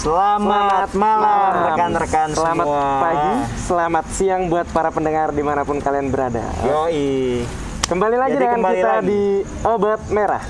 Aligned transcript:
Selamat 0.00 0.88
malam 0.96 1.52
rekan-rekan 1.60 2.32
Selamat 2.32 2.64
semua. 2.64 2.84
pagi, 3.04 3.32
selamat 3.68 4.06
siang 4.16 4.48
buat 4.48 4.64
para 4.72 4.88
pendengar 4.88 5.28
di 5.28 5.44
mana 5.44 5.60
pun 5.60 5.76
kalian 5.76 6.08
berada. 6.08 6.40
Yoi. 6.64 7.44
Kembali 7.84 8.16
lagi 8.16 8.40
Jadi 8.40 8.44
dengan 8.48 8.58
kembali 8.64 8.80
kita 8.80 8.92
lagi. 8.96 9.04
di 9.04 9.22
Obat 9.60 10.00
Merah. 10.08 10.40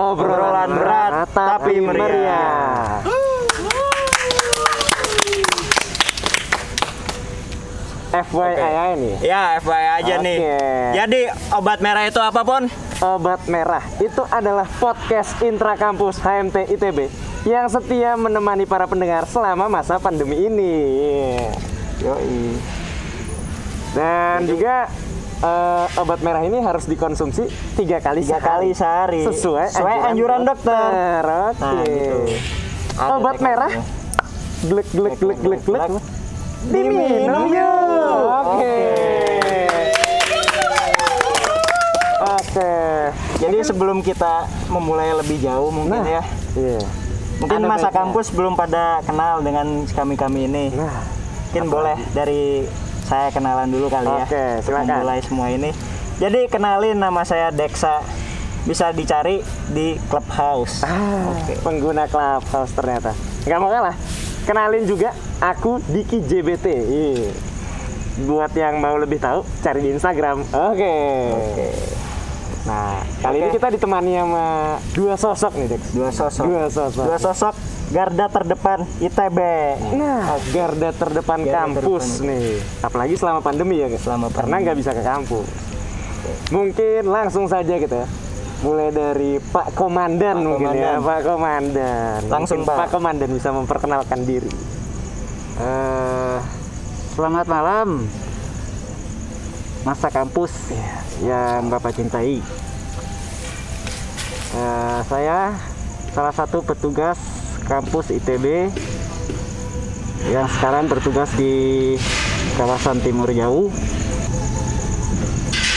Obrolan 0.00 0.70
berat, 0.80 1.28
tapi 1.28 1.76
meriah. 1.76 3.04
FYI 8.16 8.90
nih. 8.96 9.14
Ya, 9.20 9.60
FYI 9.60 9.88
aja 10.00 10.14
nih. 10.24 10.38
Oke. 10.40 10.72
Jadi 10.96 11.20
obat 11.52 11.84
merah 11.84 12.08
itu 12.08 12.16
apa, 12.16 12.40
Pon? 12.48 12.64
Obat 13.04 13.44
Merah 13.44 13.84
itu 14.00 14.24
adalah 14.32 14.64
podcast 14.80 15.36
intra 15.44 15.76
kampus 15.76 16.16
HMT 16.16 16.72
ITB 16.80 17.25
yang 17.46 17.70
setia 17.70 18.18
menemani 18.18 18.66
para 18.66 18.84
pendengar 18.84 19.22
selama 19.24 19.70
masa 19.70 19.96
pandemi 19.96 20.46
ini. 20.46 20.74
Yoi. 21.98 22.58
Dan 23.94 24.44
juga 24.44 24.90
eh, 25.38 25.86
obat 25.96 26.20
merah 26.20 26.42
ini 26.42 26.58
harus 26.58 26.84
dikonsumsi 26.84 27.46
tiga 27.74 27.96
kali 27.98 28.20
Tiga 28.20 28.36
sehari. 28.36 28.44
kali 28.44 28.70
sehari. 28.72 29.20
sesuai, 29.24 29.66
Sesuai 29.70 29.96
anjuran 30.06 30.42
dokter. 30.42 31.22
Oke. 31.22 31.62
Nah, 31.62 31.82
gitu. 31.82 32.18
Ada 32.96 33.12
Obat 33.14 33.36
merah, 33.38 33.72
glek 34.64 34.88
glek 34.90 35.14
glek 35.16 35.38
glek 35.38 35.60
glek. 35.62 35.80
Glek. 35.86 36.04
Diminum 36.66 37.46
yuk. 37.46 38.20
Oke. 38.42 38.76
Oke. 42.18 42.74
Jadi 43.38 43.56
sebelum 43.62 44.00
kita 44.00 44.44
memulai 44.66 45.12
lebih 45.14 45.38
jauh 45.38 45.70
mungkin 45.70 45.94
Nah. 45.94 46.08
ya. 46.10 46.22
Iya. 46.54 46.80
Mungkin 47.36 47.58
Ada 47.58 47.68
masa 47.68 47.80
baiknya. 47.84 47.98
kampus 48.00 48.26
belum 48.32 48.54
pada 48.54 48.84
kenal 49.04 49.44
dengan 49.44 49.66
kami-kami 49.84 50.48
ini. 50.48 50.64
Nah, 50.72 51.04
Mungkin 51.46 51.68
boleh 51.68 51.96
dari 52.12 52.64
saya 53.02 53.28
kenalan 53.28 53.68
dulu 53.68 53.88
kali 53.88 54.08
ya. 54.08 54.24
Oke, 54.24 54.44
silakan. 54.60 54.88
Memulai 54.98 55.20
semua 55.20 55.46
ini. 55.48 55.70
Jadi 56.16 56.48
kenalin 56.48 56.96
nama 56.96 57.22
saya 57.22 57.48
Dexa. 57.48 58.00
Bisa 58.66 58.90
dicari 58.90 59.46
di 59.70 59.94
Clubhouse. 60.10 60.82
Ah, 60.82 61.30
Oke. 61.30 61.54
pengguna 61.62 62.10
Clubhouse 62.10 62.74
ternyata. 62.74 63.14
Nggak 63.46 63.58
mau 63.62 63.70
kalah. 63.70 63.96
Kenalin 64.42 64.84
juga 64.84 65.14
aku 65.38 65.78
Diki 65.86 66.18
JBT. 66.18 66.66
Buat 68.26 68.56
yang 68.56 68.80
mau 68.80 68.96
lebih 68.96 69.20
tahu, 69.20 69.44
cari 69.60 69.80
di 69.80 69.90
Instagram. 69.92 70.40
Oke. 70.50 70.94
Oke. 71.30 71.68
Nah, 72.66 72.98
kali 73.22 73.36
ini 73.38 73.46
Oke. 73.46 73.56
kita 73.56 73.68
ditemani 73.70 74.10
sama 74.18 74.44
dua 74.90 75.14
sosok 75.14 75.52
nih, 75.54 75.66
Dex. 75.70 75.82
Dua 75.94 76.10
sosok. 76.10 76.44
Dua 76.44 76.66
sosok. 76.66 77.04
Dua 77.06 77.18
sosok 77.18 77.54
garda 77.86 78.26
terdepan 78.26 78.78
ITB. 78.98 79.38
Nah, 79.94 80.34
garda 80.50 80.90
terdepan 80.90 81.38
Garda 81.40 81.54
kampus 81.62 82.18
terdepan. 82.18 82.26
nih. 82.26 82.50
Apalagi 82.82 83.14
selama 83.14 83.38
pandemi 83.38 83.78
ya, 83.78 83.86
guys. 83.86 84.02
Selama 84.02 84.26
Karena 84.28 84.42
pandemi. 84.50 84.62
nggak 84.66 84.76
bisa 84.76 84.90
ke 84.90 85.02
kampus. 85.02 85.46
Mungkin 86.50 87.02
langsung 87.06 87.46
saja 87.46 87.70
gitu 87.72 87.94
ya. 87.94 88.06
Mulai 88.56 88.90
dari 88.90 89.38
Pak 89.38 89.78
Komandan 89.78 90.34
Pak 90.34 90.42
mungkin 90.42 90.66
ya, 90.74 90.98
Komandan. 90.98 91.06
Pak 91.06 91.20
Komandan. 91.22 92.20
Langsung, 92.26 92.58
Mungkin 92.58 92.66
Pak. 92.66 92.76
Pak 92.82 92.88
Komandan 92.90 93.30
bisa 93.30 93.48
memperkenalkan 93.54 94.20
diri. 94.26 94.50
Eh, 95.56 96.38
selamat 97.14 97.46
malam 97.46 98.10
masa 99.86 100.10
kampus 100.10 100.50
yang 101.22 101.70
Bapak 101.70 101.94
cintai. 101.94 102.42
Eh, 104.50 105.00
saya 105.06 105.54
salah 106.10 106.34
satu 106.34 106.58
petugas 106.66 107.14
kampus 107.70 108.10
ITB 108.10 108.74
yang 110.34 110.50
sekarang 110.50 110.90
bertugas 110.90 111.30
di 111.38 111.94
kawasan 112.58 112.98
Timur 112.98 113.30
Jauh. 113.30 113.70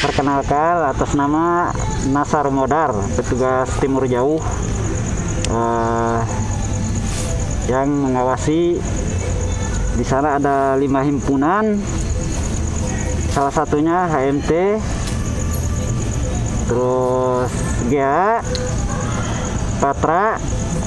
Perkenalkan 0.01 0.89
atas 0.89 1.13
nama 1.13 1.69
Nasar 2.09 2.49
Modar, 2.49 2.97
petugas 3.13 3.69
Timur 3.77 4.09
Jauh 4.09 4.41
eh, 5.53 6.19
yang 7.69 7.93
mengawasi 7.93 8.81
di 9.93 10.05
sana 10.07 10.41
ada 10.41 10.73
lima 10.81 11.05
himpunan, 11.05 11.77
salah 13.39 13.55
satunya 13.55 14.03
HMT, 14.11 14.51
terus 16.67 17.51
GA, 17.87 18.43
Patra, 19.79 20.35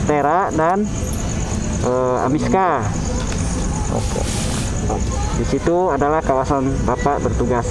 Tera, 0.04 0.52
dan 0.52 0.84
eh, 1.80 2.26
Amiska. 2.28 2.84
Di 5.40 5.48
situ 5.48 5.96
adalah 5.96 6.20
kawasan 6.20 6.68
Bapak 6.84 7.24
bertugas. 7.24 7.64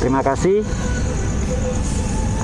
Terima 0.00 0.24
kasih. 0.24 0.64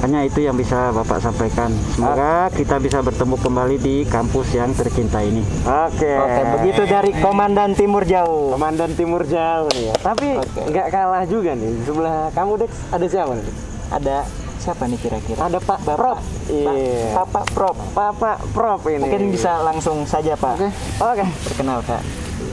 Hanya 0.02 0.26
itu 0.26 0.42
yang 0.42 0.58
bisa 0.58 0.90
Bapak 0.90 1.22
sampaikan. 1.22 1.70
Semoga 1.94 2.50
kita 2.50 2.82
bisa 2.82 2.98
bertemu 3.06 3.38
kembali 3.38 3.76
di 3.78 4.02
kampus 4.02 4.50
yang 4.50 4.74
tercinta 4.74 5.22
ini. 5.22 5.46
Oke. 5.62 6.10
Oke, 6.18 6.42
begitu 6.58 6.82
dari 6.90 7.14
Komandan 7.22 7.78
Timur 7.78 8.02
Jauh. 8.02 8.50
Komandan 8.50 8.98
Timur 8.98 9.22
Jauh 9.22 9.70
nih 9.70 9.94
ya. 9.94 9.96
Tapi 10.02 10.42
nggak 10.42 10.86
kalah 10.90 11.22
juga 11.30 11.54
nih. 11.54 11.70
Di 11.70 11.82
sebelah 11.86 12.34
kamu 12.34 12.66
Dex 12.66 12.70
ada 12.90 13.06
siapa 13.06 13.32
nih? 13.38 13.46
Ada 13.94 14.16
siapa 14.58 14.82
nih 14.90 14.98
kira-kira? 14.98 15.38
Ada 15.38 15.58
Pak 15.62 15.78
Prop. 15.86 16.18
Iya. 16.50 16.74
Bapak 17.22 17.46
Prop. 17.54 17.76
Bapak 17.94 18.36
Prop 18.50 18.82
ini. 18.90 19.06
Mungkin 19.06 19.30
bisa 19.30 19.62
langsung 19.62 20.02
saja 20.02 20.34
Pak. 20.34 20.58
Oke. 20.58 20.68
Oke. 20.98 21.24
Perkenalkan. 21.46 22.02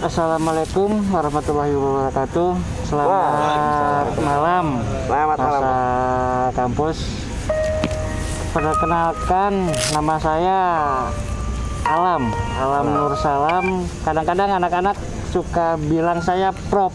Assalamualaikum 0.05 1.01
warahmatullahi 1.09 1.73
wabarakatuh. 1.73 2.49
Selamat 2.85 4.21
malam. 4.21 4.65
Selamat 5.09 5.37
malam. 5.41 5.61
Masa 5.65 6.53
kampus. 6.53 7.28
Perkenalkan 8.49 9.69
nama 9.93 10.15
saya 10.17 10.59
Alam, 11.85 12.33
Alam 12.57 12.85
Nur 12.97 13.13
Salam. 13.13 13.85
Kadang-kadang 14.01 14.57
anak-anak 14.57 14.97
suka 15.29 15.77
bilang 15.77 16.17
saya 16.25 16.49
prop 16.73 16.89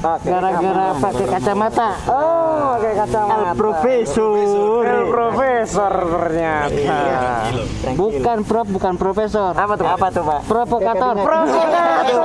Oke. 0.00 0.28
gara-gara 0.28 0.96
pakai 0.96 1.26
kacamata. 1.36 2.00
Oh, 2.08 2.80
pakai 2.80 2.92
kacamata. 2.96 3.36
El 3.36 3.56
Profesor. 3.60 4.32
El 4.84 5.04
Profesor 5.12 5.92
ternyata. 5.92 6.72
Iya. 6.72 7.92
Bukan 7.96 8.38
prop, 8.48 8.66
bukan 8.68 8.94
profesor. 8.96 9.52
Apa 9.52 9.76
tuh? 9.76 9.86
Apa 9.88 10.06
tuh 10.08 10.24
Pak? 10.24 10.40
Provokator. 10.48 11.14
Provokator. 11.20 12.24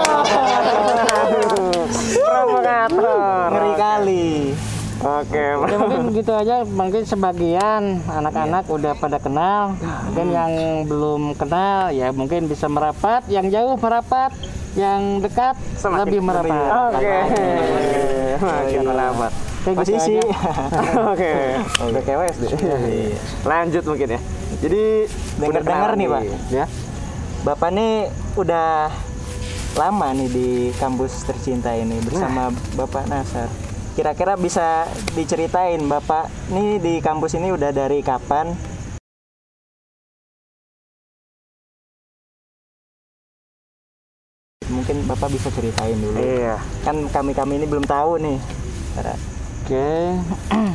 Provokator. 2.23 3.49
Ngeri 3.51 3.73
kali. 3.75 4.55
Oke. 5.01 5.33
ya 5.33 5.77
mungkin 5.81 6.13
gitu 6.13 6.31
aja 6.31 6.61
mungkin 6.61 7.01
sebagian 7.03 8.05
anak-anak 8.05 8.69
udah 8.69 8.93
pada 8.93 9.17
kenal 9.17 9.73
mungkin 10.05 10.27
yang 10.29 10.51
belum 10.85 11.33
kenal 11.33 11.89
ya 11.89 12.13
mungkin 12.13 12.45
bisa 12.45 12.69
merapat 12.69 13.25
yang 13.25 13.49
jauh 13.49 13.73
merapat 13.81 14.29
yang 14.77 15.19
dekat 15.19 15.57
Semakin 15.75 15.99
lebih 16.05 16.19
merapat 16.21 16.69
Oke. 16.93 17.17
Makin 18.41 18.81
merapat. 18.87 19.31
Kayak 19.61 19.75
gitu. 19.85 20.17
Oke. 21.13 21.31
Udah 21.85 22.01
kayak 22.01 22.17
WSD. 22.25 22.43
Lanjut 23.45 23.83
mungkin 23.85 24.07
ya. 24.17 24.19
Jadi 24.57 24.83
Dengar-dengar 25.37 25.91
nih, 25.93 26.07
Pak. 26.09 26.21
ya 26.49 26.65
Bapak 27.41 27.69
nih 27.73 28.09
udah 28.37 28.89
lama 29.77 30.07
nih 30.13 30.29
di 30.29 30.49
kampus 30.77 31.25
tercinta 31.25 31.73
ini 31.73 31.97
bersama 32.01 32.49
Bapak 32.73 33.05
Nasar. 33.09 33.70
Kira-kira 33.91 34.39
bisa 34.39 34.87
diceritain 35.19 35.83
Bapak 35.83 36.31
nih 36.47 36.79
di 36.79 36.93
kampus 37.03 37.35
ini 37.35 37.51
udah 37.51 37.75
dari 37.75 37.99
kapan? 37.99 38.55
Mungkin 44.71 45.03
Bapak 45.11 45.35
bisa 45.35 45.51
ceritain 45.51 45.99
dulu. 45.99 46.15
Iya. 46.23 46.55
Kan 46.87 47.03
kami-kami 47.11 47.59
ini 47.59 47.67
belum 47.67 47.83
tahu 47.83 48.15
nih. 48.23 48.39
oke 48.95 49.91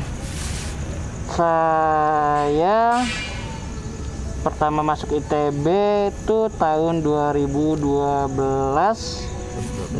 saya 1.36 3.00
pertama 4.44 4.84
masuk 4.84 5.16
ITB 5.16 5.66
itu 6.12 6.38
tahun 6.60 7.00
2012 7.00 7.80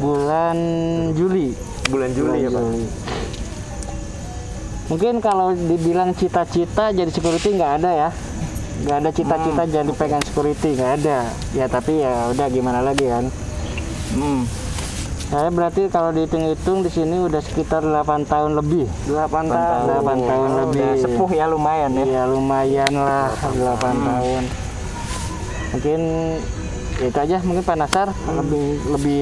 bulan 0.01 0.57
Juli 1.17 1.76
Bulan 1.87 2.11
Juli 2.13 2.43
ya, 2.43 2.51
Pak. 2.51 2.63
Mungkin 4.87 5.19
kalau 5.19 5.51
dibilang 5.51 6.15
cita-cita 6.15 6.95
jadi 6.95 7.11
security 7.11 7.59
nggak 7.59 7.73
ada 7.83 7.91
ya. 7.91 8.09
Nggak 8.77 8.97
ada 9.03 9.11
cita-cita 9.11 9.63
jadi 9.67 9.91
pengen 9.93 10.23
security 10.23 10.79
nggak 10.79 10.93
ada. 11.03 11.19
Ya 11.51 11.67
tapi 11.67 11.99
ya 11.99 12.31
udah 12.31 12.47
gimana 12.47 12.83
lagi 12.83 13.07
kan. 13.07 13.27
Hmm. 14.15 14.47
Saya 15.27 15.51
berarti 15.51 15.91
kalau 15.91 16.15
dihitung-hitung 16.15 16.87
di 16.87 16.91
sini 16.91 17.19
udah 17.19 17.43
sekitar 17.43 17.83
8 17.83 18.31
tahun 18.31 18.55
lebih. 18.55 18.87
8 19.11 19.27
tahun. 19.51 19.81
8 20.07 20.23
tahun 20.23 20.49
Oh, 20.55 20.59
lebih. 20.71 20.79
udah 20.87 20.93
sepuh 21.03 21.31
ya 21.35 21.51
lumayan 21.51 21.91
ya. 21.99 22.05
Iya 22.07 22.23
lumayan 22.31 22.93
lah 22.95 23.35
8 23.43 24.07
tahun. 24.07 24.43
Mungkin 25.75 26.01
itu 26.97 27.19
aja 27.19 27.37
mungkin 27.43 27.65
Pak 27.67 27.75
Nasar 27.77 28.09
lebih 28.31 28.67
lebih 28.87 29.21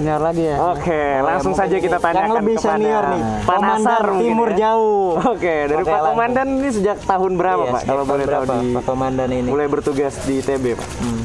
senior 0.00 0.20
lagi 0.24 0.42
ya. 0.42 0.56
Oke, 0.72 1.02
langsung 1.20 1.52
saja 1.52 1.76
kita 1.76 1.98
tanyakan 2.00 2.24
yang 2.24 2.36
lebih 2.40 2.54
kepada 2.56 2.72
senior 2.72 3.04
nih 3.04 3.22
Pak 3.44 3.58
Nasar 3.60 3.76
Komandan 3.76 4.00
mungkin 4.08 4.24
Timur 4.24 4.48
ya. 4.48 4.56
Jauh 4.56 5.08
Oke, 5.28 5.54
dari 5.68 5.82
Oke, 5.84 5.92
Pak. 5.92 6.00
Komandan 6.08 6.46
ini 6.50 6.70
sejak 6.72 6.98
tahun 7.04 7.32
berapa 7.36 7.62
Iya, 7.62 7.74
Pak? 7.76 7.82
Kalau 7.84 8.04
boleh 8.08 8.24
tahu 8.24 8.32
berapa, 8.32 8.54
di 8.56 8.66
Pak 8.72 8.84
Komandan 8.88 9.28
ini 9.30 9.48
mulai 9.52 9.68
bertugas 9.68 10.14
di 10.24 10.34
ITB. 10.40 10.64
Pak? 10.72 10.88
Hmm. 10.98 11.22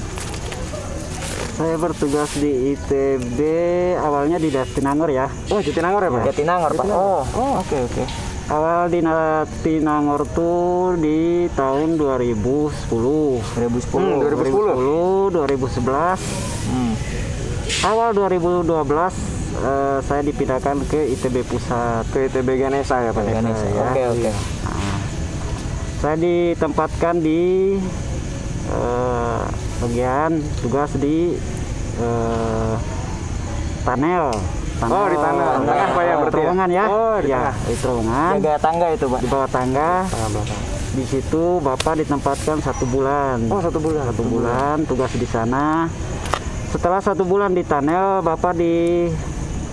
Saya 1.55 1.79
bertugas 1.79 2.29
di 2.35 2.51
ITB 2.75 3.39
awalnya 3.95 4.35
di 4.35 4.51
Jatinangor 4.51 5.07
ya. 5.07 5.31
Oh, 5.47 5.63
Jatinangor 5.63 6.03
ya 6.03 6.09
Pak? 6.11 6.23
Jatinangor 6.27 6.71
Pak 6.75 6.85
oh 6.91 7.23
oh 7.23 7.51
oke 7.63 7.77
oke 7.87 8.03
Awal 8.45 8.93
di 8.93 9.01
Jatinangor 9.01 10.21
tuh 10.29 10.93
di 11.01 11.49
tahun 11.57 11.97
2010. 11.97 13.41
2010 13.57 13.89
Hmm, 13.97 14.21
2010. 14.21 15.33
2010, 15.33 15.33
2011. 15.33 16.54
Awal 17.85 18.17
2012 18.17 18.65
eh, 18.65 19.97
saya 20.01 20.21
dipindahkan 20.25 20.89
ke 20.89 21.05
ITB 21.13 21.45
Pusat. 21.45 22.09
Ke 22.09 22.25
ITB 22.33 22.57
Ganesha 22.57 22.97
ya 22.97 23.13
Pak? 23.13 23.21
Ganesha. 23.29 23.65
ya. 23.69 23.83
oke 23.93 24.01
oke 24.09 24.31
Saya 26.01 26.17
ditempatkan 26.17 27.21
di 27.21 27.77
eh, 28.73 29.41
bagian 29.85 30.41
tugas 30.65 30.97
di 30.97 31.37
eh, 32.01 32.73
panel. 33.85 34.33
Oh, 34.81 35.05
di 35.05 35.17
tanah. 35.21 35.45
Tanah. 35.61 35.65
Tengah 35.69 35.89
Pak 35.93 36.03
ya 36.03 36.13
Oh, 36.17 36.17
berarti 36.17 36.25
ya? 36.25 36.33
terowongan 36.33 36.69
ya. 36.73 36.85
Oh, 36.89 37.15
di 37.21 37.29
ya, 37.29 37.37
tengah. 37.37 37.55
di 37.69 37.75
terowongan. 37.77 38.31
jaga 38.41 38.53
tangga 38.57 38.87
itu 38.97 39.05
Pak 39.05 39.19
Di 39.21 39.27
bawah 39.29 39.49
tangga. 39.53 39.91
Belakang. 40.09 40.61
Di 40.95 41.03
situ 41.05 41.43
Bapak 41.61 41.93
ditempatkan 42.01 42.57
satu 42.65 42.83
bulan. 42.89 43.45
Oh, 43.53 43.61
satu 43.61 43.77
bulan. 43.77 44.03
Satu 44.09 44.23
bulan 44.25 44.75
tugas 44.89 45.13
di 45.13 45.27
sana. 45.29 45.85
Setelah 46.75 46.99
satu 46.99 47.23
bulan 47.23 47.55
di 47.55 47.63
tunnel, 47.63 48.19
Bapak 48.19 48.59
di 48.59 49.07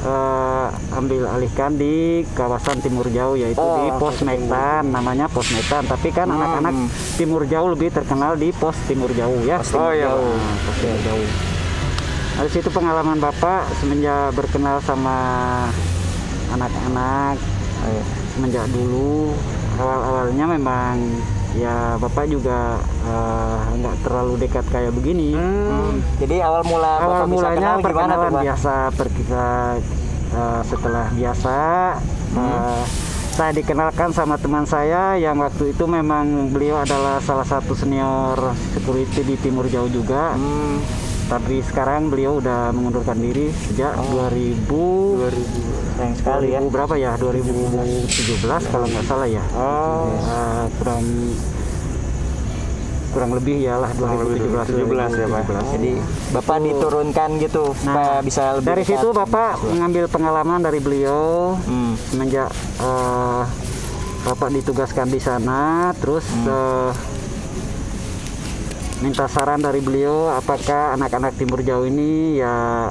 eh, 0.07 0.67
ambil 0.95 1.27
alihkan 1.35 1.75
di 1.75 2.23
kawasan 2.31 2.79
Timur 2.79 3.11
Jauh 3.11 3.35
yaitu 3.35 3.59
Oh, 3.59 3.83
di 3.83 3.91
Pos 3.99 4.23
Metan, 4.23 4.87
namanya 4.87 5.27
Pos 5.27 5.51
Metan. 5.51 5.83
Tapi 5.83 6.15
kan 6.15 6.31
anak-anak 6.31 6.71
Timur 7.19 7.43
Jauh 7.51 7.75
lebih 7.75 7.91
terkenal 7.91 8.39
di 8.39 8.55
Pos 8.55 8.79
Timur 8.87 9.11
Jauh 9.19 9.43
ya. 9.43 9.59
Oh 9.75 9.91
iya. 9.91 10.15
Pak. 10.15 10.31
Nah, 10.31 10.57
Pos 10.63 10.77
Timur 10.79 11.01
Jauh. 11.03 11.27
Dari 12.39 12.51
situ 12.55 12.71
pengalaman 12.71 13.19
Bapak 13.19 13.67
semenjak 13.83 14.31
berkenal 14.39 14.79
sama 14.87 15.19
anak-anak 16.55 17.35
semenjak 18.33 18.71
dulu 18.71 19.35
awal-awalnya 19.75 20.55
memang 20.55 21.03
ya 21.53 22.01
bapak 22.01 22.25
juga 22.33 22.81
eh, 23.05 23.59
nggak 23.77 23.97
terlalu 24.05 24.35
dekat 24.41 24.65
kayak 24.73 24.93
begini. 24.97 25.37
Hmm. 25.37 26.01
jadi 26.17 26.49
awal 26.49 26.65
mula 26.65 26.93
awal 27.01 27.21
Bapak 27.25 27.29
bisa 27.29 27.37
mulanya 27.37 27.57
kenal 27.61 27.77
tuh 27.77 27.85
perkenalan 27.85 28.33
biasa 28.41 28.75
perkisa 28.97 29.47
eh, 30.33 30.61
setelah 30.65 31.07
biasa 31.13 31.57
eh, 32.33 32.83
saya 33.33 33.53
dikenalkan 33.57 34.13
sama 34.13 34.37
teman 34.37 34.69
saya 34.69 35.17
yang 35.17 35.41
waktu 35.41 35.73
itu 35.73 35.85
memang 35.89 36.53
beliau 36.53 36.85
adalah 36.85 37.17
salah 37.25 37.49
satu 37.49 37.73
senior 37.73 38.37
security 38.77 39.25
di 39.25 39.37
Timur 39.41 39.65
Jauh 39.73 39.89
juga. 39.89 40.37
Hmm. 40.37 40.85
Tapi 41.33 41.65
sekarang 41.65 42.07
beliau 42.07 42.37
udah 42.37 42.69
mengundurkan 42.71 43.17
diri 43.17 43.49
sejak 43.65 43.97
2000 44.13 44.69
sayang 45.95 46.13
sekali 46.15 46.47
ya 46.51 46.61
2000 46.61 46.69
berapa 46.69 46.95
ya 46.95 47.13
2017 47.17 48.45
kalau 48.69 48.87
nggak 48.87 49.05
salah 49.07 49.25
ya 49.27 49.41
Oh, 49.53 50.13
Eh, 50.13 50.65
kurang 50.77 51.05
kurang 53.11 53.31
lebih 53.31 53.61
ya 53.61 53.77
lah 53.77 53.93
lebih 53.93 54.41
2017 54.45 54.89
17 55.13 55.13
ya, 55.15 55.27
Pak. 55.27 55.43
2017. 55.47 55.73
jadi 55.75 55.93
Bapak 56.33 56.57
diturunkan 56.63 57.29
gitu 57.39 57.65
supaya 57.75 58.15
bisa 58.21 58.43
lebih 58.55 58.67
dari 58.67 58.83
dekat. 58.83 58.93
situ 58.95 59.09
bapak 59.11 59.53
mengambil 59.67 60.05
pengalaman 60.07 60.61
dari 60.61 60.81
beliau 60.81 61.57
Hmm. 61.63 61.93
semenjak 62.09 62.49
eh, 62.79 63.43
bapak 64.23 64.49
ditugaskan 64.51 65.09
di 65.09 65.17
sana 65.19 65.61
terus 65.95 66.25
eh, 66.43 66.91
minta 69.03 69.27
saran 69.27 69.59
dari 69.59 69.83
beliau 69.83 70.31
apakah 70.31 70.95
anak-anak 70.95 71.35
timur 71.35 71.59
jauh 71.61 71.83
ini 71.83 72.39
ya 72.39 72.87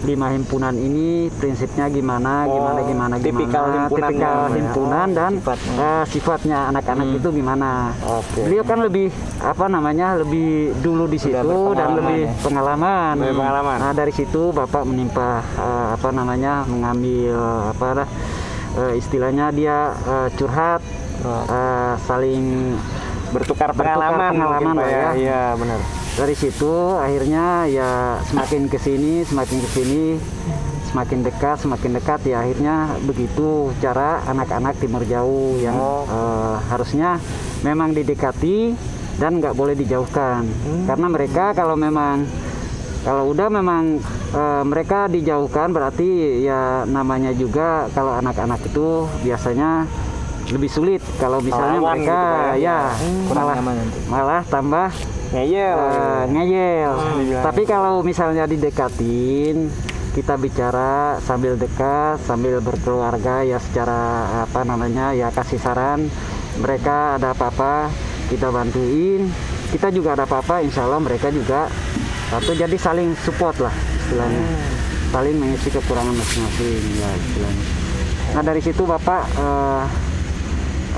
lima 0.00 0.32
himpunan 0.32 0.72
ini 0.72 1.28
prinsipnya 1.30 1.88
gimana 1.88 2.48
Oh, 2.48 2.56
gimana 2.56 2.80
gimana 2.80 3.14
gimana 3.16 3.16
tipikal 3.20 3.64
himpunan 3.68 4.08
tipikal 4.08 4.36
ya, 4.36 4.44
ya. 4.44 4.56
himpunan 4.56 5.08
dan 5.12 5.32
sifatnya. 5.36 5.76
eh, 5.76 6.04
sifatnya 6.08 6.58
anak-anak 6.68 7.06
itu 7.20 7.28
gimana 7.30 7.70
Oke. 8.00 8.40
beliau 8.44 8.64
kan 8.64 8.78
lebih 8.80 9.08
apa 9.40 9.66
namanya 9.68 10.06
lebih 10.20 10.72
dulu 10.80 11.04
di 11.04 11.16
situ 11.16 11.56
dan 11.76 11.96
lebih 11.96 12.28
ya. 12.28 12.32
pengalaman 12.40 13.14
Lebih 13.20 13.36
pengalaman. 13.40 13.76
nah 13.76 13.92
dari 13.92 14.12
situ 14.12 14.42
bapak 14.52 14.82
menimpa 14.84 15.44
eh, 15.56 15.88
apa 15.96 16.08
namanya 16.12 16.64
mengambil 16.64 17.36
apa 17.76 18.04
eh, 18.80 18.92
istilahnya 18.96 19.52
dia 19.52 19.92
eh, 20.00 20.28
curhat 20.32 20.80
eh, 21.24 21.92
saling 22.04 22.72
bertukar 23.30 23.70
Bertukar 23.70 23.96
pengalaman, 23.96 24.30
pengalaman 24.34 24.62
mungkin, 24.66 24.76
Pak 24.76 24.86
lah 24.86 24.90
ya. 24.90 25.10
Iya, 25.16 25.42
benar. 25.56 25.80
dari 26.10 26.34
situ 26.34 26.72
akhirnya 26.98 27.44
ya 27.64 27.90
semakin 28.26 28.66
ke 28.66 28.76
sini 28.76 29.22
semakin 29.22 29.56
ke 29.56 29.68
sini 29.72 30.04
semakin 30.84 31.18
dekat 31.22 31.56
semakin 31.56 31.90
dekat 31.94 32.20
ya 32.26 32.42
akhirnya 32.42 32.74
begitu 33.00 33.48
cara 33.78 34.20
anak-anak 34.26 34.74
timur 34.76 35.06
jauh 35.06 35.54
yang 35.56 35.72
Oh. 35.72 36.02
eh, 36.04 36.56
harusnya 36.66 37.16
memang 37.62 37.94
didekati 37.94 38.74
dan 39.16 39.38
nggak 39.38 39.54
boleh 39.54 39.72
dijauhkan 39.72 40.44
karena 40.84 41.06
mereka 41.06 41.54
kalau 41.54 41.78
memang 41.78 42.26
kalau 43.00 43.30
udah 43.30 43.48
memang 43.48 44.02
eh, 44.34 44.62
mereka 44.66 45.06
dijauhkan 45.06 45.70
berarti 45.70 46.42
ya 46.42 46.84
namanya 46.84 47.30
juga 47.32 47.86
kalau 47.90 48.12
anak-anak 48.12 48.60
itu 48.60 49.06
biasanya 49.22 49.86
lebih 50.50 50.70
sulit 50.70 51.02
kalau 51.22 51.38
misalnya 51.38 51.78
Melawan 51.78 51.96
mereka 52.02 52.20
gitu, 52.20 52.62
ya. 52.66 52.78
ya 52.78 52.78
kurang 53.30 53.44
malah 53.46 53.56
malah 54.10 54.42
tambah 54.50 54.88
Ngeyel. 55.30 55.78
eh, 55.78 56.22
ngeyel. 56.26 56.94
dibilang. 57.22 57.44
Tapi 57.46 57.62
kalau 57.62 58.02
misalnya 58.02 58.50
didekatin, 58.50 59.70
kita 60.10 60.34
bicara 60.34 61.22
sambil 61.22 61.54
dekat, 61.54 62.18
sambil 62.26 62.58
berkeluarga 62.58 63.46
ya 63.46 63.62
secara 63.62 64.26
apa 64.42 64.66
namanya 64.66 65.14
ya 65.14 65.30
kasih 65.30 65.62
saran. 65.62 66.10
Mereka 66.58 67.22
ada 67.22 67.30
apa-apa 67.30 67.94
kita 68.26 68.50
bantuin. 68.50 69.30
Kita 69.70 69.94
juga 69.94 70.18
ada 70.18 70.26
apa-apa, 70.26 70.66
insya 70.66 70.82
Allah 70.82 70.98
mereka 70.98 71.30
juga 71.30 71.70
atau 72.34 72.50
jadi 72.50 72.74
saling 72.74 73.14
support 73.22 73.54
lah 73.62 73.74
istilahnya. 74.02 74.42
Saling 75.14 75.38
mengisi 75.38 75.70
kekurangan 75.70 76.10
masing-masing 76.10 76.82
ya 76.98 77.10
istilahnya. 77.14 77.64
Nah 78.34 78.42
dari 78.42 78.58
situ 78.58 78.82
bapak 78.82 79.22
eh, 79.38 79.82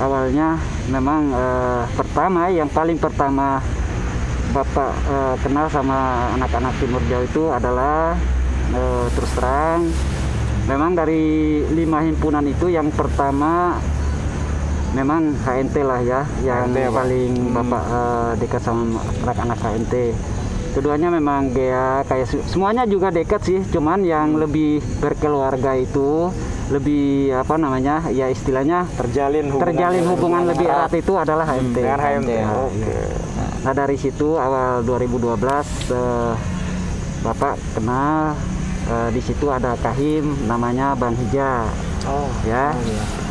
awalnya 0.01 0.57
memang 0.89 1.29
eh, 1.33 1.83
pertama 1.93 2.49
yang 2.49 2.69
paling 2.69 2.97
pertama 2.97 3.61
bapak 4.53 4.91
eh, 5.09 5.35
kenal 5.41 5.65
sama 5.69 6.29
anak-anak 6.37 6.73
Timur 6.77 7.01
Jauh 7.09 7.25
itu 7.25 7.43
adalah 7.49 8.17
eh, 8.73 9.05
terus 9.13 9.31
terang 9.33 9.89
memang 10.69 10.95
dari 10.95 11.59
lima 11.75 11.99
himpunan 12.05 12.45
itu 12.47 12.71
yang 12.71 12.87
pertama 12.93 13.75
memang 14.93 15.33
HNT 15.41 15.75
lah 15.81 15.99
ya 16.05 16.21
yang 16.45 16.69
HNT 16.69 16.77
ya, 16.77 16.89
paling 16.93 17.31
bapak 17.51 17.83
eh, 17.89 18.31
dekat 18.39 18.61
sama 18.61 19.01
anak-anak 19.25 19.57
HNT 19.59 19.93
keduanya 20.73 21.07
memang 21.07 21.49
GEA 21.49 22.01
kayak 22.03 22.27
se- 22.27 22.43
semuanya 22.45 22.83
juga 22.83 23.07
dekat 23.09 23.41
sih 23.41 23.59
cuman 23.67 24.01
yang 24.01 24.35
lebih 24.35 24.81
berkeluarga 24.97 25.73
itu 25.73 26.33
lebih 26.67 27.29
apa 27.31 27.53
namanya 27.55 28.09
ya 28.09 28.25
istilahnya 28.27 28.89
terjalin 28.93 29.47
hubungan 29.47 29.69
terjalin 29.69 30.05
hubungan 30.07 30.41
lebih 30.47 30.65
erat 30.65 30.91
itu 30.91 31.13
adalah 31.13 31.45
HMT. 31.45 31.75
dengan 31.75 31.99
HMT. 31.99 32.29
ya. 32.31 32.41
Nah, 32.43 32.57
Oke. 32.65 32.81
iya. 32.81 33.03
Nah 33.61 33.73
dari 33.73 33.95
situ 33.95 34.27
awal 34.35 34.81
2012 34.81 35.37
eh, 35.91 36.33
Bapak 37.21 37.55
kenal 37.71 38.33
eh, 38.85 39.09
di 39.09 39.21
situ 39.21 39.45
ada 39.47 39.77
Kahim 39.77 40.25
namanya 40.43 40.91
Bang 40.93 41.13
Hija 41.13 41.69
Oh. 42.03 42.27
ya. 42.43 42.75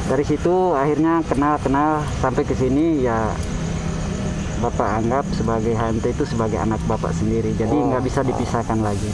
Dari 0.03 0.25
situ 0.25 0.73
akhirnya 0.73 1.21
kenal-kenal 1.23 2.01
sampai 2.19 2.41
ke 2.43 2.55
sini 2.55 3.03
ya 3.03 3.29
Bapak 4.63 5.03
anggap 5.03 5.27
sebagai 5.35 5.75
HMT 5.75 6.15
itu 6.15 6.25
sebagai 6.25 6.57
anak 6.57 6.79
Bapak 6.87 7.11
sendiri. 7.11 7.51
Jadi 7.53 7.75
Oh. 7.75 7.91
nggak 7.91 8.07
bisa 8.07 8.23
dipisahkan 8.23 8.79
lagi. 8.79 9.11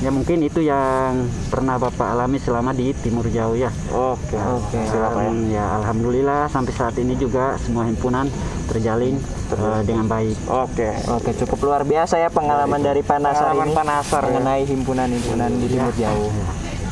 Ya 0.00 0.08
mungkin 0.08 0.40
itu 0.40 0.60
yang 0.60 1.28
pernah 1.48 1.76
Bapak 1.76 2.12
alami 2.12 2.36
selama 2.36 2.72
di 2.72 2.92
Timur 2.96 3.28
Jauh 3.28 3.56
ya. 3.56 3.68
Oke. 3.92 4.36
Oke. 4.36 4.80
Dan 4.80 5.52
ya 5.52 5.76
alhamdulillah 5.76 6.48
sampai 6.48 6.72
saat 6.72 6.96
ini 6.96 7.16
juga 7.16 7.60
semua 7.60 7.84
himpunan 7.84 8.28
terjalin 8.68 9.20
eh, 9.52 9.80
dengan 9.84 10.08
baik. 10.08 10.36
Oke. 10.48 10.96
Oke, 11.10 11.30
cukup 11.36 11.58
luar 11.62 11.82
biasa 11.84 12.16
ya 12.16 12.28
pengalaman 12.28 12.80
dari 12.80 13.00
Pak 13.00 13.18
Nasar 13.20 13.52
Pengalaman 13.52 13.66
ini 13.66 13.76
Pak 13.76 13.84
Nasar, 13.84 14.22
ya. 14.22 14.28
mengenai 14.30 14.62
himpunan-himpunan 14.64 15.50
di 15.60 15.66
Timur 15.68 15.94
Jauh. 15.96 16.30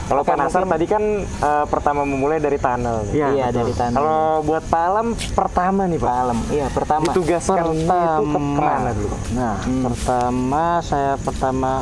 Kalau 0.09 0.23
Panasar 0.23 0.65
mungkin- 0.65 0.73
tadi 0.75 0.87
kan 0.87 1.03
eh, 1.23 1.65
pertama 1.69 2.00
memulai 2.03 2.38
dari 2.38 2.57
tunnel. 2.57 3.05
Iya, 3.09 3.27
iya 3.31 3.47
betul. 3.47 3.59
dari 3.61 3.73
tanah 3.75 3.95
Kalau 3.95 4.23
buat 4.43 4.65
Palam 4.67 5.07
pertama 5.31 5.83
nih 5.85 5.99
Pak. 5.99 6.09
Palem 6.09 6.38
iya 6.49 6.67
pertama 6.69 7.05
Ditugaskannya 7.07 7.73
itu 7.77 7.85
ke 7.85 7.85
Pertama. 7.85 8.33
ke 8.33 8.41
mana 8.59 8.91
dulu? 8.91 9.09
Pak? 9.09 9.21
Nah, 9.33 9.57
pertama 9.85 10.65
saya 10.81 11.12
pertama 11.17 11.73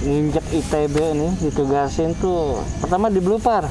nginjek 0.00 0.44
ITB 0.54 0.96
nih 1.14 1.30
ditugasin 1.40 2.14
tuh 2.14 2.60
pertama 2.78 3.08
di 3.08 3.18
Blupar. 3.18 3.66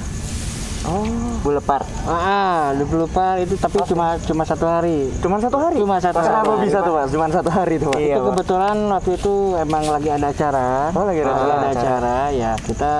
Bulepar 1.40 1.80
Ah, 2.04 2.76
di 2.76 2.84
Blupar 2.84 3.40
itu 3.40 3.56
tapi 3.56 3.80
cuma 3.86 4.20
cuma 4.20 4.44
satu 4.44 4.66
hari. 4.66 5.08
Cuman 5.18 5.40
satu 5.40 5.56
hari. 5.56 5.76
Cuma 5.78 5.96
satu 5.98 6.20
Kenapa 6.20 6.44
hari. 6.50 6.68
bisa 6.68 6.80
tuh 6.82 6.94
Pak? 6.94 7.06
Cuman 7.08 7.30
satu 7.32 7.50
hari 7.50 7.76
tuh 7.78 7.88
Pak. 7.88 8.00
Iya, 8.00 8.08
itu 8.10 8.20
Pak. 8.20 8.28
kebetulan 8.30 8.78
waktu 8.90 9.12
itu 9.14 9.34
emang 9.56 9.84
lagi 9.86 10.10
ada 10.10 10.28
acara. 10.28 10.92
Oh, 10.92 11.04
lagi 11.06 11.20
ada 11.20 11.32
acara. 11.32 11.56
ada 11.56 11.68
acara 11.72 12.16
ya 12.34 12.52
kita 12.60 12.94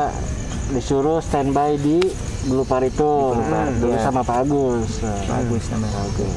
disuruh 0.74 1.22
standby 1.22 1.78
di 1.78 2.02
Blupar 2.44 2.84
itu 2.84 3.40
dulu 3.80 3.96
iya. 3.96 4.04
sama 4.04 4.20
Pak 4.20 4.44
Agus. 4.44 5.00
Nah, 5.00 5.16
bagus 5.32 5.64
namanya 5.72 6.00
Agus. 6.04 6.36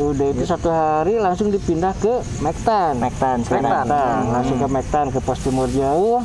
Udah 0.00 0.26
itu 0.32 0.44
satu 0.48 0.72
hari 0.72 1.20
langsung 1.20 1.52
dipindah 1.52 1.92
ke 2.00 2.24
Mektan. 2.40 2.96
Mektan 2.96 3.44
sekarang 3.44 3.84
Mektan, 3.84 4.20
langsung 4.32 4.56
ke 4.56 4.68
Mektan 4.72 5.06
ke 5.12 5.20
pos 5.20 5.44
timur 5.44 5.68
jauh. 5.68 6.24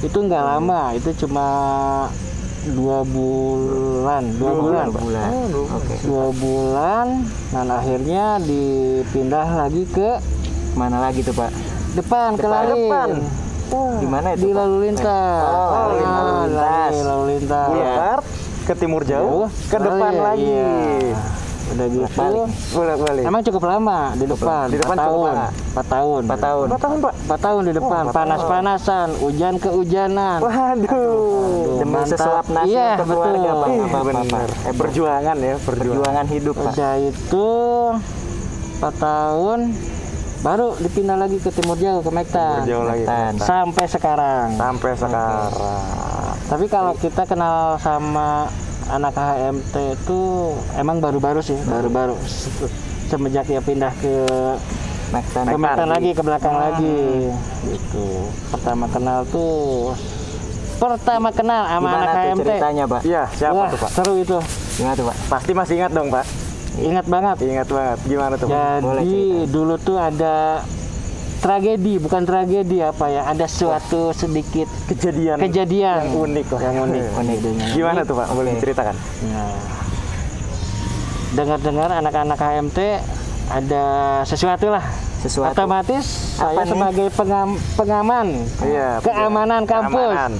Itu 0.00 0.24
nggak 0.24 0.40
lama, 0.40 0.96
itu 0.96 1.12
cuma 1.24 1.46
dua 2.64 3.04
bulan, 3.04 4.24
dua, 4.40 4.52
bulan, 4.56 4.86
Pak. 4.88 5.02
bulan 5.04 5.30
oke 5.52 5.94
dua 6.08 6.26
bulan. 6.32 7.06
Dan 7.52 7.66
akhirnya 7.68 8.24
dipindah 8.40 9.48
lagi 9.60 9.84
ke 9.92 10.16
mana 10.72 11.04
lagi 11.04 11.20
tuh 11.20 11.36
pak 11.36 11.52
depan, 11.94 12.40
ke 12.40 12.48
Depan. 12.48 13.08
Depan. 13.76 13.96
di 13.96 14.06
mana 14.06 14.28
itu 14.30 14.40
Di 14.40 14.48
Pak? 14.48 14.56
lalu 14.56 14.76
lintas. 14.84 15.42
Oh, 15.44 15.68
lalu 15.68 15.94
lintas. 15.94 16.14
Ah, 16.14 16.22
Lalu 16.24 16.40
lintas. 16.40 16.92
Lalu 16.94 17.24
lintas. 17.28 17.68
Iya. 17.70 17.94
Ke 18.64 18.72
timur 18.74 19.02
jauh, 19.02 19.44
ke 19.64 19.76
Lalin, 19.76 19.84
depan 19.90 20.12
lagi. 20.16 20.46
iya. 20.46 20.72
Udah 21.64 21.86
gitu. 21.86 22.06
balik. 22.14 22.48
Boleh 22.70 22.94
balik. 22.98 23.24
Emang 23.24 23.40
cukup 23.42 23.62
lama 23.64 23.98
di 24.14 24.26
depan. 24.26 24.64
Di 24.66 24.76
depan 24.78 24.94
empat 24.94 25.00
cukup 25.02 25.16
tahun. 25.16 25.32
lama. 25.34 25.46
Empat 25.64 25.86
tahun. 25.86 26.20
empat 26.22 26.38
tahun 26.38 26.64
Empat 26.64 26.80
tahun 26.80 26.96
Pak. 26.98 27.14
Empat 27.18 27.40
tahun 27.40 27.62
di 27.62 27.72
depan. 27.74 28.02
Panas-panasan, 28.10 29.08
hujan 29.18 29.54
kehujanan. 29.58 30.38
Waduh. 30.38 31.64
demi 31.74 31.90
mantap. 31.90 32.10
sesuap 32.14 32.44
nasi 32.48 32.68
Iya, 32.70 32.88
untuk 32.94 33.06
keluarga 33.10 33.50
pak 33.50 33.66
apa 33.66 33.84
apa 33.90 33.98
bener. 34.04 34.48
eh, 34.62 34.74
Perjuangan 34.74 35.36
ya, 35.36 35.54
perjuangan. 35.56 35.96
perjuangan 35.96 36.26
hidup 36.28 36.54
pak 36.54 36.64
Udah 36.70 36.90
itu 37.02 37.48
4 38.76 38.94
tahun 39.00 39.58
baru 40.44 40.76
dipindah 40.76 41.16
lagi 41.16 41.40
ke 41.40 41.48
timur 41.48 41.74
jauh 41.74 41.98
ke 41.98 42.10
Mektan. 42.10 42.62
Jauh 42.64 42.84
lagi. 42.84 43.02
Mektan. 43.02 43.32
Sampai 43.40 43.84
sekarang. 43.86 44.46
Sampai 44.54 44.92
sekarang. 44.92 45.50
Tapi 46.44 46.66
kalau 46.68 46.92
kita 46.94 47.24
kenal 47.24 47.80
sama 47.80 48.52
anak 48.86 49.16
HMT 49.16 49.74
itu 49.96 50.20
emang 50.76 51.00
baru-baru 51.00 51.40
sih, 51.40 51.56
baru-baru. 51.64 52.12
Se- 52.22 52.68
Semenjak 53.06 53.44
ya 53.46 53.60
pindah 53.60 53.92
ke 53.94 54.14
Mektan 55.10 55.44
ke 55.46 55.56
Mektan 55.56 55.88
lagi 55.88 56.10
ke 56.12 56.20
belakang 56.20 56.52
lagi. 56.54 57.32
Gitu. 57.64 58.06
Pertama 58.50 58.84
kenal 58.86 59.24
tuh 59.26 59.92
pertama 60.74 61.30
kenal 61.30 61.64
sama 61.64 61.86
gimana 61.86 61.96
anak 61.96 62.12
tuh 62.12 62.20
HMT. 62.26 62.42
ceritanya 62.44 62.84
pak 62.84 63.00
Iya, 63.06 63.22
siapa 63.30 63.54
Wah, 63.56 63.70
tuh 63.70 63.78
Pak? 63.78 63.90
seru 63.94 64.14
itu. 64.18 64.38
gimana 64.74 64.92
tuh 64.92 65.06
pak 65.06 65.16
Pasti 65.30 65.52
masih 65.54 65.74
ingat 65.78 65.92
dong 65.94 66.10
Pak. 66.10 66.26
Ingat 66.76 67.06
banget. 67.06 67.36
Ingat 67.40 67.68
banget. 67.68 67.98
Gimana 68.04 68.34
tuh 68.34 68.48
Jadi 68.50 69.22
dulu 69.46 69.74
tuh 69.76 69.94
ada 69.94 70.64
tragedi, 71.38 71.98
bukan 71.98 72.24
tragedi 72.24 72.80
apa 72.80 73.06
ya? 73.06 73.22
Ada 73.26 73.44
suatu 73.44 74.10
sedikit 74.10 74.66
Kejadian 74.86 75.36
kejadian 75.38 75.98
yang 76.02 76.16
unik 76.16 76.46
lah. 76.48 76.60
Yang 76.62 76.76
unik. 76.82 77.04
Unik. 77.20 77.38
Gimana 77.72 78.00
tuh 78.02 78.14
Pak? 78.16 78.26
Boleh 78.32 78.50
diceritakan? 78.54 78.96
Nah, 79.28 79.54
dengar-dengar 81.34 81.90
anak-anak 81.92 82.38
HMT 82.38 82.78
ada 83.50 83.84
sesuatu 84.24 84.66
lah. 84.68 84.84
Sesuatu. 85.20 85.56
Otomatis 85.56 86.36
Apa 86.36 86.52
saya 86.52 86.56
nih? 86.58 86.68
sebagai 86.68 87.08
pengam- 87.12 87.60
pengaman 87.74 88.26
Iya. 88.60 89.00
keamanan 89.00 89.62
kampus 89.64 90.12
Keamanan. 90.12 90.32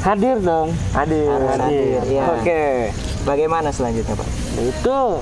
hadir 0.00 0.36
dong. 0.40 0.68
Hadir. 0.90 1.28
Harus 1.28 1.50
hadir, 1.60 2.00
iya. 2.06 2.22
Oke. 2.30 2.64
bagaimana 3.20 3.68
selanjutnya 3.68 4.14
pak 4.14 4.24
Itu 4.56 5.20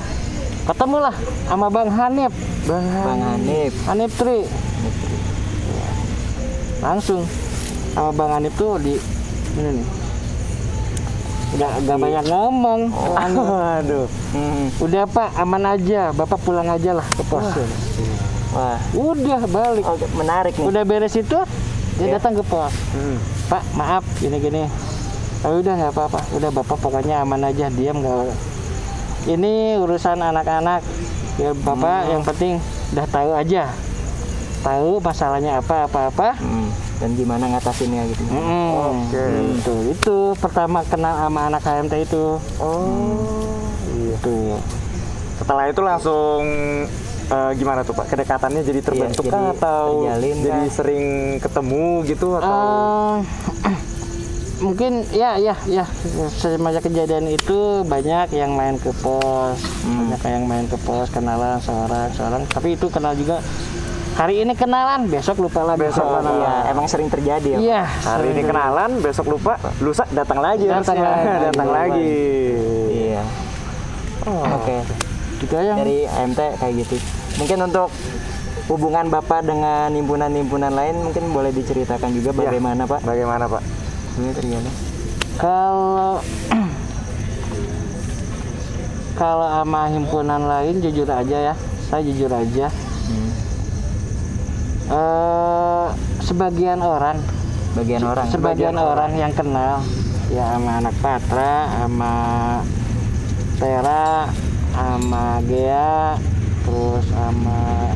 ketemulah 0.66 1.14
sama 1.46 1.66
Bang 1.68 1.88
Hanif, 1.88 2.32
Bang. 2.64 2.84
bang 2.84 3.20
Hanif 3.22 3.72
Hanif 3.86 4.10
Tri. 4.14 4.40
Langsung 6.78 7.22
sama 7.92 8.10
Bang 8.12 8.30
Hanif 8.32 8.52
tuh 8.54 8.76
di 8.78 8.94
ini 9.56 9.70
nih. 9.72 9.86
Nggak, 11.46 11.72
nggak 11.80 11.98
banyak 11.98 12.24
ngomong. 12.26 12.80
Anu, 13.16 13.42
Aduh. 13.78 14.06
Hmm. 14.34 14.66
Udah 14.76 15.06
Pak, 15.06 15.30
aman 15.36 15.62
aja. 15.70 16.10
Bapak 16.12 16.42
pulang 16.42 16.68
aja 16.68 16.92
lah 16.92 17.06
ke 17.06 17.22
pos. 17.24 17.46
wah 18.52 18.76
Udah 18.92 19.40
balik. 19.46 19.84
oh, 19.84 19.96
menarik 20.14 20.52
nih 20.52 20.66
Udah 20.66 20.82
beres 20.82 21.14
itu, 21.14 21.38
dia 21.96 22.04
Iya. 22.04 22.18
datang 22.18 22.36
ke 22.36 22.44
pos. 22.44 22.74
Hmm. 22.92 23.16
Pak, 23.46 23.62
maaf, 23.72 24.04
gini-gini. 24.18 24.66
Oh, 25.46 25.56
udah 25.56 25.72
nggak 25.78 25.92
apa-apa. 25.94 26.20
Udah 26.34 26.50
bapak 26.50 26.76
pokoknya 26.76 27.22
aman 27.22 27.46
aja, 27.46 27.70
diam 27.70 28.02
nggak. 28.02 28.34
Ini 29.26 29.54
urusan 29.78 30.18
anak-anak. 30.18 30.80
Ya 31.36 31.52
bapak, 31.52 32.00
Hmm. 32.00 32.10
yang 32.10 32.22
penting 32.24 32.52
udah 32.90 33.06
tahu 33.06 33.30
aja. 33.34 33.64
Tahu 34.62 34.98
masalahnya 34.98 35.58
apa, 35.58 35.84
apa-apa. 35.84 36.34
Hmm. 36.36 36.70
dan 36.96 37.12
gimana 37.12 37.44
ngatasinnya 37.46 38.08
gitu 38.08 38.24
Mm-mm. 38.24 38.68
Oke. 39.04 39.20
Gitu. 39.52 39.74
Itu 39.92 40.16
pertama 40.34 40.80
kenal 40.82 41.12
sama 41.18 41.44
anak 41.44 41.60
HMT 41.60 41.92
itu. 42.02 42.40
Oh. 42.56 43.68
Iya. 43.94 44.16
Tuh. 44.16 44.56
Setelah 45.36 45.68
itu 45.68 45.80
langsung 45.82 46.40
eh, 47.28 47.50
gimana 47.52 47.84
tuh 47.84 47.92
Pak? 47.92 48.08
Kedekatannya 48.08 48.64
jadi 48.64 48.80
terbentuk 48.80 49.22
Iya, 49.22 49.28
jadi 49.28 49.36
kah 49.36 49.52
atau 49.52 49.84
terjalin 50.00 50.36
jadi 50.40 50.56
kah? 50.62 50.72
sering 50.72 51.04
ketemu 51.36 51.84
gitu 52.06 52.28
atau 52.32 52.64
Eh, 53.60 53.76
mungkin 54.58 55.04
ya 55.10 55.36
ya 55.36 55.54
ya. 55.64 55.84
Semenjak 56.32 56.82
kejadian 56.82 57.28
itu 57.28 57.58
banyak 57.82 58.32
yang 58.32 58.52
main 58.52 58.74
ke 58.74 58.88
pos. 58.96 59.58
Banyak 59.82 60.20
yang 60.22 60.44
main 60.44 60.64
ke 60.64 60.76
pos 60.78 61.08
kenalan 61.08 61.58
seorang 61.58 62.08
seorang. 62.10 62.42
Tapi 62.46 62.72
itu 62.72 62.86
kenal 62.86 63.12
juga. 63.12 63.40
Hari 64.16 64.40
ini 64.40 64.52
kenalan 64.52 65.04
besok 65.06 65.36
lupa 65.38 65.60
lagi. 65.62 65.80
Besok 65.82 66.00
Oh, 66.02 66.16
kenalan. 66.16 66.40
iya 66.40 66.72
emang 66.72 66.86
sering 66.86 67.04
terjadi 67.06 67.48
ya 67.50 67.58
iya 67.60 67.82
hari 67.84 68.32
ini 68.32 68.42
kenalan, 68.42 68.96
besok 68.98 69.28
lupa, 69.28 69.60
lusa 69.78 70.08
datang 70.08 70.40
lagi 70.40 70.64
Datang 70.64 70.96
harusnya. 70.96 71.04
lagi. 71.04 71.44
datang 71.44 71.68
lagi. 71.68 72.12
iya. 73.04 73.22
Oke. 74.56 74.76
Gitu 75.36 75.52
aja. 75.54 75.72
Dari 75.76 76.08
AMT 76.08 76.40
kayak 76.56 76.74
gitu. 76.78 76.96
Mungkin 77.36 77.58
untuk 77.62 77.88
hubungan 78.66 79.06
bapak 79.06 79.44
dengan 79.44 79.92
himpunan-himpunan 79.92 80.72
lain 80.72 80.96
mungkin 80.98 81.28
boleh 81.30 81.52
diceritakan 81.52 82.08
juga 82.10 82.32
Iya. 82.32 82.38
bagaimana 82.48 82.82
pak? 82.82 83.04
Bagaimana 83.04 83.44
Pak? 83.46 83.62
Ini 84.16 84.32
terjadi 84.32 84.70
kalau 85.36 86.24
kalau 89.20 89.48
sama 89.52 89.92
himpunan 89.92 90.42
lain 90.48 90.80
jujur 90.80 91.08
aja 91.08 91.52
ya. 91.52 91.54
Saya 91.86 92.02
jujur 92.02 92.32
aja. 92.32 92.66
Hmm. 93.06 93.30
eh 94.90 95.86
sebagian 96.24 96.80
orang. 96.80 97.20
Bagian 97.76 98.02
orang 98.08 98.26
sebagian 98.32 98.76
orang. 98.80 99.12
yang 99.14 99.32
kenal. 99.36 99.84
Ya 100.32 100.56
sama 100.56 100.80
anak 100.82 100.96
Patra 101.04 101.70
sama 101.84 102.14
Tera 103.60 104.26
sama 104.74 105.38
Gea 105.46 106.18
terus 106.66 107.04
sama 107.14 107.94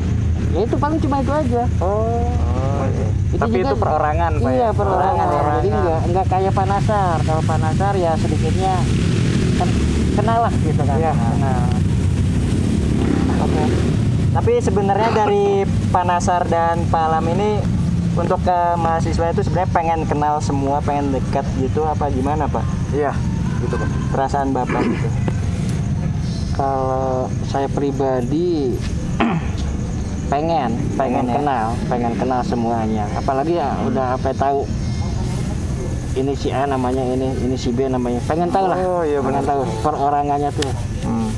ya 0.51 0.61
itu 0.61 0.75
paling 0.75 0.99
cuma 0.99 1.15
itu 1.19 1.31
aja 1.31 1.63
Oh. 1.79 2.27
Tapi 3.31 3.63
itu 3.63 3.73
perorangan 3.73 4.31
Pak 4.37 4.51
iya 4.51 4.67
ya? 4.67 4.69
perorangan 4.69 5.25
Oh, 5.25 5.31
ya 5.31 5.41
jadi 5.57 5.69
enggak 5.71 5.99
enggak 6.05 6.25
kayak 6.27 6.53
Panasar 6.53 7.17
kalau 7.23 7.41
Panasar 7.41 7.93
ya 7.95 8.11
sedikitnya 8.15 8.75
kan 9.55 9.69
kenal 10.13 10.39
lah 10.43 10.53
gitu 10.59 10.81
kan 10.81 10.95
Iya. 10.95 11.13
kenal 11.15 11.61
Oke. 13.41 13.63
Tapi 14.31 14.53
sebenarnya 14.59 15.09
dari 15.13 15.45
Panasar 15.89 16.45
dan 16.45 16.87
Palam 16.87 17.25
ini 17.25 17.59
untuk 18.13 18.39
ke 18.39 18.59
mahasiswa 18.75 19.27
itu 19.29 19.41
sebenarnya 19.41 19.71
pengen 19.71 19.99
kenal 20.03 20.39
semua, 20.39 20.79
pengen 20.79 21.11
dekat 21.11 21.43
gitu 21.57 21.83
apa 21.83 22.07
gimana 22.07 22.43
Pak? 22.45 22.63
Iya, 22.91 23.15
gitu 23.59 23.73
Pak. 23.73 23.89
Perasaan 24.11 24.51
Bapak 24.51 24.83
gitu. 24.83 25.07
kalau 26.51 27.25
saya 27.47 27.65
pribadi 27.65 28.75
pengen 30.31 30.71
pengen 30.95 30.95
Pengen 30.95 31.25
ya? 31.27 31.33
kenal 31.35 31.65
pengen 31.91 32.13
kenal 32.15 32.41
semuanya. 32.47 33.03
Apalagi 33.19 33.59
ya 33.59 33.75
udah 33.83 34.15
apa 34.15 34.31
tahu 34.31 34.63
ini 36.15 36.31
si 36.35 36.55
A 36.55 36.63
namanya 36.63 37.03
ini 37.03 37.35
ini 37.43 37.55
si 37.59 37.75
B 37.75 37.91
namanya. 37.91 38.23
Pengen 38.23 38.47
tahu 38.47 38.71
lah 38.71 38.79
Oh, 38.79 39.03
iya 39.03 39.19
pengen 39.19 39.43
tahu 39.43 39.67
perorangannya 39.83 40.49
tuh. 40.55 40.71
Hmm. 41.03 41.29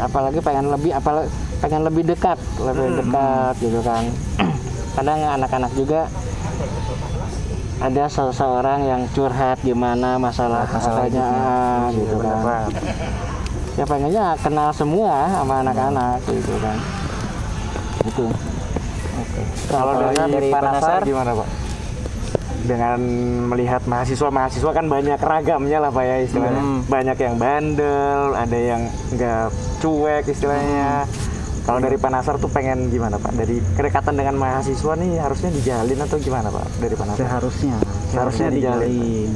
apalagi 0.00 0.40
pengen 0.40 0.72
lebih 0.72 0.96
apalagi 0.96 1.28
pengen 1.60 1.84
lebih 1.84 2.06
dekat 2.06 2.38
lebih 2.62 3.02
dekat 3.02 3.54
gitu 3.58 3.82
kan. 3.82 4.06
Kadang 4.96 5.18
anak-anak 5.26 5.72
juga 5.74 6.06
ada 7.80 8.04
seseorang 8.06 8.86
yang 8.86 9.02
curhat 9.12 9.58
gimana 9.60 10.20
masalah 10.20 10.68
masalahnya 10.70 11.26
ah, 11.26 11.88
gitu 11.92 12.16
kan. 12.20 12.70
Ya 13.76 13.84
pengennya 13.88 14.36
kenal 14.40 14.68
semua 14.72 15.28
sama 15.32 15.64
anak-anak 15.64 16.20
gitu 16.28 16.54
kan 16.60 16.99
itu 18.02 18.26
Kalau 19.68 19.92
dari, 20.10 20.48
Panasar? 20.48 21.04
gimana 21.04 21.32
Pak? 21.34 21.48
Dengan 22.60 23.00
melihat 23.48 23.82
mahasiswa-mahasiswa 23.84 24.70
kan 24.70 24.86
banyak 24.86 25.16
ragamnya 25.16 25.78
lah 25.78 25.90
Pak 25.90 26.04
ya 26.04 26.16
istilahnya. 26.20 26.60
Hmm. 26.60 26.80
Banyak 26.86 27.16
yang 27.16 27.34
bandel, 27.36 28.20
ada 28.34 28.58
yang 28.58 28.82
nggak 29.10 29.48
cuek 29.78 30.24
istilahnya. 30.26 31.04
Kalau 31.60 31.78
dari 31.78 31.96
Pak 31.96 32.10
Nasar 32.10 32.34
tuh 32.36 32.48
pengen 32.48 32.88
gimana 32.88 33.16
Pak? 33.16 33.32
Dari 33.32 33.60
kedekatan 33.74 34.14
dengan 34.14 34.34
mahasiswa 34.34 34.92
nih 34.94 35.20
harusnya 35.20 35.50
dijalin 35.50 35.98
atau 36.00 36.16
gimana 36.18 36.48
Pak? 36.48 36.66
Dari 36.78 36.94
Pak 36.94 37.06
Nasar? 37.06 37.20
seharusnya 37.20 37.74
Seharusnya 37.78 38.10
seharusnya 38.10 38.48
dijalin. 38.50 38.88
dijalin 38.88 39.30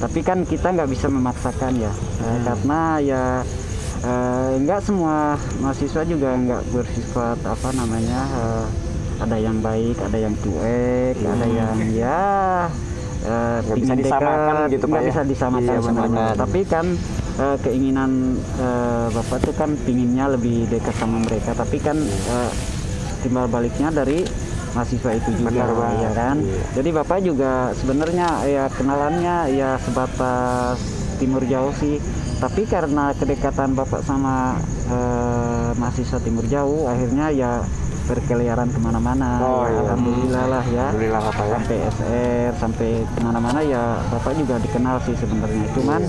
tapi 0.00 0.20
kan 0.20 0.38
kita 0.42 0.72
nggak 0.72 0.88
bisa 0.88 1.06
memaksakan 1.06 1.72
ya 1.76 1.92
Eh, 1.92 2.38
karena 2.42 2.80
ya 2.98 3.22
eh, 4.02 4.50
nggak 4.58 4.80
semua 4.80 5.34
mahasiswa 5.58 6.02
juga 6.02 6.28
nggak 6.32 6.62
bersifat 6.70 7.38
apa 7.44 7.68
namanya 7.72 8.20
eh, 8.26 8.64
ada 9.20 9.36
yang 9.36 9.60
baik 9.60 10.00
ada 10.00 10.16
yang 10.16 10.34
cuek 10.36 11.16
ada 11.20 11.46
yang 11.46 11.76
ya 11.92 12.22
eh, 13.20 13.58
Nggak 13.60 13.76
bisa 13.76 13.94
disamakan 13.94 14.54
dekat, 14.56 14.72
gitu, 14.72 14.84
Pak, 14.84 14.88
nggak 14.88 15.02
ya? 15.02 15.08
bisa 15.12 15.22
disamakan 15.24 15.68
Iya, 15.68 15.80
benar. 15.84 16.32
tapi 16.34 16.60
kan 16.64 16.86
eh, 17.36 17.56
keinginan 17.60 18.10
eh, 18.56 19.06
bapak 19.12 19.38
tuh 19.44 19.54
kan 19.54 19.70
pinginnya 19.84 20.32
lebih 20.32 20.64
dekat 20.66 20.94
sama 20.96 21.20
mereka. 21.20 21.52
Tapi 21.52 21.76
kan 21.78 21.96
eh, 22.00 22.50
timbal 23.20 23.44
baliknya 23.46 23.92
dari 23.92 24.24
mahasiswa 24.70 25.10
itu 25.12 25.30
juga 25.36 25.66
Benar 25.66 25.98
ya 25.98 26.10
kan? 26.14 26.36
Iya. 26.40 26.62
jadi 26.78 26.88
bapak 26.94 27.18
juga 27.20 27.52
sebenarnya 27.74 28.28
ya 28.46 28.64
kenalannya 28.70 29.36
ya 29.50 29.74
sebatas 29.82 30.78
timur 31.18 31.42
jauh 31.42 31.74
sih 31.76 31.98
tapi 32.40 32.64
karena 32.64 33.12
kedekatan 33.12 33.72
bapak 33.72 34.00
sama 34.00 34.56
eh, 34.86 35.70
mahasiswa 35.74 36.18
timur 36.18 36.44
jauh 36.44 36.84
akhirnya 36.86 37.28
ya 37.30 37.52
berkeliaran 38.02 38.66
ke 38.66 38.78
mana-mana 38.78 39.38
Oh, 39.38 39.62
Ya, 39.62 39.70
iya. 39.70 39.80
alhamdulillah 39.84 40.44
lah 40.48 40.64
ya 40.66 40.86
Alhamdulillah 40.88 41.20
lah 41.20 41.32
Pak 41.32 41.44
ya. 41.44 41.52
sampai 41.54 41.76
SR 41.92 42.50
sampai 42.56 42.90
ke 43.06 43.18
mana-mana 43.20 43.60
ya 43.60 43.82
bapak 44.08 44.32
juga 44.34 44.56
dikenal 44.58 44.96
sih 45.00 45.14
sebenarnya 45.14 45.64
cuman 45.70 46.00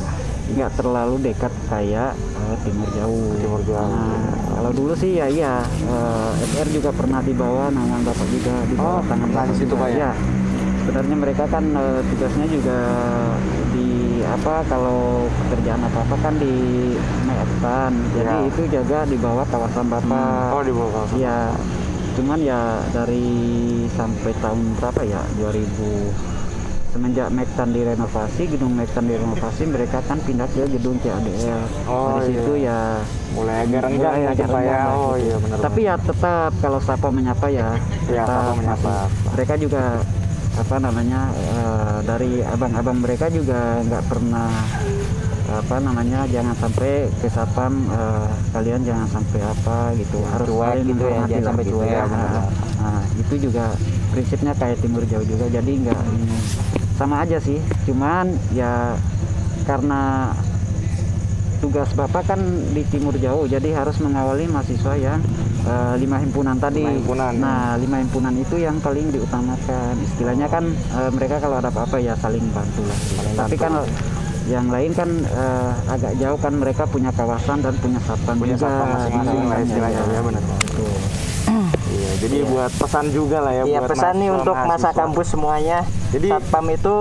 nggak 0.51 0.71
terlalu 0.73 1.15
dekat 1.21 1.53
kayak 1.67 2.11
eh, 2.17 2.55
timur 2.61 2.87
jauh 2.91 3.31
Timur 3.37 3.61
Jauh. 3.61 3.87
Nah, 3.87 4.27
kalau 4.51 4.71
dulu 4.73 4.93
sih 4.93 5.15
ya 5.15 5.27
iya 5.27 5.53
eh, 5.85 6.31
SR 6.47 6.67
juga 6.71 6.89
pernah 6.91 7.19
dibawa 7.19 7.69
nama 7.69 7.99
bapak 8.01 8.27
juga 8.29 8.55
di 8.65 8.73
bawah 8.73 8.97
Oh, 8.97 9.01
tangan 9.05 9.29
bapak 9.29 9.53
situ, 9.53 9.67
juga. 9.69 9.83
Pak, 9.83 9.89
ya? 9.93 10.11
Iya. 10.81 10.83
sebenarnya 10.83 11.15
mereka 11.15 11.45
kan 11.45 11.61
eh, 11.67 12.01
tugasnya 12.07 12.45
juga 12.47 12.79
di 13.71 13.89
apa 14.23 14.65
kalau 14.65 14.99
pekerjaan 15.39 15.81
apa 15.83 15.99
apa 16.01 16.15
kan 16.19 16.33
di 16.35 16.53
Meetan 17.23 17.91
jadi 18.11 18.33
Ya. 18.35 18.47
itu 18.47 18.61
jaga 18.67 18.99
di 19.03 19.15
bawah 19.15 19.45
kawasan 19.45 19.85
bapak 19.87 20.49
Oh 20.51 20.63
di 20.63 20.71
bawah 20.71 20.91
kawasan. 20.95 21.15
Iya, 21.15 21.39
cuman 22.11 22.39
ya 22.39 22.61
dari 22.89 23.27
sampai 23.89 24.33
tahun 24.35 24.59
berapa 24.75 25.01
ya 25.03 25.21
2000 25.37 26.41
semenjak 26.91 27.29
Mektan 27.29 27.71
direnovasi 27.71 28.41
gedung 28.49 28.73
Mektan 28.73 29.05
direnovasi 29.05 29.63
mereka 29.65 30.01
kan 30.01 30.19
pindah 30.19 30.43
ke 30.45 30.67
gedung 30.67 30.99
CADL 30.99 31.63
Oh, 31.87 32.19
dari 32.19 32.25
iya. 32.25 32.27
situ 32.35 32.53
ya 32.59 32.79
Mulai 33.31 33.57
agak 33.63 33.81
mulai 33.87 34.19
ya 34.27 34.31
Pak 34.43 34.61
ya. 34.61 34.81
Oh 34.91 35.15
gitu. 35.15 35.23
iya 35.23 35.35
benar. 35.39 35.57
tapi 35.61 35.79
ya 35.81 35.95
tetap 35.95 36.51
kalau 36.57 36.79
sapa 36.79 37.07
menyapa 37.07 37.47
ya 37.47 37.79
Ya, 38.05 38.27
tetap 38.27 38.27
sapa 38.27 38.51
menyapa. 38.55 38.95
masih. 38.97 39.31
mereka 39.31 39.53
juga 39.55 39.83
apa 40.51 40.75
namanya 40.77 41.31
eh, 41.31 41.97
dari 42.03 42.43
abang-abang 42.43 42.99
mereka 42.99 43.31
juga 43.31 43.79
nggak 43.87 44.03
pernah 44.11 44.51
apa 45.51 45.83
namanya 45.83 46.23
jangan 46.31 46.55
sampai 46.55 47.11
ke 47.19 47.27
sapam 47.27 47.87
eh, 47.91 48.29
kalian 48.55 48.81
jangan 48.87 49.07
sampai 49.07 49.39
apa 49.43 49.77
gitu 49.99 50.19
harus 50.31 50.47
Cuek 50.47 50.75
gitu 50.87 51.03
ya, 51.07 51.21
jangan 51.27 51.47
sampai 51.51 51.63
gitu 51.67 51.75
cuek. 51.79 51.91
ya. 51.91 52.03
Benar. 52.07 52.31
Nah, 52.81 53.01
itu 53.19 53.33
juga 53.47 53.65
prinsipnya 54.11 54.53
kayak 54.55 54.77
timur 54.83 55.03
jauh 55.07 55.23
juga 55.27 55.45
jadi 55.47 55.71
nggak 55.87 56.01
sama 56.99 57.23
aja 57.23 57.39
sih 57.41 57.57
cuman 57.87 58.29
ya 58.53 58.93
karena 59.65 60.31
tugas 61.61 61.89
bapak 61.93 62.25
kan 62.33 62.41
di 62.73 62.81
timur 62.89 63.13
jauh 63.21 63.45
jadi 63.45 63.73
harus 63.77 63.97
mengawali 64.01 64.49
mahasiswa 64.49 64.97
yang 64.97 65.21
eh, 65.63 65.95
lima 65.97 66.17
himpunan 66.17 66.55
tadi 66.55 66.81
Lima 66.81 66.93
himpunan, 66.93 67.31
ya. 67.31 67.39
nah 67.39 67.63
lima 67.75 67.97
himpunan 67.97 68.33
itu 68.33 68.55
yang 68.57 68.77
paling 68.77 69.09
diutamakan 69.09 69.93
istilahnya 70.01 70.47
kan 70.47 70.63
eh, 70.69 71.09
mereka 71.11 71.37
kalau 71.37 71.57
ada 71.57 71.67
apa-apa 71.67 71.97
ya 71.97 72.13
saling 72.15 72.43
bantu 72.49 72.81
lah 72.83 72.97
tapi 73.37 73.55
kan 73.55 73.73
yang 74.43 74.67
lain 74.67 74.91
kan 74.91 75.05
eh, 75.21 75.71
agak 75.87 76.17
jauh 76.17 76.35
kan 76.35 76.53
mereka 76.53 76.83
punya 76.83 77.09
kawasan 77.11 77.61
dan 77.61 77.73
punya 77.75 77.99
satpam 77.99 78.35
punya 78.35 78.55
juga 78.55 78.67
satpam 78.67 78.87
masing-masing 78.91 79.39
lah 79.39 79.55
Iya, 79.55 79.63
istilahnya 79.63 80.01
iya. 80.01 80.11
ya 80.11 80.21
benar. 80.21 80.43
Betul. 80.43 80.93
Iya, 81.91 82.11
jadi 82.17 82.37
buat 82.45 82.71
pesan 82.73 83.05
juga 83.11 83.37
lah 83.39 83.53
ya 83.53 83.63
Iya 83.63 83.79
buat 83.79 83.89
pesan 83.91 84.13
nih 84.13 84.19
mahasiswa- 84.23 84.39
untuk 84.39 84.57
masa 84.63 84.89
kampus 84.91 85.27
semuanya. 85.29 85.77
Jadi- 86.09 86.31
satpam 86.31 86.65
itu 86.69 86.93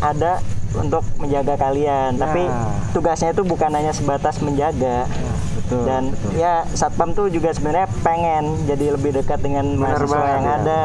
ada 0.00 0.32
untuk 0.72 1.02
menjaga 1.16 1.54
kalian, 1.56 2.10
Nah. 2.12 2.20
tapi 2.22 2.42
tugasnya 2.90 3.30
itu 3.30 3.42
bukan 3.44 3.70
hanya 3.70 3.90
sebatas 3.90 4.38
menjaga. 4.40 5.06
Betul 5.70 5.86
Dan 5.86 6.02
betul. 6.10 6.30
ya 6.34 6.54
satpam 6.68 7.10
tuh 7.10 7.26
juga 7.28 7.50
sebenarnya 7.50 7.86
pengen 8.02 8.42
jadi 8.66 8.92
lebih 8.92 9.14
dekat 9.14 9.38
dengan 9.38 9.62
Benar 9.70 9.78
mahasiswa 9.96 10.10
banget, 10.12 10.32
yang 10.32 10.42
ya. 10.42 10.54
ada 10.56 10.82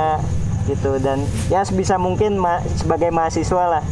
gitu 0.63 0.91
dan 0.97 1.17
ya 1.47 1.61
sebisa 1.61 1.95
mungkin 1.95 2.31
ma- 2.35 2.61
sebagai 2.75 3.09
mahasiswa 3.09 3.63
lah 3.71 3.83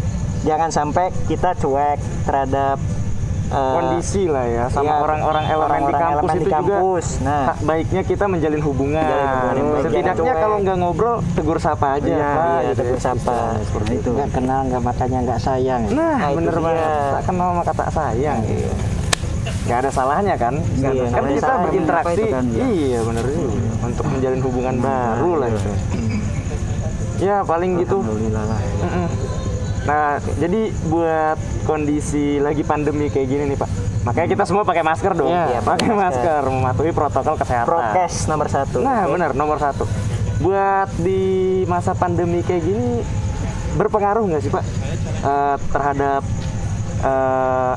jangan 0.43 0.69
sampai 0.69 1.09
kita 1.23 1.53
cuek 1.55 1.97
terhadap 2.25 2.77
eh, 3.47 3.73
kondisi 3.73 4.25
lah 4.25 4.43
ya 4.43 4.65
sama 4.67 4.85
iya, 4.87 4.95
orang-orang 4.99 5.45
elemen 5.45 5.61
di 5.79 5.85
orang-orang 5.85 5.93
kampus 5.93 6.13
elemen 6.15 6.33
itu 6.33 6.41
di 6.41 6.49
kampus. 6.51 7.05
juga 7.13 7.23
Nah. 7.23 7.45
baiknya 7.59 8.01
kita 8.03 8.25
menjalin 8.25 8.61
hubungan, 8.61 9.05
Menjalin 9.05 9.27
hubungan 9.29 9.53
baik, 9.53 9.83
setidaknya 9.85 10.13
cuek. 10.25 10.41
kalau 10.41 10.57
nggak 10.59 10.77
ngobrol 10.79 11.15
tegur 11.31 11.57
sapa 11.57 11.87
aja 11.93 12.09
Iya, 12.09 12.25
Pak, 12.27 12.41
iya, 12.41 12.57
gitu 12.65 12.79
tegur 12.79 12.91
ya. 12.91 13.03
sapa. 13.03 13.21
Istilahnya 13.21 13.63
seperti 13.63 13.91
itu 13.95 14.09
nggak 14.11 14.29
kenal 14.31 14.59
nggak 14.65 14.81
makanya 14.83 15.17
nggak 15.23 15.39
sayang 15.39 15.81
nah, 15.89 16.15
Nah, 16.17 16.29
bener 16.33 16.55
banget 16.55 16.85
tak 17.11 17.23
kenal 17.23 17.47
sama 17.47 17.63
kata 17.63 17.83
sayang 17.91 18.39
nggak 19.63 19.77
ada 19.79 19.91
salahnya 19.95 20.35
kan 20.35 20.59
ada 20.59 21.03
kan 21.07 21.23
kita 21.23 21.39
Salahnya 21.39 21.65
berinteraksi 21.71 22.23
kan, 22.27 22.43
ya. 22.51 22.65
iya 22.67 22.99
bener 22.99 23.23
juga 23.31 23.59
untuk 23.87 24.05
menjalin 24.11 24.41
hubungan 24.43 24.75
baru 24.83 25.31
lah 25.39 25.47
itu 25.55 25.71
ya 27.23 27.37
paling 27.47 27.79
gitu 27.79 28.03
lah 28.03 28.59
Mm-mm. 28.83 29.07
Nah, 29.83 30.15
jadi 30.39 30.71
buat 30.87 31.35
kondisi 31.67 32.39
lagi 32.39 32.63
pandemi 32.63 33.11
kayak 33.11 33.27
gini 33.27 33.43
nih 33.51 33.59
Pak, 33.59 33.67
makanya 34.07 34.27
kita 34.31 34.43
semua 34.47 34.63
pakai 34.63 34.79
masker 34.79 35.11
dong. 35.11 35.27
Iya, 35.27 35.59
pakai 35.59 35.91
pakai 35.91 35.91
masker, 35.91 36.41
mematuhi 36.47 36.91
protokol 36.95 37.35
kesehatan. 37.35 37.67
prokes 37.67 38.31
nomor 38.31 38.47
satu. 38.47 38.79
Nah, 38.79 39.11
benar 39.11 39.35
nomor 39.35 39.59
satu. 39.59 39.83
Buat 40.39 40.87
di 41.03 41.63
masa 41.67 41.91
pandemi 41.99 42.39
kayak 42.47 42.63
gini 42.63 43.03
berpengaruh 43.75 44.23
nggak 44.23 44.41
sih 44.47 44.51
Pak 44.55 44.63
eh, 45.27 45.55
terhadap 45.75 46.23
eh, 47.03 47.73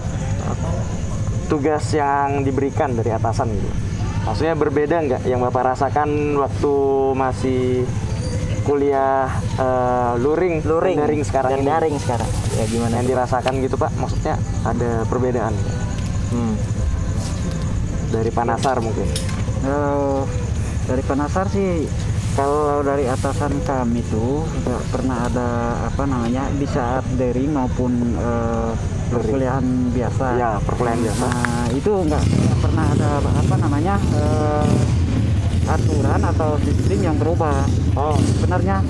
tugas 1.46 1.84
yang 1.90 2.42
diberikan 2.42 2.92
dari 2.92 3.10
atasan 3.10 3.50
gitu? 3.50 3.70
Maksudnya 4.26 4.54
berbeda 4.54 4.96
nggak 5.00 5.22
yang 5.24 5.38
Bapak 5.38 5.74
rasakan 5.74 6.34
waktu 6.34 6.74
masih 7.14 7.86
kuliah 8.66 9.30
eh, 9.54 10.12
luring, 10.18 10.66
luring 10.66 10.98
daring 10.98 11.22
sekarang 11.22 11.50
dan 11.54 11.60
ini? 11.62 11.70
daring 11.70 11.96
sekarang. 12.02 12.30
Ya 12.58 12.64
gimana? 12.66 12.94
yang 12.98 13.06
dirasakan 13.06 13.54
gitu 13.62 13.76
Pak? 13.78 13.92
Maksudnya 13.94 14.34
ada 14.66 15.06
perbedaan 15.06 15.54
Hmm. 16.26 16.58
dari 18.10 18.34
Panasar 18.34 18.82
mungkin? 18.82 19.06
Kalau 19.62 20.26
dari 20.86 21.02
penasar 21.02 21.46
sih 21.50 21.86
kalau 22.34 22.82
dari 22.82 23.06
atasan 23.06 23.58
kami 23.62 24.02
tuh 24.06 24.42
nggak 24.62 24.82
pernah 24.90 25.26
ada 25.26 25.48
apa 25.86 26.02
namanya 26.04 26.46
di 26.52 26.66
saat 26.66 27.02
daring 27.14 27.50
maupun 27.50 27.94
eh, 28.14 28.70
perkuliahan 29.08 29.66
biasa. 29.90 30.26
Ya, 30.36 30.50
perkuliahan 30.60 31.00
biasa. 31.00 31.26
Nah 31.26 31.66
itu 31.70 31.92
nggak 31.92 32.24
pernah 32.58 32.86
ada 32.90 33.10
apa 33.20 33.54
namanya 33.56 33.94
eh, 34.14 34.70
aturan 35.66 36.20
atau 36.22 36.50
sistem 36.62 36.98
yang 37.02 37.16
berubah. 37.16 37.66
Oh, 37.94 38.16
Sebenarnya 38.36 38.82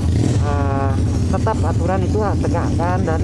eh, 0.43 0.93
tetap 1.31 1.57
aturan 1.61 2.01
itu 2.03 2.19
tegakkan 2.41 2.99
dan 3.03 3.21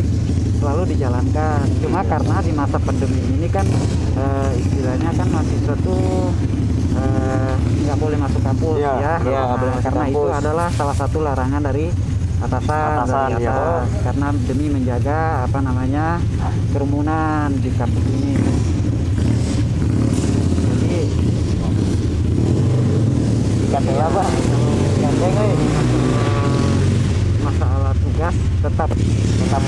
selalu 0.58 0.82
dijalankan. 0.94 1.64
Cuma 1.82 2.00
karena 2.04 2.36
di 2.38 2.52
masa 2.52 2.78
pandemi 2.78 3.20
ini 3.32 3.48
kan 3.48 3.66
eh, 4.16 4.50
istilahnya 4.56 5.10
kan 5.12 5.26
mahasiswa 5.28 5.74
tuh 5.80 6.30
nggak 7.82 7.98
boleh 7.98 8.18
masuk 8.20 8.40
kampus 8.40 8.76
Iya, 8.78 8.92
ya. 8.94 9.14
iya, 9.20 9.40
nggak 9.42 9.58
boleh 9.58 9.72
masuk 9.74 9.84
karena 9.84 10.04
itu 10.06 10.22
kampus. 10.22 10.38
adalah 10.38 10.68
salah 10.70 10.96
satu 10.96 11.18
larangan 11.20 11.62
dari 11.64 11.86
atasan, 12.42 12.88
Atasan, 12.98 13.28
dari 13.30 13.44
ya. 13.44 13.52
atas. 13.52 13.86
karena 14.02 14.26
demi 14.42 14.66
menjaga 14.68 15.18
apa 15.46 15.58
namanya 15.58 16.06
kerumunan 16.70 17.48
di 17.56 17.70
kampus 17.70 18.04
ini. 18.08 18.32
Jadi 20.62 21.00
Ikat 23.64 23.82
apa? 23.88 24.24
Gandeng 25.00 25.34
euy. 25.34 25.66
masa 27.42 27.64
alat 27.68 27.96
tugas 27.98 28.34
tetap 28.60 28.88
tetap 28.92 29.62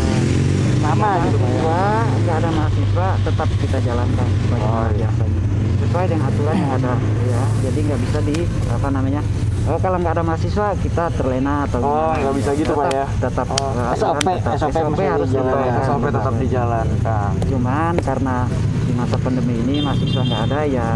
Sama 0.78 1.10
gitu, 1.24 1.38
ya? 1.40 1.48
mahasiswa 1.48 1.82
nggak 2.20 2.36
ada 2.36 2.50
mahasiswa 2.52 3.08
tetap 3.18 3.48
kita 3.56 3.78
jalankan 3.80 4.28
sebagaimana 4.38 4.76
Oh, 4.76 4.86
iya. 4.92 5.08
biasanya 5.08 5.40
sesuai 5.74 6.04
dengan 6.06 6.24
aturan 6.28 6.54
yang 6.54 6.72
ada 6.72 6.92
ya 7.24 7.42
jadi 7.64 7.78
nggak 7.82 8.00
bisa 8.04 8.18
di 8.20 8.36
apa 8.68 8.88
namanya 8.90 9.20
oh, 9.66 9.78
kalau 9.78 9.96
nggak 9.96 10.12
ada 10.12 10.22
mahasiswa 10.22 10.66
kita 10.76 11.04
terlena 11.12 11.64
atau 11.64 11.78
Oh, 11.78 11.88
gimana. 12.10 12.20
nggak 12.20 12.34
bisa 12.34 12.50
gitu, 12.54 12.72
Pak, 12.72 12.84
Tetap- 12.84 12.94
ya? 12.94 13.06
tetap 13.18 13.46
Oh, 13.50 13.70
eh, 13.70 13.94
SOP, 13.94 14.18
tetap. 14.20 14.54
SOP 14.54 14.76
mesti 14.84 15.04
harus 15.06 15.28
dijalankan. 15.28 15.82
sampai 15.84 16.10
tetap 16.10 16.34
dijalankan 16.36 17.30
cuman 17.44 17.94
karena 17.98 18.36
di 18.84 18.92
masa 18.92 19.16
pandemi 19.16 19.54
ini 19.58 19.74
mahasiswa 19.80 20.22
nggak 20.22 20.42
ada 20.44 20.60
ya 20.62 20.88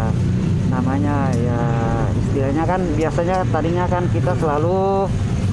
namanya 0.69 1.15
ya 1.35 1.61
istilahnya 2.15 2.63
kan 2.63 2.81
biasanya 2.93 3.37
tadinya 3.47 3.85
kan 3.85 4.03
kita 4.07 4.31
selalu 4.35 5.09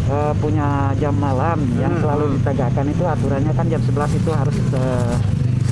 eh, 0.07 0.33
punya 0.37 0.69
jam 0.95 1.17
malam 1.17 1.59
yang 1.75 1.91
Hmm. 1.91 2.03
selalu 2.05 2.37
ditegakkan 2.37 2.87
itu 2.87 3.03
aturannya 3.03 3.51
kan 3.51 3.67
jam 3.67 3.81
11 3.81 4.13
itu 4.15 4.31
harus 4.31 4.55
eh, 4.71 5.15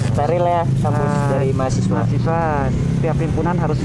steril 0.07 0.45
ya 0.45 0.63
kampus 0.81 1.07
eh, 1.07 1.29
dari 1.31 1.51
mahasiswa 1.53 1.93
mahasiswa 1.95 2.41
tiap 2.99 3.17
himpunan 3.17 3.55
harus 3.55 3.79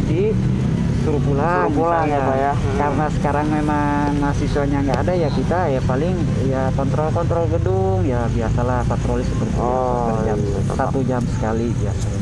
disuruh 1.00 1.22
pulang, 1.22 1.64
Suruh 1.64 1.74
pulang 1.74 2.04
ya, 2.04 2.12
misalnya. 2.14 2.28
Pak, 2.28 2.38
ya. 2.38 2.54
Hmm. 2.54 2.78
karena 2.78 3.06
sekarang 3.10 3.46
memang 3.48 3.88
mahasiswanya 4.20 4.78
nggak 4.82 5.00
ada 5.00 5.14
ya 5.16 5.30
kita 5.30 5.60
ya 5.70 5.82
paling 5.82 6.16
ya 6.46 6.64
kontrol 6.72 7.08
kontrol 7.10 7.44
gedung 7.48 8.04
ya 8.04 8.28
biasalah 8.28 8.84
patroli 8.84 9.24
seperti 9.24 9.54
biasa, 9.54 9.64
Oh, 9.64 10.20
jam 10.22 10.38
iya, 10.38 10.60
tetap. 10.62 10.76
satu 10.86 11.00
jam 11.02 11.22
sekali 11.26 11.68
biasanya 11.74 12.20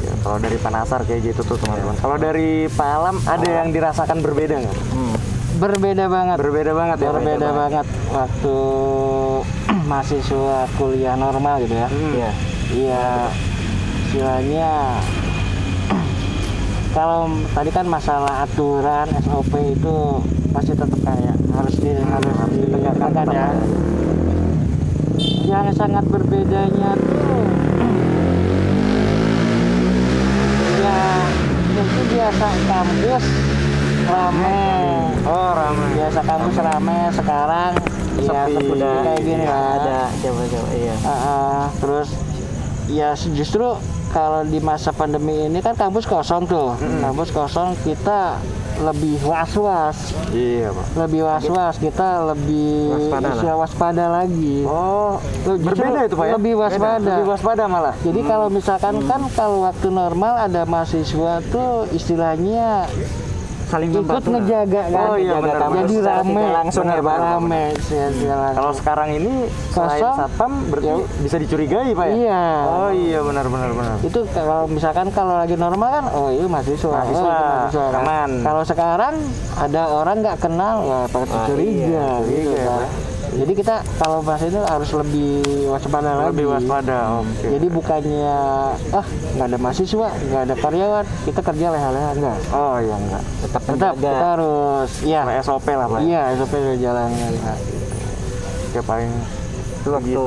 Ya, 0.00 0.12
kalau 0.18 0.38
dari 0.38 0.56
Panasar 0.56 1.00
kayak 1.02 1.20
gitu 1.24 1.40
tuh 1.44 1.56
teman-teman 1.56 1.94
kalau 1.94 2.16
dari 2.16 2.48
Pak 2.68 2.88
Alam 2.90 3.16
ada 3.22 3.48
yang 3.54 3.68
dirasakan 3.68 4.18
berbeda 4.18 4.54
nggak 4.58 4.76
Hmm. 4.90 5.14
Berbeda 5.52 6.04
banget. 6.06 6.36
berbeda 6.36 6.72
banget 6.72 6.96
ya 6.98 7.06
Pak? 7.06 7.14
Berbeda 7.16 7.48
banget 7.50 7.86
waktu 8.08 8.56
mahasiswa 9.90 10.58
kuliah 10.74 11.14
normal 11.14 11.60
gitu 11.60 11.74
ya. 11.74 11.84
Hmm. 11.86 12.12
Iya. 12.12 12.30
Iya, 12.70 13.06
istilahnya 14.00 14.70
kalau 16.90 17.30
tadi 17.54 17.70
kan 17.70 17.86
masalah 17.86 18.42
aturan 18.42 19.06
SOP 19.22 19.54
itu 19.54 19.98
pasti 20.50 20.74
tetap 20.74 20.98
kayak 21.00 21.36
harus 21.54 21.74
di 21.78 21.90
harus 21.94 22.54
ditegakkan 22.56 23.26
ya. 23.30 23.48
Yang 25.46 25.66
sangat 25.78 26.04
berbedanya 26.06 26.94
tuh 26.98 27.42
ya 30.80 31.00
itu 31.70 32.02
biasa 32.10 32.46
kampus 32.66 33.24
rame. 34.06 34.62
oh 35.22 35.50
ramai 35.54 35.88
Biasa 35.94 36.20
kampus 36.24 36.56
rame 36.56 36.98
sekarang 37.12 37.72
ya 38.20 38.42
Sepi. 38.46 38.52
seperti 38.52 38.86
kayak 39.00 39.20
gini 39.22 39.44
kan. 39.46 39.78
ada 39.80 39.98
coba-coba 40.12 40.68
iya 40.74 40.94
Ah, 41.00 41.10
ah. 41.10 41.60
terus 41.78 42.08
ya 42.86 43.08
justru 43.14 43.78
kalau 44.10 44.42
di 44.42 44.58
masa 44.58 44.90
pandemi 44.90 45.46
ini 45.46 45.58
kan 45.62 45.78
kampus 45.78 46.04
kosong 46.04 46.44
tuh. 46.46 46.74
Kampus 46.78 47.30
kosong 47.30 47.78
kita 47.86 48.36
lebih 48.80 49.20
was-was. 49.22 50.16
Iya 50.32 50.72
Pak. 50.72 50.86
Lebih 50.96 51.20
was-was 51.28 51.74
kita 51.76 52.08
lebih 52.32 52.90
Waspada 52.90 53.54
waspada 53.54 54.04
lagi. 54.08 54.64
Oh 54.64 55.20
berbeda 55.44 56.08
itu 56.08 56.16
Pak 56.16 56.26
ya? 56.26 56.32
lebih 56.36 56.54
Beda. 56.56 56.64
waspada. 56.66 57.12
lebih 57.14 57.26
waspada 57.28 57.62
malah. 57.68 57.94
Jadi 58.02 58.20
kalau 58.24 58.46
misalkan 58.48 58.94
kan 59.04 59.22
kalau 59.36 59.68
waktu 59.68 59.88
normal 59.92 60.34
ada 60.48 60.64
mahasiswa 60.64 61.44
tuh 61.52 61.86
istilahnya 61.92 62.88
saling 63.70 63.90
ikut 63.94 64.24
ngejaga 64.26 64.82
kan 64.90 65.06
Oh, 65.10 65.16
iya, 65.16 65.34
benar, 65.38 65.58
jadi 65.86 65.96
rame 66.02 66.42
langsung 66.50 66.84
ya, 66.84 66.98
Pak. 66.98 67.16
rame 67.16 67.64
kalau 68.52 68.72
sekarang 68.74 69.08
ini 69.14 69.32
selain 69.70 70.00
Kosong. 70.02 70.16
satpam 70.18 70.52
berarti 70.68 70.90
bisa 71.22 71.36
dicurigai 71.38 71.90
Pak 71.94 72.06
ya 72.06 72.14
iya 72.16 72.44
oh 72.66 72.90
iya 72.90 73.18
benar 73.22 73.46
benar 73.46 73.70
benar 73.70 73.96
itu 74.02 74.20
kalau 74.34 74.66
misalkan 74.66 75.06
kalau 75.10 75.34
lagi 75.38 75.54
normal 75.54 75.88
kan 75.88 76.04
oh 76.10 76.28
itu 76.28 76.46
mahasiswa, 76.46 76.90
Mahasiswa, 76.90 77.30
oh, 77.30 77.60
itu 77.64 77.78
kan. 77.78 77.92
aman. 77.96 78.30
kalau 78.42 78.62
sekarang 78.62 79.14
ada 79.54 79.82
orang 79.86 80.16
nggak 80.20 80.38
kenal 80.40 80.76
wah 80.82 81.04
patut 81.06 81.30
Wah, 81.30 81.46
curiga 81.46 81.86
iya, 81.86 82.08
gitu 82.26 82.50
iya, 82.50 82.64
kan. 82.66 82.88
Jadi 83.30 83.52
kita 83.54 83.76
kalau 84.02 84.20
bahas 84.26 84.42
itu 84.42 84.58
harus 84.58 84.90
lebih 84.90 85.42
waspada 85.70 86.10
lagi. 86.18 86.34
Lebih 86.34 86.46
waspada 86.50 86.98
oke. 87.22 87.46
Jadi 87.46 87.66
bukannya 87.70 88.34
ah 88.90 89.06
nggak 89.38 89.46
ada 89.46 89.58
mahasiswa 89.58 90.08
nggak 90.10 90.42
ada 90.50 90.54
karyawan 90.58 91.06
kita 91.28 91.40
kerja 91.40 91.66
leha-leha. 91.70 92.10
Enggak 92.16 92.38
oh 92.50 92.76
iya 92.82 92.96
enggak 92.98 93.22
tetap 93.46 93.62
tetap 93.64 93.94
kita 93.96 94.26
harus 94.36 94.90
ya 95.06 95.20
SOP 95.40 95.66
lah 95.70 95.86
Pak 95.86 95.98
ya? 95.98 96.06
iya 96.06 96.22
SOP 96.36 96.52
jalankan 96.78 97.32
Oke, 98.70 98.80
paling 98.86 99.10
itu 99.82 99.88
waktu 99.90 100.22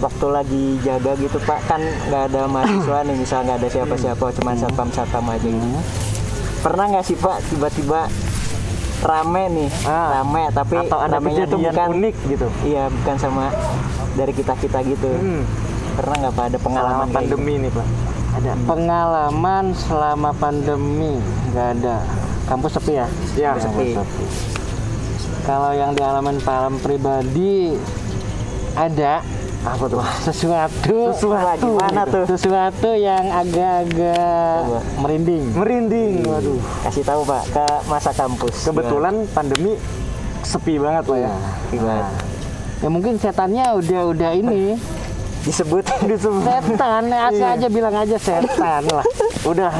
waktu 0.00 0.26
lagi 0.32 0.64
jaga 0.80 1.12
gitu 1.20 1.36
pak 1.44 1.60
kan 1.68 1.78
nggak 2.08 2.32
ada 2.32 2.48
mahasiswa 2.48 2.98
nih 3.04 3.16
misal 3.20 3.38
nggak 3.44 3.58
ada 3.60 3.68
siapa-siapa 3.68 4.24
cuma 4.40 4.56
satpam 4.56 4.88
satpam 4.88 5.26
aja 5.28 5.46
gitu. 5.46 5.68
Pernah 6.64 6.84
nggak 6.96 7.04
sih 7.04 7.16
pak 7.20 7.44
tiba-tiba 7.52 8.08
rame 9.02 9.42
nih 9.50 9.68
Ah. 9.84 10.22
rame 10.22 10.42
tapi 10.50 10.74
atau 10.78 10.98
ada 10.98 11.18
ramenya 11.18 11.44
tuh 11.44 11.58
bukan 11.58 11.86
unik 11.98 12.14
gitu? 12.30 12.46
iya 12.62 12.86
bukan 12.86 13.16
sama 13.18 13.44
dari 14.14 14.32
kita 14.32 14.54
kita 14.56 14.78
gitu. 14.86 15.10
Hmm. 15.10 15.42
pernah 15.92 16.16
nggak 16.24 16.32
pak 16.32 16.44
ada 16.48 16.58
pengalaman 16.58 16.88
selama 16.88 17.04
kayak 17.04 17.10
gitu? 17.12 17.36
pandemi 17.36 17.54
nih 17.58 17.70
Pak? 17.70 17.86
Ada. 18.32 18.52
Pengalaman 18.64 19.64
selama 19.76 20.30
pandemi? 20.32 21.12
Nggak 21.52 21.68
ada. 21.76 21.96
Kampus 22.48 22.72
sepi 22.72 22.92
ya? 22.96 23.06
Ya. 23.36 23.50
Sepi. 23.60 23.92
Kalau 25.42 25.70
yang 25.76 25.92
dialamin 25.92 26.40
Pak 26.40 26.54
Alam 26.54 26.80
pribadi 26.80 27.76
ada 28.72 29.20
apa 29.62 29.84
tuh? 29.86 30.02
Sesuatu. 30.28 30.98
Wah, 31.24 31.54
gimana 31.54 32.02
tuh? 32.04 32.24
Sesuatu 32.26 32.90
yang 32.92 33.30
agak-agak 33.30 34.82
merinding. 34.98 35.42
merinding. 35.52 36.12
Waduh. 36.22 36.58
Kasih 36.82 37.04
tahu 37.04 37.22
pak 37.22 37.42
ke 37.48 37.66
masa 37.86 38.10
kampus. 38.10 38.54
Kebetulan 38.64 39.14
pandemi 39.30 39.78
sepi 40.42 40.74
banget 40.76 41.06
Pak 41.06 41.16
ya? 41.16 41.30
Gimana? 41.70 42.06
Ya 42.78 42.88
mungkin 42.90 43.14
setannya 43.14 43.64
udah 43.72 44.00
udah 44.10 44.30
ini. 44.34 44.74
Disebut. 45.46 45.86
Disebut. 46.10 46.42
Setan. 46.42 47.06
Asal 47.06 47.34
Iya. 47.34 47.56
aja 47.56 47.68
bilang 47.68 47.94
aja 47.94 48.16
setan 48.18 48.82
lah. 48.88 49.06
udah 49.42 49.70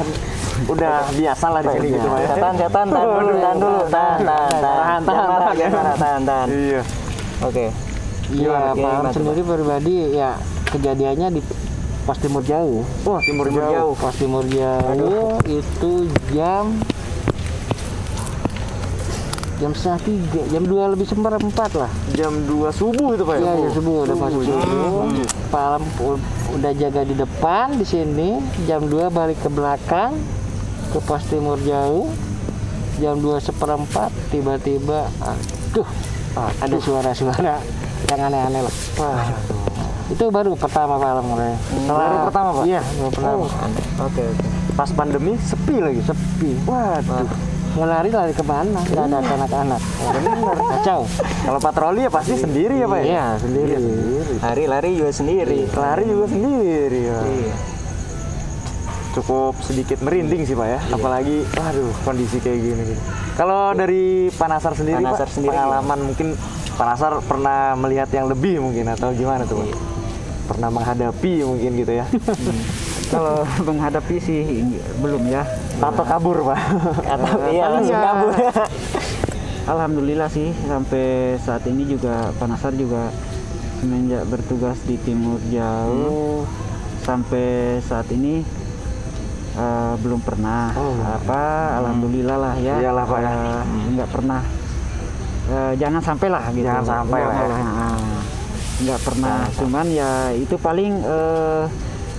udah 0.63 1.11
biasa 1.11 1.45
lah 1.49 1.59
di 1.59 1.69
sini 1.73 1.87
gitu 1.91 2.07
ya? 2.07 2.27
Setan 2.29 2.53
setan 2.55 2.85
tahan 2.87 3.07
dulu 3.19 3.35
tahan 3.37 3.57
dulu. 3.57 3.79
Tahan 3.83 4.19
tahan 4.21 4.23
tahan. 4.23 4.61
Tahan, 4.63 4.99
Jangan 4.99 5.01
tahan, 5.03 5.27
marah, 5.27 5.39
tahan, 5.39 5.55
jangan 5.55 5.71
ya. 5.71 5.75
marah, 5.75 5.95
tahan 5.99 6.21
tahan. 6.23 6.47
Iya. 6.47 6.81
Oke. 7.43 7.65
Iya, 7.65 7.71
Gimana, 7.71 7.71
Pak 7.73 7.83
Alam 7.83 7.92
gimana 8.25 8.71
tuh, 9.05 9.13
sendiri 9.13 9.41
pribadi 9.41 9.95
ya 10.11 10.37
kejadiannya 10.65 11.27
di 11.31 11.41
pos 12.03 12.17
timur 12.17 12.41
jauh. 12.41 12.83
wah 13.03 13.19
timur, 13.19 13.47
Timur 13.47 13.61
jauh, 13.61 13.71
jauh. 13.71 13.93
Pos 13.95 14.15
timur 14.15 14.43
jauh 14.45 15.39
itu 15.45 15.91
jam 16.29 16.75
jam 19.55 19.71
setengah 19.71 20.01
tiga, 20.01 20.41
jam 20.49 20.63
dua 20.65 20.91
lebih 20.91 21.07
seperempat 21.07 21.71
lah. 21.73 21.91
jam 22.11 22.35
2 22.43 22.67
subuh 22.69 23.15
itu 23.15 23.23
Pak 23.23 23.35
ya 23.37 23.43
Iya, 23.45 23.53
ya 23.55 23.69
subuh 23.71 23.97
udah 24.03 24.17
masuk 24.17 24.41
subuh. 24.43 24.91
Pak 25.47 25.61
Alam 25.61 25.83
u- 26.01 26.25
udah 26.51 26.71
jaga 26.73 27.01
di 27.01 27.15
depan 27.15 27.65
di 27.73 27.85
sini. 27.85 28.29
Jam 28.65 28.83
2 28.83 29.07
balik 29.07 29.39
ke 29.39 29.47
belakang 29.47 30.19
ke 30.89 30.99
pos 30.99 31.23
timur 31.25 31.55
jauh. 31.61 32.11
Jam 32.99 33.17
2 33.17 33.39
seperempat 33.39 34.11
tiba-tiba 34.27 35.07
aduh 35.17 35.87
ada 36.35 36.77
suara-suara 36.77 37.57
yang 38.07 38.21
aneh-aneh 38.23 38.61
lah. 38.63 38.73
Wah, 38.99 39.23
Itu 40.09 40.27
baru 40.29 40.53
pertama 40.53 40.99
Pak 40.99 41.23
mulai. 41.23 41.55
Baru 41.85 42.17
pertama, 42.27 42.49
Pak? 42.53 42.63
Iya, 42.67 42.81
baru 42.99 43.09
pertama. 43.09 43.35
Oh. 43.39 43.49
oke 44.03 44.21
oke 44.21 44.25
pas 44.73 44.89
pandemi 44.89 45.37
sepi 45.37 45.77
lagi 45.77 46.01
Sepi. 46.01 46.57
waduh 46.65 47.29
Mau 47.73 47.89
lari 47.89 48.09
lari 48.09 48.33
ke 48.33 48.45
mana? 48.45 48.85
Gak 48.85 49.09
ada 49.09 49.17
anak-anak. 49.17 49.81
Bener. 50.13 50.57
Kacau. 50.77 51.09
kalau 51.41 51.57
patroli 51.57 52.05
ya 52.05 52.09
pasti 52.09 52.37
sendiri 52.37 52.77
ya 52.77 52.85
Pak 52.85 52.99
ya 52.99 53.05
Iya, 53.05 53.25
sendiri. 53.37 53.73
lari 54.37 54.63
lari 54.65 54.89
juga 54.93 55.11
sendiri 55.11 55.59
lari 55.73 56.03
juga 56.05 56.25
sendiri 56.27 56.99
ya. 57.03 57.17
iya 57.23 57.55
cukup 59.13 59.53
sedikit 59.61 60.01
merinding 60.01 60.41
sih 60.41 60.57
pak 60.57 60.67
ya 60.67 60.79
apalagi 60.89 61.45
waduh 61.53 61.93
kondisi 62.01 62.41
kayak 62.41 62.59
gini 62.59 62.97
kalau 63.33 63.69
dari 63.71 64.33
Panasar 64.33 64.73
sendiri 64.73 65.05
Panasar 65.05 65.29
pak 65.29 65.37
sendiri 65.37 65.53
pengalaman 65.53 65.99
mungkin 66.01 66.27
Panasar 66.73 67.21
pernah 67.21 67.73
melihat 67.75 68.09
yang 68.09 68.25
lebih 68.25 68.57
mungkin 68.57 68.89
atau 68.89 69.11
gimana 69.11 69.43
tuh 69.43 69.61
pak 69.61 69.77
pernah 70.43 70.67
menghadapi 70.67 71.39
mungkin 71.41 71.71
gitu 71.77 71.93
ya. 71.93 72.05
Kalau 73.07 73.41
menghadapi 73.63 74.15
sih 74.17 74.41
belum 74.99 75.23
ya. 75.25 75.47
Atau 75.79 76.03
kabur 76.03 76.43
pak. 76.43 76.59
Atau 77.05 77.47
iya 77.47 77.65
langsung 77.69 77.93
Iya. 77.93 78.03
kabur. 78.03 78.31
Alhamdulillah 79.71 80.27
sih 80.27 80.51
sampai 80.61 81.05
saat 81.39 81.63
ini 81.63 81.87
juga 81.87 82.35
Panasar 82.35 82.75
juga 82.75 83.07
semenjak 83.79 84.27
bertugas 84.27 84.75
di 84.83 84.95
Timur 84.97 85.39
Jauh 85.47 86.43
sampai 86.99 87.79
saat 87.79 88.07
ini 88.09 88.43
eh, 89.53 89.93
belum 89.97 90.19
pernah 90.19 90.71
Oh. 90.73 90.99
apa 90.99 91.41
Alhamdulillah 91.79 92.35
lah 92.35 92.53
ya. 92.57 92.81
Iyalah, 92.81 93.05
Pak, 93.05 93.19
ya. 93.19 93.31
Eh, 93.31 93.61
nggak 93.93 94.09
pernah 94.09 94.41
Eh, 95.43 95.73
jangan 95.75 95.99
sampai 95.99 96.27
lah 96.31 96.43
gitu. 96.55 96.63
Jangan 96.63 97.03
sampai 97.03 97.21
lah, 97.27 97.35
ya. 97.35 97.57
Nah, 97.59 97.99
nggak 98.79 98.99
pernah. 99.03 99.37
Cuman 99.59 99.85
ya 99.91 100.31
itu 100.31 100.55
paling 100.55 100.93
eh, 101.03 101.63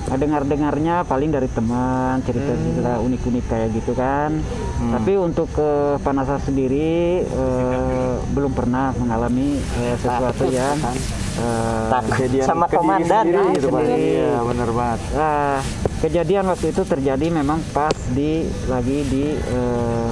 dengar-dengarnya 0.04 1.08
paling 1.08 1.32
dari 1.32 1.48
teman 1.48 2.20
cerita-cerita 2.28 3.00
unik-unik 3.00 3.44
kayak 3.48 3.68
gitu 3.72 3.96
kan. 3.96 4.44
Tapi 4.76 5.16
untuk 5.16 5.48
ke 5.56 5.96
Panasar 6.04 6.36
sendiri 6.44 7.24
eh, 7.24 8.14
belum 8.36 8.52
pernah 8.52 8.92
mengalami 9.00 9.56
eh, 9.56 9.96
sesuatu 9.96 10.44
yang 10.52 10.76
eh, 11.40 11.88
Takut 11.88 12.20
Kejadian 12.20 12.44
sama 12.44 12.66
komandan 12.68 13.24
sendiri 13.24 13.40
ah, 13.40 13.54
gitu, 13.56 13.68
sendiri. 13.72 14.04
Iya, 14.20 14.36
benar 14.44 14.68
banget. 14.76 15.00
Nah, 15.16 15.56
kejadian 16.04 16.44
waktu 16.52 16.66
itu 16.76 16.82
terjadi 16.84 17.26
memang 17.32 17.64
pas 17.72 17.96
di 18.12 18.44
lagi 18.68 18.98
di 19.08 19.24
eh, 19.32 20.08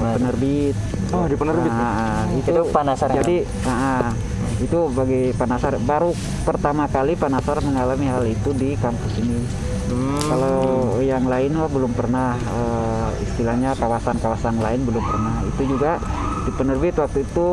penerbit. 0.00 0.76
Oh, 1.10 1.26
di 1.26 1.34
penerbit. 1.34 1.72
Nah, 1.72 2.22
itu, 2.38 2.50
Itu 2.54 2.62
Panasar 2.70 3.10
Jadi, 3.10 3.42
nah, 3.66 4.14
itu 4.62 4.78
bagi 4.94 5.34
Panasar 5.34 5.74
baru 5.82 6.14
pertama 6.46 6.86
kali 6.86 7.18
Panasar 7.18 7.58
mengalami 7.66 8.06
hal 8.06 8.22
itu 8.28 8.54
di 8.54 8.78
kampus 8.78 9.18
ini. 9.18 9.42
Hmm. 9.90 10.22
Kalau 10.30 10.58
yang 11.02 11.26
lain 11.26 11.50
wah, 11.58 11.66
belum 11.66 11.92
pernah 11.98 12.38
eh, 12.38 13.08
istilahnya 13.26 13.74
kawasan-kawasan 13.74 14.62
lain 14.62 14.86
belum 14.86 15.02
pernah. 15.02 15.34
Itu 15.50 15.62
juga 15.66 15.98
di 16.46 16.50
penerbit 16.54 16.94
waktu 16.94 17.26
itu 17.26 17.48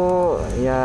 ya 0.61 0.81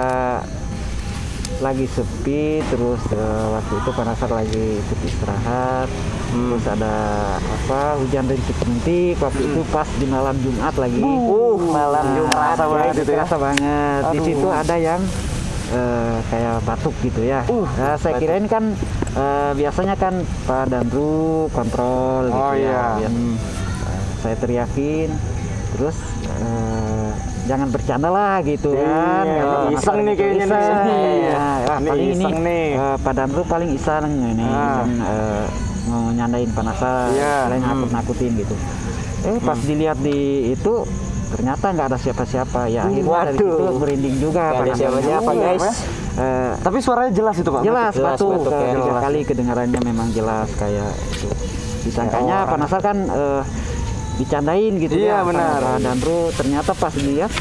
lagi 1.63 1.87
sepi 1.87 2.59
terus 2.67 2.99
eh, 3.09 3.47
waktu 3.49 3.73
itu 3.77 3.91
Panasar 3.93 4.29
lagi 4.29 4.67
ikut 4.77 4.99
istirahat 5.01 5.89
terus 6.29 6.65
ada 6.67 6.95
apa 7.39 7.81
hujan 7.97 8.25
rintik-rintik 8.27 9.17
waktu 9.17 9.43
itu 9.45 9.61
pas 9.69 9.87
di 9.95 10.07
malam 10.07 10.33
Jumat 10.39 10.75
lagi. 10.75 10.99
Uh, 10.99 11.61
malam 11.63 12.03
Nah, 12.03 12.15
Jumat. 12.17 12.33
Terasa 12.33 12.65
banget 12.67 12.95
itu 12.95 13.03
ya. 13.05 13.15
terasa 13.15 13.37
banget. 13.39 14.03
Di 14.09 14.19
situ 14.23 14.49
ada 14.49 14.77
yang 14.77 15.01
eh, 15.71 16.17
kayak 16.27 16.57
batuk 16.63 16.95
gitu 17.01 17.21
ya. 17.23 17.41
Nah, 17.47 17.95
saya 17.95 18.17
kirain 18.17 18.47
kan 18.47 18.65
eh, 19.13 19.53
biasanya 19.55 19.95
kan 19.95 20.15
Pak 20.43 20.65
Danru 20.67 21.47
kontrol 21.49 22.27
gitu 22.27 22.41
Oh, 22.43 22.53
ya 22.53 22.65
iya. 22.65 22.85
Biar- 22.99 23.13
eh, 23.85 24.03
saya 24.19 24.37
teriakin 24.37 25.09
terus 25.73 25.97
eh, 26.23 27.11
jangan 27.43 27.69
bercanda 27.69 28.09
lah 28.09 28.39
gitu 28.41 28.71
kan 28.73 29.25
Iya, 29.25 29.45
iseng 29.73 29.99
nih 30.01 30.15
kayaknya 30.15 30.45
nih. 30.45 30.55
iseng. 30.55 30.79
Iya. 30.87 31.33
Nah, 31.33 31.57
wah, 31.61 31.77
Ini 31.77 31.89
paling 31.89 32.07
ini 32.07 32.15
iseng 32.17 32.37
nih. 32.41 32.67
eh, 32.73 32.97
Pak 32.99 33.13
Danru 33.13 33.43
paling 33.45 33.71
iseng 33.73 34.05
ini 34.07 34.45
Ah. 34.45 34.55
iseng, 34.79 34.93
eh, 35.01 35.45
mau 35.85 36.05
nyandain 36.09 36.51
panasar 36.51 37.11
Iya, 37.11 37.35
selain 37.45 37.59
hmm. 37.59 37.71
nakut-nakutin 37.73 38.33
gitu 38.37 38.55
eh 39.23 39.39
pas 39.41 39.55
dilihat 39.57 39.99
di 39.99 40.19
itu 40.51 40.83
ternyata 41.29 41.71
nggak 41.71 41.87
ada 41.87 41.97
siapa-siapa 41.97 42.67
ya 42.67 42.83
akhirnya 42.83 43.03
dari 43.25 43.39
Waduh. 43.39 43.55
situ 43.55 43.79
merinding 43.79 44.17
juga 44.19 44.43
Nggak 44.53 44.63
ada 44.65 44.75
siapa-siapa, 44.77 45.31
guys. 45.33 45.65
Eh, 46.13 46.53
Tapi 46.59 46.79
suaranya 46.79 47.13
jelas 47.13 47.37
itu, 47.37 47.49
Pak. 47.49 47.63
jelas, 47.63 47.93
Jelas, 47.93 48.15
batuk, 48.15 48.31
batuk 48.37 48.53
ke- 48.53 48.61
ya. 48.61 48.75
tiga 48.77 48.95
kali 49.01 49.21
kedengarannya 49.25 49.81
memang 49.81 50.09
jelas 50.11 50.49
kayak 50.55 50.91
itu 51.09 51.29
disangkanya 51.83 52.29
Ya, 52.29 52.39
orang. 52.41 52.51
panasar 52.53 52.81
kan 52.81 52.97
eh, 53.01 53.43
dicandain 54.15 54.73
gitu 54.77 54.95
Iya, 54.95 55.21
ya 55.21 55.25
benar. 55.25 55.59
Pak 55.59 55.79
Danru 55.81 56.21
ternyata 56.31 56.71
pas 56.73 56.93
dilihat 56.93 57.33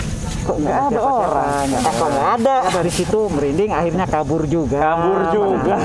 kok 0.41 0.57
nggak 0.57 0.73
ada 0.73 0.89
siapa-siapa, 0.89 1.21
orang. 1.21 1.65
nggak 1.69 1.81
Eh, 1.81 1.93
kok 1.93 2.09
nggak 2.09 2.29
ada? 2.33 2.55
Ya, 2.57 2.71
dari 2.73 2.91
situ 2.91 3.19
merinding 3.29 3.71
akhirnya 3.71 4.05
kabur 4.05 4.41
juga 4.43 4.77
Kabur 4.81 5.19
juga. 5.29 5.75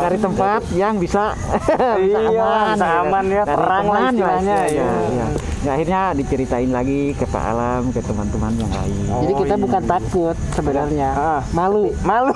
Dari 0.00 0.18
tempat 0.18 0.62
yang 0.70 0.94
bisa 0.96 1.32
bisa 2.02 2.18
Iya, 2.20 2.44
aman 2.44 2.74
bisa 2.74 2.88
aman 3.00 3.24
ya, 3.26 3.42
Dari 3.42 3.56
terang 3.56 3.84
lah 3.86 4.00
istilahnya, 4.06 4.56
ya, 4.58 4.68
iya. 4.68 4.88
ya. 5.10 5.26
Ya, 5.60 5.76
akhirnya 5.76 6.16
diceritain 6.16 6.68
lagi 6.68 7.12
ke 7.12 7.28
Pak 7.28 7.44
Alam 7.46 7.92
ke 7.92 8.00
teman-teman 8.00 8.48
yang 8.54 8.72
lain 8.72 8.96
Jadi 9.04 9.32
kita 9.38 9.54
iya. 9.54 9.60
bukan 9.60 9.82
takut 9.84 10.36
sebenarnya, 10.50 11.08
Ah. 11.12 11.40
malu. 11.52 11.92
Malu. 12.00 12.32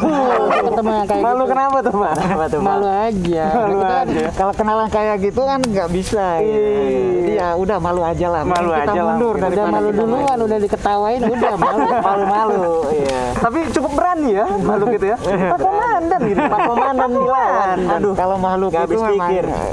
Ketemu 0.60 0.90
yang 0.92 1.08
kayak 1.08 1.24
Malu 1.24 1.40
gitu. 1.40 1.50
kenapa 1.50 1.76
tuh, 1.80 1.94
Pak? 1.96 2.12
Apa 2.20 2.44
tuh, 2.46 2.58
Pak? 2.60 2.68
Malu 2.68 2.87
aja. 2.87 3.44
Malu 3.56 3.72
Kita 3.74 3.88
kan 3.88 4.06
aja. 4.06 4.26
kalau 4.30 4.52
kenalan 4.52 4.88
kayak 4.88 5.16
gitu 5.22 5.40
kan 5.42 5.58
nggak 5.58 5.88
bisa 5.88 6.24
ya. 6.37 6.44
Iya. 6.44 6.68
jadi 7.16 7.32
ya 7.34 7.48
udah 7.56 7.78
malu 7.78 8.00
aja 8.00 8.26
lah 8.28 8.42
Malu 8.44 8.70
kita 8.70 8.82
aja 8.84 9.00
lah. 9.00 9.04
mundur 9.10 9.34
Udah 9.34 9.48
udah 9.50 9.64
malu 9.66 9.88
duluan, 9.90 10.38
udah 10.38 10.58
diketawain, 10.60 11.20
udah 11.24 11.54
malu. 11.64 11.80
Malu-malu, 11.96 12.60
iya. 12.94 13.20
Tapi 13.34 13.58
cukup 13.72 13.92
berani 13.94 14.30
ya, 14.34 14.46
malu 14.54 14.84
gitu 14.90 15.06
ya. 15.06 15.16
Pak 15.52 15.58
Komandan 15.58 16.20
gitu. 16.24 16.40
Pak 16.44 16.60
Komandan 16.62 17.08
dilawan. 17.10 17.78
Aduh, 17.90 18.12
kalau 18.12 18.37
makhluk 18.37 18.70
itu 18.70 18.96
memang 19.00 19.30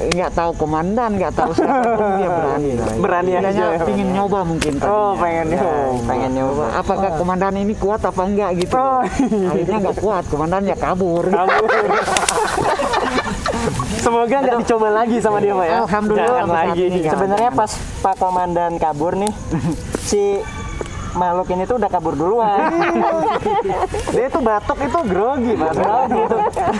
nggak 0.09 0.31
tahu 0.31 0.51
komandan, 0.55 1.09
nggak 1.13 1.33
tahu 1.33 1.51
siapa 1.51 1.83
dia 2.15 2.29
berani 2.97 3.31
lah. 3.33 3.40
Berani 3.41 3.49
aja 3.49 3.65
Istilahnya 3.65 3.81
ya. 3.81 3.87
Pingin 3.89 4.09
nyoba 4.13 4.39
mungkin 4.45 4.73
tadinya. 4.77 4.93
Oh, 4.93 5.11
pengen 5.17 5.45
Ya, 5.45 5.57
nyoba. 5.57 5.73
Pengen 6.05 6.31
nyoba. 6.31 6.63
Apakah 6.77 7.09
komandan 7.17 7.55
ini 7.57 7.73
kuat 7.75 8.01
apa 8.01 8.21
enggak 8.21 8.51
gitu? 8.61 8.75
Oh, 8.77 9.01
Akhirnya 9.49 9.77
nggak 9.81 9.97
kuat, 9.97 10.23
komandan 10.29 10.61
ya 10.63 10.77
kabur. 10.77 11.25
Kabur. 11.25 11.69
Semoga 14.01 14.35
nggak 14.41 14.57
dicoba 14.65 14.87
lagi 14.89 15.17
sama 15.21 15.37
dia, 15.37 15.53
Pak 15.53 15.65
ya. 15.65 15.77
Alhamdulillah, 15.85 16.41
Jangan 16.41 16.49
lagi. 16.49 16.85
Sebenarnya 17.05 17.51
pas 17.53 17.71
Pak 18.01 18.15
Komandan 18.17 18.73
kabur 18.81 19.13
nih, 19.13 19.29
si 20.09 20.41
makhluk 21.13 21.47
ini 21.53 21.63
tuh 21.69 21.75
udah 21.77 21.89
kabur 21.91 22.17
duluan. 22.17 22.57
Dia 24.09 24.25
itu 24.25 24.39
batuk 24.41 24.79
itu 24.81 24.99
grogi, 25.05 25.53
Mas. 25.53 25.75
Grogi 25.77 26.19
itu. 26.23 26.37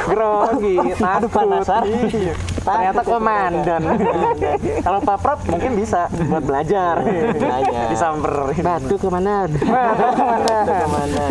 Grogi, 0.09 0.75
Aduh, 0.97 1.29
takut. 1.29 1.65
Iya. 2.71 2.93
Ternyata 2.93 3.01
komandan. 3.01 3.81
Kalau 4.79 4.99
Pak 5.01 5.17
Prap 5.17 5.39
mungkin 5.45 5.71
bisa 5.73 6.05
buat 6.29 6.43
belajar. 6.43 7.01
Belajar. 7.33 7.85
Disamperin. 7.91 8.61
Batu 8.61 8.95
ke 8.95 9.09
mana? 9.09 9.49
Itu 9.49 9.65
ke 9.65 10.87
mana? 10.87 11.25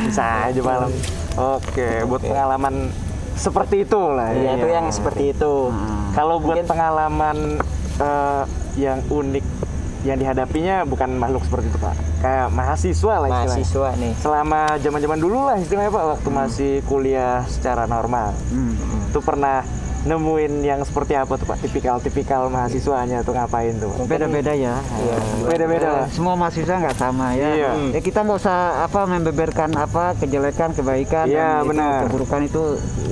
bisa 0.00 0.24
aja 0.48 0.60
malam. 0.62 0.90
Oke, 1.34 1.88
buat 2.04 2.22
pengalaman 2.22 2.74
seperti 3.32 3.82
itu 3.82 3.96
lah 3.98 4.28
Iya, 4.30 4.44
ya. 4.44 4.52
itu 4.56 4.66
yang 4.68 4.86
seperti 4.88 5.32
itu. 5.32 5.72
Kalau 6.12 6.36
buat 6.38 6.60
Mungkin- 6.60 6.68
pengalaman 6.68 7.36
eh, 7.98 8.42
yang 8.76 9.00
unik 9.06 9.44
yang 10.02 10.18
dihadapinya 10.18 10.82
bukan 10.82 11.14
makhluk 11.14 11.42
seperti 11.42 11.70
itu 11.70 11.78
pak, 11.78 11.94
kayak 12.18 12.48
mahasiswa 12.50 13.14
lah 13.16 13.28
istilahnya. 13.28 13.54
Mahasiswa 13.54 13.88
nih. 13.96 14.12
Selama 14.18 14.60
zaman-zaman 14.76 15.18
dulu 15.18 15.38
lah 15.46 15.56
istilahnya 15.56 15.90
pak, 15.90 16.04
waktu 16.12 16.28
masih 16.28 16.72
kuliah 16.84 17.46
secara 17.46 17.86
normal, 17.86 18.34
Hmm. 18.48 18.74
itu 19.06 19.20
pernah 19.20 19.62
nemuin 20.02 20.66
yang 20.66 20.82
seperti 20.82 21.14
apa 21.14 21.38
tuh 21.38 21.46
pak? 21.46 21.62
Tipikal-tipikal 21.62 22.50
mahasiswanya 22.50 23.22
tuh 23.22 23.38
ngapain 23.38 23.78
tuh? 23.78 23.94
Beda-beda 24.02 24.50
ya. 24.50 24.82
Iya. 24.82 25.16
Beda-beda 25.46 25.88
lah. 25.94 26.06
Eh, 26.06 26.10
Semua 26.10 26.34
mahasiswa 26.34 26.74
nggak 26.74 26.98
sama 26.98 27.38
ya. 27.38 27.48
Iya. 27.54 27.70
Ya 27.94 28.00
kita 28.02 28.26
nggak 28.26 28.42
usah 28.42 28.58
apa 28.82 29.06
membeberkan 29.06 29.70
apa 29.78 30.18
kejelekan, 30.18 30.74
kebaikan, 30.74 31.30
Iya, 31.30 31.62
dan 31.62 31.78
itu 31.78 31.94
keburukan 32.10 32.40
itu 32.42 32.62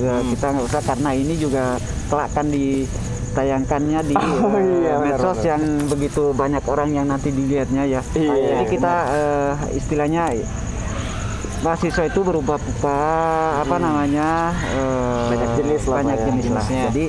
ya, 0.03 0.19
kita 0.27 0.47
nggak 0.51 0.67
usah 0.67 0.83
karena 0.83 1.11
ini 1.15 1.35
juga 1.39 1.79
kelak 2.11 2.35
kan 2.35 2.51
ditayangkannya 3.31 4.01
di 4.05 4.15
Oh, 4.19 4.59
eh, 4.59 4.67
iya, 4.83 4.95
benar, 4.99 5.05
medsos 5.07 5.39
benar. 5.39 5.49
yang 5.49 5.63
begitu 5.87 6.23
banyak 6.35 6.65
orang 6.67 6.89
yang 6.91 7.07
nanti 7.07 7.31
dilihatnya 7.31 7.87
ya. 7.87 8.03
Iya, 8.13 8.35
Jadi 8.35 8.65
kita 8.69 8.95
eh, 9.09 9.53
istilahnya 9.73 10.23
mahasiswa 11.61 12.05
itu 12.05 12.21
berubah 12.21 12.57
apa 12.57 12.99
apa 13.63 13.77
namanya 13.77 14.51
eh, 14.67 15.29
Banyak 15.31 15.51
jenis 15.57 15.83
lah, 15.87 15.97
banyak 16.03 16.17
Pak, 16.17 16.21
ya, 16.21 16.27
jenis 16.27 16.45
lah. 16.45 16.51
jenisnya. 16.67 16.83
Jadi 16.91 17.05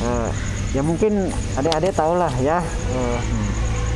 eh, 0.00 0.28
ya 0.68 0.82
mungkin 0.82 1.12
adik-adik 1.54 1.92
tahu 1.92 2.12
lah 2.16 2.32
ya 2.38 2.58
eh, 2.90 3.18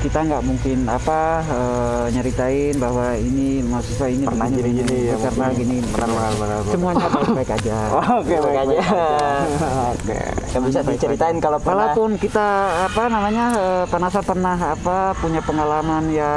kita 0.02 0.18
nggak 0.20 0.42
mungkin 0.42 0.78
apa 0.84 1.20
eh, 1.46 2.04
nyeritain 2.10 2.74
bahwa 2.76 3.14
ini 3.14 3.62
mahasiswa 3.62 4.06
ini 4.06 4.24
Pernah 4.26 4.46
begini, 4.46 4.58
gini-gini 4.58 4.82
begini, 4.82 5.08
ya, 5.08 5.16
karena 5.22 5.46
gini 5.52 5.76
Benar, 5.78 6.10
benar, 6.10 6.32
benar, 6.34 6.58
benar. 6.58 6.72
semuanya 6.74 7.06
baik-baik 7.08 7.50
aja. 7.54 7.76
Oke, 8.18 8.34
Baik 8.34 8.42
baik 8.42 8.58
aja. 8.58 8.78
Oke. 9.94 10.18
Yang 10.52 10.62
bisa 10.66 10.80
diceritain 10.84 11.36
kalau 11.38 11.58
pernah? 11.58 11.94
Walaupun 11.94 12.10
kita 12.18 12.46
apa 12.90 13.02
namanya 13.06 13.44
eh, 13.54 13.84
panasa 13.86 14.18
pernah 14.20 14.56
apa 14.58 15.14
punya 15.16 15.40
pengalaman 15.40 16.10
ya 16.10 16.32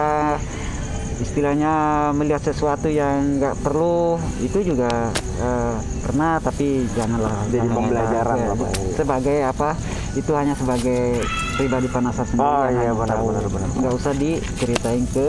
istilahnya 1.15 1.73
melihat 2.11 2.43
sesuatu 2.43 2.91
yang 2.91 3.39
nggak 3.39 3.55
perlu 3.63 4.19
itu 4.39 4.61
juga 4.61 5.09
eh, 5.41 5.75
pernah 6.05 6.37
tapi 6.37 6.85
janganlah. 6.93 7.33
Jadi 7.49 7.65
jangan- 7.65 7.73
pembelajaran 7.73 8.37
ya, 8.37 8.53
sebagai 8.93 9.37
apa 9.41 9.69
itu 10.13 10.31
hanya 10.31 10.53
sebagai 10.53 11.23
pribadi 11.55 11.87
panasa 11.87 12.21
sendiri 12.21 12.43
Oh, 12.43 12.63
iya, 12.65 12.79
hanya 12.81 12.93
benar, 12.93 13.17
benar, 13.17 13.43
benar. 13.47 13.67
nggak 13.73 13.93
usah 13.93 14.13
diceritain 14.13 15.03
ke 15.07 15.25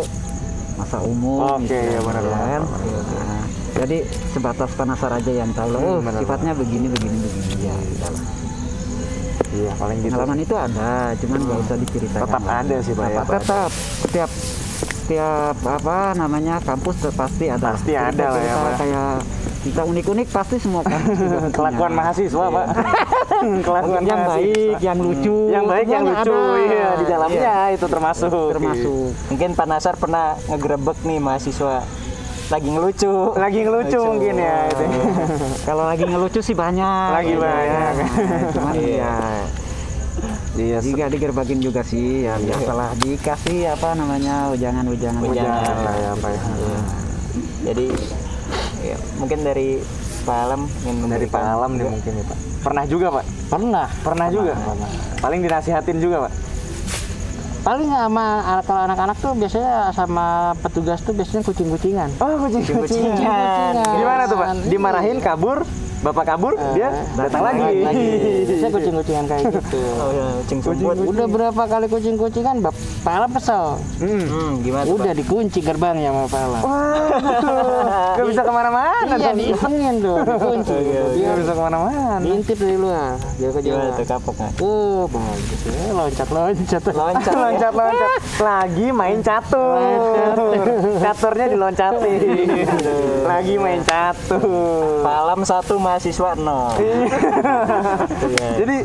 masa 0.77 0.99
umum 1.01 1.41
Oke, 1.57 1.65
istilahnya, 1.65 1.89
iya, 1.89 2.01
benar, 2.01 2.23
benar, 2.23 2.39
kan. 2.39 2.63
benar, 2.63 3.03
Nah, 3.17 3.45
jadi 3.77 3.99
sebatas 4.31 4.71
panasar 4.73 5.11
aja 5.13 5.33
yang 5.33 5.51
tahu 5.51 5.69
lah 5.71 5.81
Hmm, 5.81 5.89
oh 5.89 5.99
benar, 6.01 6.21
sifatnya 6.21 6.53
begini 6.53 6.87
begini 6.89 7.17
begini 7.19 7.53
ya 7.63 7.75
udah 7.75 8.11
lah. 8.11 8.25
Iya, 9.49 9.73
paling 9.75 9.99
gitu. 9.99 10.11
pengalaman 10.11 10.39
itu 10.39 10.55
ada 10.55 10.91
cuman 11.17 11.39
nggak 11.41 11.59
usah 11.63 11.77
diceritakan 11.79 12.23
Tetap 12.23 12.45
ada 12.45 12.77
sih, 12.79 12.93
Pak, 12.93 13.07
ya, 13.07 13.15
Tetap- 13.15 13.25
Pak. 13.25 13.33
tetap 13.39 13.71
setiap 14.03 14.31
setiap 14.77 15.57
apa 15.63 15.97
namanya 16.13 16.59
kampus 16.61 16.97
pasti 17.09 17.47
ada 17.47 17.73
Pasti 17.73 17.93
ada 17.95 18.27
lah 18.29 18.43
ya, 18.43 18.55
Pak. 18.59 18.73
kayak 18.77 19.11
kita 19.67 19.83
unik-unik 19.83 20.29
pasti 20.31 20.57
semua 20.57 20.81
kampus 20.81 21.19
punya. 21.21 21.51
Kelakuan 21.51 21.93
mahasiswa, 21.93 22.45
Pak. 22.47 22.67
Kelakuan 23.67 24.03
yang 24.03 24.21
mahasiswa. 24.21 24.33
baik 24.33 24.79
yang 24.81 24.99
lucu 24.99 25.37
yang 25.49 25.65
baik 25.67 25.87
yang 25.87 26.05
lucu 26.05 26.33
ada. 26.33 26.63
iya 26.63 26.89
di 26.95 27.05
dalamnya 27.05 27.37
Iya, 27.37 27.75
itu 27.75 27.87
termasuk 27.87 28.31
termasuk 28.49 29.11
mungkin 29.27 29.49
Pak 29.53 29.67
Nasar 29.67 29.95
pernah 29.95 30.27
ngegerebek 30.47 30.99
nih 31.03 31.19
mahasiswa 31.19 31.83
lagi 32.47 32.69
ngelucu 32.69 33.35
lagi 33.35 33.59
ngelucu 33.61 34.01
mungkin 34.01 34.35
ya 34.37 34.57
itu. 34.67 34.85
Kalau 35.69 35.85
lagi 35.85 36.05
ngelucu 36.05 36.41
sih 36.41 36.55
banyak. 36.55 37.09
Lagi 37.13 37.35
banyak. 37.35 37.93
Cuman 38.53 38.75
ya 38.79 39.15
Iya, 40.57 40.81
juga 40.81 41.13
digerbakin 41.13 41.61
juga 41.61 41.85
sih 41.85 42.25
ya 42.25 42.41
biasalah 42.41 42.97
dikasih 42.97 43.69
apa 43.69 43.93
namanya 43.93 44.49
ujangan-ujangan 44.49 45.21
Ujangan. 45.21 45.77
lah 45.77 45.95
ya 45.95 46.13
Pak 46.17 46.31
ya. 46.33 46.43
jadi 47.63 47.87
ya, 48.93 48.99
mungkin 49.19 49.43
dari 49.43 49.83
Pak 50.27 50.37
Alam 50.47 50.67
ingin 50.87 51.07
Dari 51.07 51.27
Pak 51.27 51.43
Alam 51.43 51.71
nih 51.79 51.87
mungkin 51.87 52.13
ya 52.19 52.25
Pak. 52.27 52.39
Pernah 52.67 52.85
juga 52.87 53.07
Pak? 53.15 53.25
Pernah. 53.47 53.87
Pernah 54.03 54.27
juga? 54.31 54.55
Paling 55.23 55.41
dinasihatin 55.43 55.99
juga 56.03 56.27
Pak? 56.27 56.33
Paling 57.67 57.91
sama 57.91 58.27
kalau 58.63 58.87
anak-anak 58.87 59.17
tuh 59.19 59.35
biasanya 59.35 59.91
sama 59.91 60.55
petugas 60.63 61.03
tuh 61.03 61.15
biasanya 61.15 61.43
kucing-kucingan. 61.43 62.11
Oh 62.23 62.39
kucing-kucingan. 62.47 62.83
Kucing-kucingan. 62.87 63.75
Gimana 64.03 64.23
tuh 64.31 64.37
Pak? 64.39 64.49
Dimarahin 64.71 65.19
kabur, 65.19 65.67
bapak 66.07 66.25
kabur, 66.25 66.55
dia 66.71 66.89
datang 67.19 67.43
lagi. 67.43 67.63
Biasanya 68.47 68.71
kucing-kucingan 68.77 69.25
kayak 69.27 69.43
gitu. 69.51 69.81
oh, 70.03 70.11
ya, 70.15 70.27
kucing 70.41 70.59
sumput 70.63 70.95
Udah 71.03 71.27
berapa 71.27 71.63
kali 71.67 71.87
kucing-kucingan, 71.91 72.63
Bap- 72.63 72.79
Alam 73.03 73.31
kesel. 73.33 73.65
Hmm. 73.99 74.23
hmm, 74.23 74.51
gimana 74.61 74.85
Udah 74.87 75.13
dikunci 75.13 75.59
gerbangnya 75.59 76.11
sama 76.13 76.25
Pak 76.29 76.41
Alam. 76.43 76.61
Waduh, 76.63 77.81
gak 78.19 78.27
bisa 78.29 78.43
ke 78.43 78.53
mana-mana 78.53 78.95
Iya, 79.09 79.17
dong. 79.19 79.37
diisengin 79.37 79.95
tuh, 79.99 80.17
dikunci. 80.23 80.77
Gak 81.17 81.37
bisa 81.41 81.53
ke 81.53 81.63
mana-mana. 81.63 82.15
Diintip 82.21 82.57
dari 82.57 82.77
luar, 82.77 83.11
ke 83.17 83.49
Pak? 83.51 83.63
gimana 83.63 83.89
tuh 83.91 84.07
kapok 84.07 84.35
nggak 84.37 84.53
Oh, 84.61 85.03
bagus 85.09 85.61
ya, 85.65 85.91
loncat-loncat. 85.91 86.83
loncat 86.87 87.25
ya? 87.27 87.41
Loncat-loncat. 87.41 88.11
Lagi 88.39 88.87
main 88.91 89.19
catur. 89.21 89.79
Caturnya 91.01 91.47
diloncatin. 91.49 92.21
Lagi 93.25 93.55
main 93.57 93.81
catur. 93.81 95.01
Pak 95.01 95.15
Alam 95.17 95.41
satu 95.43 95.75
mahasiswa 95.97 96.31
nol 96.37 96.77
Iya. 96.77 98.49
Jadi 98.59 98.77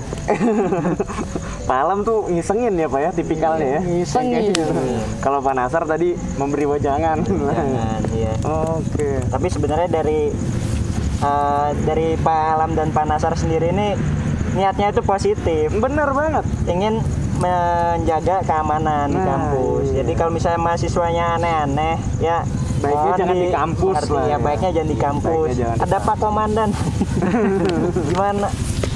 Pak 1.67 1.77
Alam 1.77 2.01
tuh 2.01 2.25
ngisengin 2.25 2.73
ya 2.73 2.87
Pak 2.87 2.99
ya 2.99 3.09
tipikalnya 3.11 3.67
ya. 3.77 3.81
Isengin. 4.01 4.55
Kalau 5.19 5.39
Pak 5.39 5.53
Nasar 5.53 5.83
tadi 5.85 6.15
memberi 6.35 6.65
wajangan. 6.65 7.21
Jangan, 7.21 8.01
iya. 8.11 8.33
Oke. 8.41 9.19
tapi 9.27 9.47
sebenarnya 9.47 9.87
dari 9.87 10.31
eh, 11.21 11.69
dari 11.81 12.15
Pak 12.15 12.39
Alam 12.55 12.71
dan 12.73 12.89
Pak 12.89 13.05
Nasar 13.05 13.35
sendiri 13.35 13.69
ini 13.69 13.93
niatnya 14.51 14.91
itu 14.91 14.99
positif 15.01 15.71
Bener 15.73 16.11
banget. 16.11 16.43
ingin 16.65 16.99
menjaga 17.37 18.43
keamanan 18.43 19.09
di 19.09 19.17
Nah, 19.17 19.25
kampus. 19.25 19.85
iya. 19.89 20.01
Jadi 20.01 20.11
kalau 20.13 20.31
misalnya 20.31 20.59
mahasiswanya 20.59 21.25
aneh-aneh, 21.35 21.95
ya 22.19 22.45
Baiknya 22.81 22.97
mohon 23.03 23.19
jangan 23.19 23.37
di 23.37 23.49
kampus 23.49 23.97
lah 24.07 24.23
Ya, 24.23 24.27
ya. 24.27 24.37
baiknya 24.39 24.69
jangan 24.71 24.89
di 24.89 24.97
kampus. 24.97 25.29
Baiknya 25.31 25.55
jangan 25.55 25.77
Ada 25.79 25.97
Pak 25.99 26.15
Komandan. 26.17 26.69
Gimana? 28.09 28.47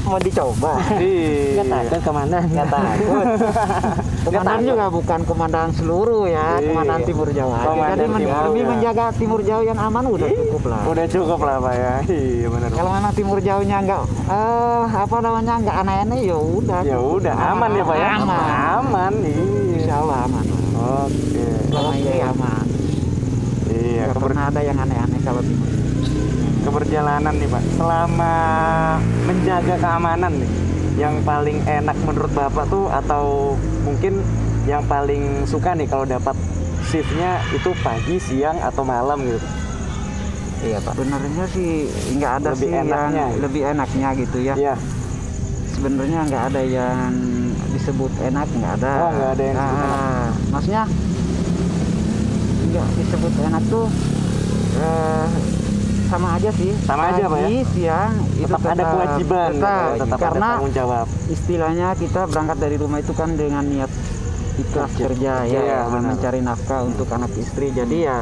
Mau 0.05 0.19
dicoba? 0.19 0.71
Nggak 0.77 1.01
Iya. 1.01 1.63
takut 1.65 1.97
ke 1.99 2.11
mana? 2.11 2.37
Nggak 2.43 2.67
takut. 2.67 3.25
Komandan 4.25 4.61
juga 4.63 4.85
bukan 4.87 5.19
komandan 5.23 5.69
seluruh 5.71 6.25
ya, 6.27 6.57
Iya. 6.57 6.65
komandan 6.67 7.01
Timur 7.03 7.29
Jawa. 7.29 7.57
Komandan 7.63 7.93
Jadi 7.95 8.05
men- 8.07 8.21
Timur 8.23 8.41
lebih 8.43 8.53
Jawa. 8.59 8.69
menjaga 8.71 9.05
Timur 9.11 9.39
Jawa 9.41 9.61
yang 9.63 9.79
aman 9.79 10.03
udah 10.07 10.29
cukup 10.31 10.63
lah. 10.67 10.81
Udah 10.83 11.05
cukup 11.05 11.39
lah 11.39 11.55
Pak 11.59 11.73
ya. 11.75 11.93
Iya 12.07 12.47
bener. 12.47 12.69
Kalau 12.71 12.91
mana 12.91 13.09
Timur 13.11 13.37
Jauhnya 13.39 13.77
nggak 13.81 14.01
eh 14.27 14.85
apa 14.87 15.17
namanya 15.19 15.53
nggak 15.59 15.75
aneh-aneh 15.79 16.19
ya 16.23 16.37
udah. 16.37 16.81
Ya 16.83 16.97
udah 16.97 17.33
aman 17.51 17.69
ya 17.71 17.83
Pak 17.83 17.95
ya. 17.95 18.09
Aman. 18.15 18.45
Aman. 18.75 19.13
Iya. 19.19 19.43
Insya 19.75 19.95
Allah 19.99 20.17
aman. 20.23 20.45
Oke. 20.75 21.45
Selama 21.65 21.91
ini 21.95 22.13
aman. 22.23 22.64
Iya. 23.95 24.03
Nggak 24.05 24.15
keber- 24.15 24.27
pernah 24.27 24.43
ada 24.45 24.61
yang 24.61 24.77
aneh-aneh 24.77 25.21
kalau 25.21 25.41
Timur. 25.41 25.69
keberjalanan 26.61 27.33
nih 27.33 27.47
Pak. 27.47 27.63
Selama 27.71 28.33
menjaga 29.23 29.75
keamanan 29.77 30.33
nih, 30.33 30.51
yang 30.97 31.15
paling 31.21 31.61
enak 31.61 31.97
menurut 32.01 32.31
Bapak 32.31 32.65
tuh 32.67 32.89
atau 32.89 33.53
mungkin 33.81 34.25
yang 34.65 34.81
paling 34.83 35.45
suka 35.45 35.71
nih 35.71 35.85
kalau 35.85 36.03
dapat 36.03 36.33
shiftnya 36.83 37.37
itu 37.51 37.69
pagi, 37.79 38.17
siang 38.17 38.57
atau 38.59 38.81
malam 38.81 39.21
gitu. 39.21 39.39
Iya 40.65 40.81
Pak. 40.81 40.93
Sebenarnya 40.95 41.45
sih 41.47 41.69
nggak 42.15 42.31
ada 42.41 42.49
Lebih 42.51 42.59
sih 42.59 42.69
enaknya 42.73 42.97
yang 43.15 43.31
ya? 43.31 43.39
lebih 43.39 43.61
enaknya 43.63 44.07
gitu 44.17 44.37
ya. 44.41 44.55
Iya. 44.55 44.75
Sebenarnya 45.69 46.19
nggak 46.25 46.43
ada 46.49 46.61
yang 46.63 47.11
disebut 47.69 48.11
enak 48.19 48.47
nggak 48.49 48.73
ada. 48.81 48.93
Oh, 48.97 49.09
nggak 49.13 49.29
ada 49.31 49.43
yang 49.43 49.55
disebut 49.55 49.77
enak. 49.77 49.93
Nah, 49.93 50.29
Maksudnya 50.49 50.83
nggak 52.77 52.95
disebut 52.97 53.31
enak 53.41 53.63
tuh 53.65 53.85
eh, 54.75 55.27
sama 56.05 56.37
aja 56.37 56.49
sih. 56.51 56.69
Sama 56.79 57.03
aja, 57.09 57.25
Pak, 57.25 57.39
ya? 57.39 57.49
Siang 57.65 58.13
itu 58.35 58.45
Tetap, 58.45 58.61
ada 58.63 58.83
kewajiban, 58.85 59.49
tetap, 59.51 59.73
ya, 59.89 59.97
tetap 59.97 60.19
karena 60.19 60.37
ada 60.45 60.53
tanggung 60.53 60.73
jawab. 60.73 61.05
istilahnya 61.27 61.87
kita 61.95 62.21
berangkat 62.25 62.57
dari 62.59 62.75
rumah 62.77 62.99
itu 62.99 63.11
kan 63.11 63.29
dengan 63.33 63.63
niat 63.65 63.89
ikhlas 64.55 64.91
kerja 64.93 65.33
ya, 65.43 65.59
Iya, 65.59 65.77
dengan 65.81 65.89
benar. 65.97 66.09
mencari 66.13 66.39
nafkah 66.39 66.81
untuk 66.83 67.07
anak 67.09 67.31
istri 67.35 67.71
jadi 67.71 67.97
ya 68.05 68.19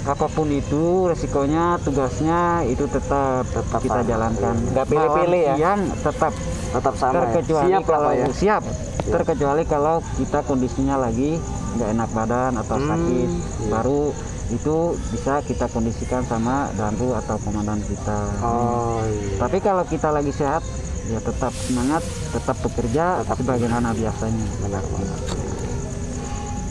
apa 0.00 0.26
pun 0.26 0.48
itu 0.48 0.82
resikonya 1.04 1.76
tugasnya 1.78 2.40
itu 2.64 2.88
tetap 2.88 3.44
tetap 3.44 3.80
kita 3.82 4.00
sama. 4.00 4.08
jalankan 4.08 4.54
Nggak 4.66 4.86
pilih-pilih 4.88 5.42
ya? 5.42 5.54
siang 5.54 5.80
tetap 5.92 6.32
Tetap 6.70 6.94
sama. 6.96 7.12
ya? 7.12 7.20
terkecuali 7.20 7.68
Siap 7.68 7.82
lah 7.82 7.90
kalau 7.90 8.10
ya. 8.14 8.26
siap 8.32 8.62
terkecuali 9.02 9.62
kalau 9.66 9.96
kita 10.16 10.38
kondisinya 10.40 10.96
lagi 10.96 11.36
nggak 11.72 11.88
enak 11.92 12.10
badan 12.10 12.52
atau 12.56 12.76
Hmm, 12.76 12.88
sakit 12.88 13.28
iya. 13.28 13.68
baru 13.68 14.02
itu 14.50 14.76
bisa 15.08 15.38
kita 15.40 15.66
kondisikan 15.66 16.22
sama 16.22 16.66
danru 16.74 17.14
atau 17.14 17.38
komandan 17.38 17.78
kita 17.80 18.20
Oh 18.40 18.98
iya. 19.00 19.38
tapi 19.38 19.58
kalau 19.58 19.84
kita 19.84 20.10
lagi 20.10 20.30
sehat 20.30 20.66
ya 21.06 21.18
tetap 21.18 21.54
semangat 21.56 22.02
tetap 22.28 22.56
bekerja 22.60 23.22
Tetap 23.22 23.36
sebagaimana 23.36 23.90
biasanya 23.92 24.46
Benar 24.60 24.82
benar. 24.84 25.18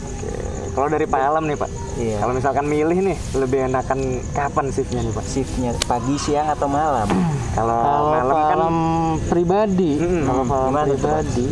Oke. 0.10 0.32
Kalau 0.70 0.88
dari 0.88 1.06
Pak 1.06 1.22
Alam 1.22 1.44
nih 1.44 1.56
Pak, 1.56 1.70
Iya. 1.98 2.18
kalau 2.18 2.34
misalkan 2.34 2.66
milih 2.66 3.00
nih 3.02 3.18
lebih 3.34 3.60
enakan 3.66 4.00
kapan 4.30 4.66
shiftnya 4.70 5.02
nih 5.02 5.12
Pak? 5.12 5.26
Shiftnya 5.26 5.72
pagi, 5.84 6.16
siang 6.16 6.48
atau 6.48 6.68
malam? 6.68 7.08
Kalau 7.58 7.84
malam 8.14 8.32
kan 8.32 8.60
pribadi, 9.28 9.98
Mm-mm. 9.98 10.24
kalau 10.24 10.44
malam 10.46 10.86
pribadi, 10.88 11.48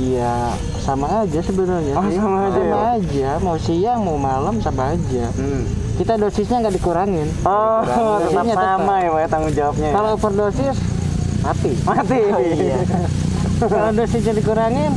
iya 0.00 0.54
sama 0.82 1.06
aja 1.22 1.38
sebenarnya. 1.38 1.94
Oh, 1.94 2.04
sama 2.10 2.38
aja 2.50 2.60
ya, 2.60 2.72
Pak? 2.74 2.82
aja. 2.98 3.30
Mau 3.38 3.56
siang, 3.56 4.00
mau 4.02 4.18
malam 4.18 4.58
sama 4.58 4.98
aja. 4.98 5.30
Hmm. 5.38 5.62
Kita 5.96 6.18
dosisnya 6.18 6.66
nggak 6.66 6.74
dikurangin. 6.74 7.28
Oh, 7.46 7.80
tetap 7.86 8.26
Dosisnya 8.26 8.56
sama 8.58 8.94
ya 8.98 9.08
Pak 9.08 9.20
ya 9.22 9.28
tanggung 9.30 9.54
jawabnya. 9.54 9.88
ya? 9.88 9.94
Kalau 9.94 10.10
overdosis 10.18 10.76
mati. 11.40 11.72
mati. 11.86 12.18
iya. 12.58 12.78
Kalau 13.62 13.90
dosisnya 13.94 14.34
dikurangin, 14.34 14.90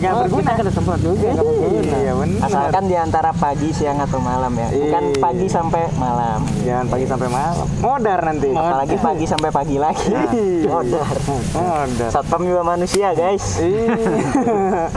Nggak 0.00 0.10
oh, 0.10 0.20
berguna. 0.24 0.40
Kita 0.40 0.52
kena 0.56 0.70
semprot 0.72 1.00
juga. 1.00 1.28
nggak 1.30 1.44
berguna. 1.44 1.94
Iya 1.94 2.12
benar. 2.16 2.40
Asalkan 2.42 2.84
di 2.88 2.96
antara 2.96 3.30
pagi, 3.30 3.68
siang 3.70 3.98
atau 4.00 4.18
malam 4.18 4.52
ya. 4.52 4.68
Bukan 4.70 5.04
Iya. 5.06 5.20
pagi 5.20 5.46
sampai 5.46 5.82
malam. 5.94 6.40
Jangan 6.64 6.86
pagi 6.88 7.04
sampai 7.04 7.28
malam. 7.28 7.66
Modar 7.78 8.20
nanti. 8.22 8.48
Apalagi 8.50 8.96
pagi 8.96 9.24
sampai 9.24 9.50
pagi 9.50 9.76
lagi. 9.76 10.08
Iya. 10.10 10.68
Modar. 10.72 11.14
Modar. 11.52 12.10
Satpam 12.10 12.42
juga 12.42 12.62
manusia, 12.64 13.12
guys. 13.12 13.60
Iya. 13.60 14.88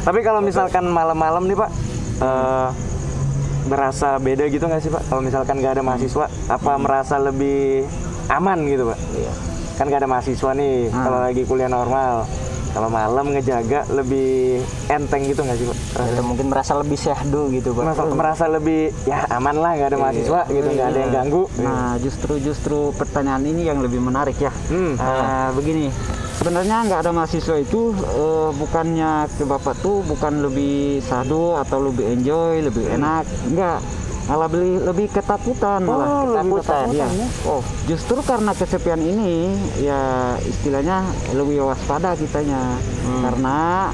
Tapi 0.00 0.20
kalau 0.20 0.40
misalkan 0.40 0.88
malam-malam 0.88 1.44
nih 1.44 1.56
Pak, 1.56 1.70
eh, 2.18 2.68
berasa 3.62 4.16
beda 4.16 4.48
gitu 4.48 4.64
nggak 4.64 4.80
sih 4.80 4.88
Pak? 4.88 5.02
Kalau 5.06 5.20
misalkan 5.20 5.60
nggak 5.60 5.76
ada 5.76 5.84
mahasiswa, 5.84 6.26
apa 6.48 6.72
merasa 6.74 7.20
lebih 7.20 7.84
aman 8.26 8.64
gitu 8.64 8.88
Pak? 8.88 8.98
Iya. 9.12 9.32
Kan 9.76 9.84
nggak 9.86 10.00
ada 10.00 10.08
mahasiswa 10.08 10.50
nih, 10.54 10.88
Hmm. 10.88 11.04
kalau 11.04 11.18
lagi 11.20 11.42
kuliah 11.44 11.68
normal. 11.68 12.24
Kalau 12.70 12.88
malam 12.88 13.34
ngejaga 13.34 13.82
lebih 13.90 14.62
enteng 14.86 15.26
gitu 15.26 15.42
nggak 15.42 15.58
sih 15.58 15.66
Pak? 15.66 15.78
Atau 15.98 16.22
mungkin 16.22 16.46
merasa 16.48 16.72
lebih 16.78 16.94
syahdu 16.94 17.50
gitu, 17.50 17.74
Pak. 17.74 17.82
Merasa, 17.82 18.02
merasa 18.14 18.44
lebih 18.46 18.94
ya 19.04 19.26
aman 19.28 19.56
lah 19.58 19.74
nggak 19.74 19.88
ada 19.90 19.98
mahasiswa 19.98 20.40
gitu, 20.46 20.68
nggak 20.70 20.88
ada 20.90 20.98
yang 21.00 21.12
ganggu. 21.12 21.42
nah 21.58 21.98
justru 21.98 22.38
justru 22.38 22.94
pertanyaan 22.94 23.42
ini 23.42 23.66
yang 23.66 23.82
lebih 23.82 23.98
menarik 23.98 24.38
ya 24.38 24.52
Hmm. 24.70 24.94
Nah, 24.94 25.50
begini 25.50 25.90
sebenarnya 26.38 26.86
nggak 26.86 27.00
ada 27.04 27.12
mahasiswa 27.12 27.56
itu 27.58 27.92
eh, 27.92 28.50
bukannya 28.54 29.28
ke 29.34 29.44
bapak 29.44 29.74
tuh 29.78 30.00
bukan 30.06 30.40
lebih 30.40 31.02
sadu 31.02 31.58
atau 31.58 31.84
lebih 31.84 32.06
enjoy 32.06 32.64
lebih 32.64 32.86
enak 32.88 33.26
enggak 33.44 33.78
malah 34.30 34.46
lebih 34.46 34.86
lebih 34.86 35.06
ketakutan 35.10 35.82
malah 35.82 36.06
Oh, 36.06 36.38
lebih 36.38 36.62
ketakutan 36.62 36.86
ketakutan, 36.86 37.10
ya. 37.10 37.18
ya. 37.18 37.28
oh 37.44 37.62
justru 37.84 38.18
karena 38.22 38.52
kesepian 38.54 39.02
ini 39.02 39.50
ya 39.82 40.00
istilahnya 40.40 41.02
lebih 41.34 41.66
waspada 41.66 42.14
kitanya 42.14 42.78
Hmm. 43.00 43.26
karena 43.26 43.90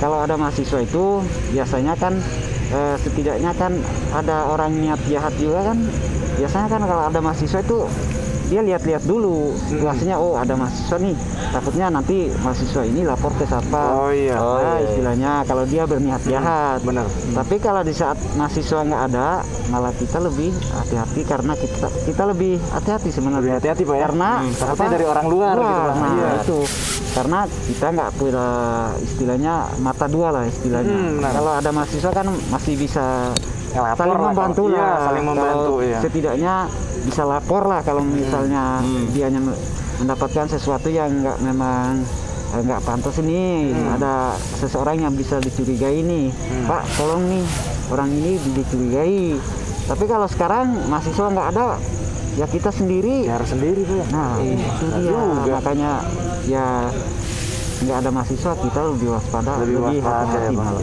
kalau 0.00 0.24
ada 0.24 0.34
mahasiswa 0.34 0.80
itu 0.80 1.20
biasanya 1.52 1.92
kan 1.94 2.16
eh, 2.70 2.96
setidaknya 2.96 3.52
kan 3.52 3.76
ada 4.10 4.48
orang 4.48 4.72
niat 4.72 4.96
jahat 5.04 5.36
juga 5.36 5.68
kan 5.68 5.78
biasanya 6.34 6.66
kan 6.66 6.82
kalau 6.82 7.02
ada 7.04 7.20
mahasiswa 7.20 7.60
itu 7.60 7.84
dia 8.44 8.60
lihat-lihat 8.60 9.02
dulu 9.02 9.34
situasinya 9.64 10.16
oh 10.16 10.34
ada 10.34 10.52
mahasiswa 10.52 10.96
nih 10.96 11.16
takutnya 11.50 11.86
nanti 11.88 12.16
mahasiswa 12.38 12.82
ini 12.82 13.00
lapor 13.02 13.32
ke 13.32 13.44
satpam 13.44 13.90
Oh 13.96 14.10
iya. 14.10 14.36
Oh, 14.36 14.56
Nah, 14.56 14.76
iya. 14.76 14.86
istilahnya 14.86 15.32
kalau 15.42 15.64
dia 15.64 15.82
berniat 15.82 16.22
jahat 16.22 16.78
Benar. 16.80 17.06
tapi 17.32 17.56
kalau 17.56 17.80
di 17.80 17.92
saat 17.92 18.14
mahasiswa 18.34 18.80
nggak 18.80 19.02
ada 19.06 19.40
malah 19.66 19.92
kita 19.92 20.18
lebih 20.18 20.50
hati-hati 20.72 21.20
karena 21.22 21.52
kita 21.54 21.88
kita 22.04 22.22
lebih 22.26 22.52
hati-hati 22.70 23.08
sebenarnya 23.08 23.56
hati-hati, 23.56 23.82
Pak, 23.82 23.94
ya? 23.94 24.02
karena 24.04 24.30
Hmm, 24.36 24.52
takutnya 24.52 24.88
dari 24.92 25.06
orang 25.06 25.26
luar 25.26 25.54
gitu, 25.56 25.72
Pak. 25.80 25.94
nah 25.94 26.12
Iya. 26.14 26.30
itu 26.38 26.58
karena 27.10 27.38
kita 27.46 27.86
nggak 27.90 28.10
punya 28.14 28.46
istilahnya 29.00 29.54
mata 29.78 30.06
dua 30.06 30.28
lah 30.30 30.44
istilahnya 30.44 30.92
Hmm, 30.92 31.12
benar. 31.18 31.32
kalau 31.32 31.52
ada 31.54 31.70
mahasiswa 31.70 32.10
kan 32.10 32.26
masih 32.48 32.74
bisa 32.74 33.30
Ngelapor 33.74 33.98
saling 33.98 34.14
lah 34.14 34.22
membantu 34.24 34.62
kalau- 34.62 34.70
lah 34.70 34.86
iya, 34.86 34.94
saling 35.00 35.04
Kalau 35.18 35.34
membantu, 35.34 35.72
iya. 35.82 35.98
setidaknya 35.98 36.54
bisa 37.04 37.22
lapor 37.24 37.62
lah 37.64 37.80
kalau 37.82 38.00
misalnya 38.00 38.64
Hmm. 38.78 39.04
dia 39.10 39.26
mendapatkan 39.96 40.46
sesuatu 40.48 40.88
yang 40.88 41.10
nggak 41.20 41.38
memang 41.40 42.00
eh, 42.50 42.62
nggak 42.62 42.80
pantas 42.80 43.18
ini 43.18 43.68
Hmm. 43.68 43.94
ada 43.94 44.14
seseorang 44.54 44.96
yang 44.96 45.12
bisa 45.12 45.36
dicurigai 45.36 46.00
nih 46.00 46.30
pak 46.64 46.86
tolong 46.94 47.26
nih 47.26 47.42
orang 47.88 48.08
ini 48.08 48.32
dicurigai 48.48 49.34
tapi 49.84 50.04
kalau 50.06 50.24
sekarang 50.24 50.70
mahasiswa 50.86 51.26
nggak 51.28 51.48
ada 51.50 51.74
ya 52.34 52.46
kita 52.46 52.70
sendiri 52.70 53.26
Ya 53.26 53.36
harus 53.36 53.50
sendiri 53.50 53.82
tuh 53.82 53.96
ya. 53.96 54.06
nah 54.08 54.38
itu 54.38 54.86
dia 54.88 55.02
juga. 55.12 55.50
makanya 55.52 55.90
ya 56.46 56.66
nggak 57.80 57.96
ada 58.00 58.10
mahasiswa 58.12 58.52
kita 58.56 58.80
lebih 58.88 59.08
waspada 59.10 59.52
Lebih 59.60 59.78
waspada 59.82 59.98
ya, 60.00 60.48
hati-hati 60.48 60.54
Bang. 60.54 60.74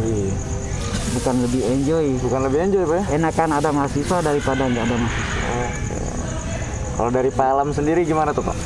Bukan 1.11 1.35
lebih 1.41 1.61
enjoy 1.65 2.05
Bukan 2.19 2.39
lebih 2.41 2.59
enjoy, 2.61 2.83
Pak 2.83 2.97
ya? 2.97 3.03
enakan 3.13 3.49
ada 3.53 3.69
mahasiswa 3.69 4.17
daripada 4.19 4.63
nggak 4.63 4.83
ada 4.83 4.95
mahasiswa 4.95 5.65
Kalau 6.91 7.09
dari 7.09 7.29
Pak 7.29 7.47
Alam 7.47 7.69
sendiri 7.69 8.01
gimana 8.01 8.29
tuh, 8.29 8.43
Pak? 8.43 8.57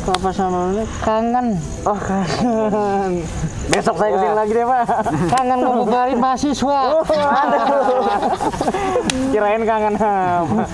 Kalau 0.00 0.16
pas 0.18 0.32
sama 0.32 0.72
ini 0.72 0.84
kangen, 0.98 1.46
Oh, 1.82 1.92
kangen. 1.94 3.20
Besok 3.68 3.96
saya 3.96 4.10
ke 4.10 4.18
sini 4.18 4.32
lagi 4.34 4.52
deh, 4.54 4.64
Pak. 4.64 4.84
kangen 5.28 5.58
ngebubarin 5.60 6.18
mahasiswa. 6.18 6.78
Kirain 9.30 9.62
kangen 9.62 9.94
apa? 9.96 10.64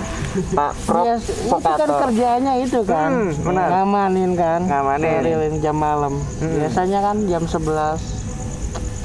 Pak 0.49 0.71
Iya, 1.01 1.15
itu 1.17 1.57
kan 1.57 1.89
kerjanya 1.99 2.53
itu 2.57 2.79
kan, 2.83 3.09
Hmm, 3.09 3.29
benar. 3.41 3.67
ngamanin 3.73 4.31
kan, 4.33 4.59
Ngamanin. 4.63 5.09
sterilin 5.11 5.55
jam 5.59 5.75
malam. 5.75 6.13
Hmm. 6.37 6.53
Biasanya 6.55 6.99
kan 7.01 7.15
jam 7.25 7.43
11 7.43 7.99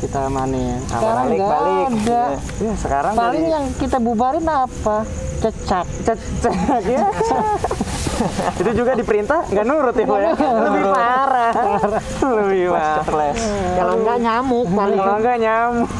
kita 0.03 0.26
amanin. 0.26 0.82
Sekarang 0.90 1.30
balik, 1.30 1.38
balik. 1.46 1.86
ada. 1.94 2.22
Ya, 2.59 2.74
sekarang 2.74 3.12
Paling 3.14 3.46
dari 3.46 3.55
yang 3.55 3.70
kita 3.78 4.03
bubarin 4.03 4.42
apa? 4.42 5.07
Cecak. 5.38 5.86
cecek 6.03 6.82
ya. 6.98 7.07
Itu 8.59 8.70
juga 8.74 8.98
diperintah 8.98 9.46
nggak 9.46 9.66
nurut 9.66 9.94
ya, 9.94 10.07
ya? 10.07 10.34
Lebih 10.59 10.82
parah. 10.90 11.53
Lebih 12.18 12.74
parah. 12.74 13.34
Kalau 13.78 13.94
nggak 14.03 14.18
nyamuk 14.18 14.66
paling 14.74 14.98
Kalau 14.98 15.16
nggak 15.22 15.38
nyamuk. 15.38 15.90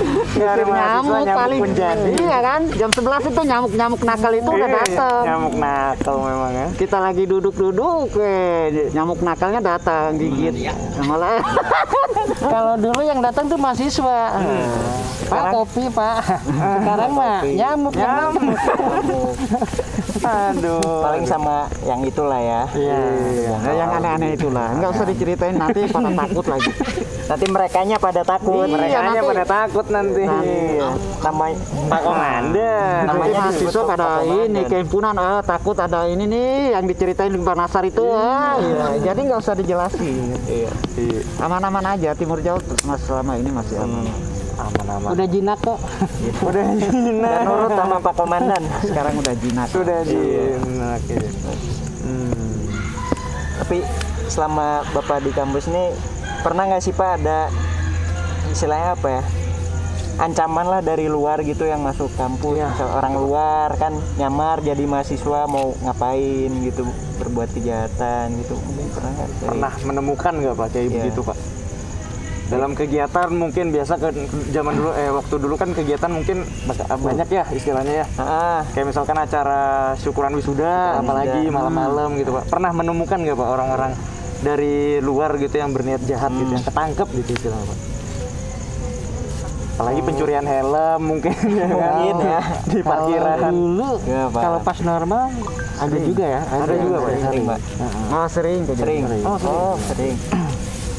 Mahasiswa 0.30 0.62
nyamuk 0.70 1.18
nyamuk 1.20 1.26
paling 1.34 1.60
jadi. 1.72 2.10
iya 2.16 2.38
kan 2.40 2.60
jam 2.70 2.90
11 2.90 3.02
itu 3.26 3.40
nyamuk 3.42 3.72
nyamuk 3.72 4.00
nakal 4.00 4.32
itu 4.32 4.46
udah 4.48 4.62
Iya, 4.62 4.76
datang 4.78 5.22
Nyamuk 5.26 5.54
nakal 5.56 6.16
memang 6.20 6.52
ya. 6.52 6.66
kita 6.76 6.98
lagi 6.98 7.22
duduk-duduk 7.24 8.08
eh 8.16 8.62
nyamuk 8.90 9.18
nakalnya 9.20 9.60
datang 9.60 10.14
gigit 10.14 10.54
malah 11.00 11.42
Kalau 12.40 12.74
dulu 12.74 13.02
yang 13.02 13.20
datang 13.20 13.46
tuh 13.46 13.54
mahasiswa. 13.54 14.20
Pak 15.28 15.44
kopi 15.52 15.86
pak. 15.88 16.16
Sekarang 16.48 17.10
mah 17.12 17.38
nyamuk 17.44 17.92
Nyamuk. 17.92 18.56
Aduh. 20.20 21.00
Paling 21.00 21.24
sama 21.24 21.56
yang 21.82 22.00
itulah 22.02 22.38
ya. 22.38 22.62
Iya. 22.72 22.98
Nah, 23.56 23.72
yang 23.72 23.90
aneh-aneh 23.92 24.30
itulah 24.34 24.68
nggak 24.74 24.90
usah 24.90 25.06
diceritain 25.06 25.54
nanti 25.54 25.84
pada 25.86 26.10
takut 26.10 26.44
lagi 26.46 26.70
Nanti 27.26 27.44
merekanya 27.46 27.96
pada 27.96 28.22
takut. 28.22 28.66
Iya, 28.66 28.74
Mereka 28.74 28.98
nanti- 29.00 29.28
pada 29.28 29.44
takut 29.46 29.86
nanti. 29.86 30.19
Namanya 31.20 31.56
Pak 31.86 32.00
Komandan. 32.00 33.00
Namanya 33.06 33.38
mahasiswa 33.40 33.82
pada 33.84 34.08
ini 34.24 34.60
kehimpunan 34.66 35.14
ah 35.14 35.40
takut 35.40 35.76
ada 35.76 36.04
ini 36.04 36.24
nih 36.24 36.74
yang 36.74 36.84
diceritain 36.84 37.30
di 37.30 37.38
Banasar 37.38 37.84
itu 37.84 38.04
ah 38.08 38.56
iya. 38.56 39.12
jadi 39.12 39.20
nggak 39.20 39.40
usah 39.40 39.54
dijelasin 39.54 40.36
Iya. 40.44 40.70
Iya. 40.96 41.20
aman-aman 41.38 41.84
aja 41.86 42.12
Timur 42.12 42.40
Jawa 42.40 42.60
mas 42.84 43.00
selama 43.04 43.36
ini 43.36 43.50
masih 43.50 43.76
aman 43.78 44.04
Aman-aman. 44.60 45.16
Udah 45.16 45.24
jinak 45.24 45.56
kok. 45.56 45.80
Udah 46.44 46.64
jinak. 46.76 47.32
Dan 47.32 47.44
nurut 47.48 47.72
sama 47.72 47.96
Pak 47.96 48.12
Komandan. 48.12 48.62
sekarang 48.84 49.14
udah 49.16 49.34
jinak 49.40 49.66
Sudah 49.72 49.98
jinak. 50.04 51.00
ya. 51.08 51.20
Hmm. 52.04 52.68
Tapi 53.64 53.78
selama 54.28 54.84
Bapak 54.92 55.24
di 55.24 55.32
kampus 55.32 55.64
ini 55.64 55.96
pernah 56.44 56.68
nggak 56.68 56.82
sih 56.84 56.92
Pak 56.92 57.10
ada 57.20 57.48
istilahnya 58.52 58.92
apa 58.92 59.08
ya? 59.08 59.22
Ancaman 60.20 60.68
lah 60.68 60.80
dari 60.84 61.08
luar 61.08 61.40
gitu 61.40 61.64
yang 61.64 61.80
masuk 61.80 62.12
kampus. 62.12 62.60
Misal 62.60 62.92
orang 62.92 63.16
luar 63.16 63.72
kan 63.80 63.96
nyamar 64.20 64.60
jadi 64.60 64.84
mahasiswa 64.84 65.48
mau 65.48 65.72
ngapain 65.80 66.52
gitu, 66.60 66.84
berbuat 67.16 67.48
kejahatan 67.56 68.36
gitu. 68.44 68.52
Mungkin 68.52 68.86
pernah 68.92 69.10
nggak? 69.16 69.28
Pernah 69.40 69.72
menemukan 69.80 70.32
nggak 70.36 70.54
Pak 70.54 70.68
kayak 70.70 70.84
Iya. 70.84 70.92
begitu 71.00 71.20
Pak? 71.24 71.38
Dalam 72.50 72.74
kegiatan 72.74 73.30
mungkin 73.30 73.70
biasa 73.70 73.94
ke 73.94 74.08
zaman 74.50 74.74
dulu 74.74 74.90
eh 74.92 75.06
waktu 75.08 75.34
dulu 75.38 75.54
kan 75.54 75.70
kegiatan 75.70 76.10
mungkin 76.10 76.42
banyak 76.98 77.28
ya 77.30 77.44
istilahnya 77.48 77.94
ya. 78.02 78.06
Ah, 78.18 78.60
Kayak 78.74 78.90
misalkan 78.90 79.16
acara 79.16 79.94
syukuran 79.96 80.34
wisuda, 80.34 80.68
Syukuran 80.68 81.00
apalagi 81.00 81.40
malam-malam 81.48 82.18
gitu 82.18 82.34
Pak. 82.34 82.50
Pernah 82.50 82.74
menemukan 82.74 83.22
nggak 83.22 83.38
Pak 83.38 83.48
orang-orang 83.48 83.92
dari 84.42 84.98
luar 84.98 85.38
gitu 85.38 85.56
yang 85.56 85.70
berniat 85.70 86.02
jahat 86.04 86.34
gitu, 86.34 86.50
yang 86.50 86.66
ketangkep 86.66 87.08
gitu 87.22 87.30
istilahnya 87.38 87.64
Pak? 87.64 87.78
Apalagi 89.80 90.04
pencurian 90.04 90.44
helm 90.44 91.00
mungkin, 91.00 91.32
ya? 91.32 91.66
Mungkin 91.66 92.14
ya. 92.20 92.40
di 92.68 92.80
Kalau 92.80 93.08
parkiran. 93.08 93.38
dulu, 93.48 93.90
Ya, 94.04 94.22
kalau 94.28 94.58
pas 94.60 94.78
normal 94.78 95.32
ada 95.74 95.96
juga 95.98 96.24
ya. 96.28 96.40
Ada 96.44 96.74
juga, 96.76 96.96
Pak. 97.00 97.10
sering 97.18 97.44
Pak. 97.46 97.58
oh 98.12 98.26
sering 98.28 98.60
kejadian. 98.68 99.08
Sering. 99.08 99.24
Oh, 99.24 99.74
sering. 99.82 100.16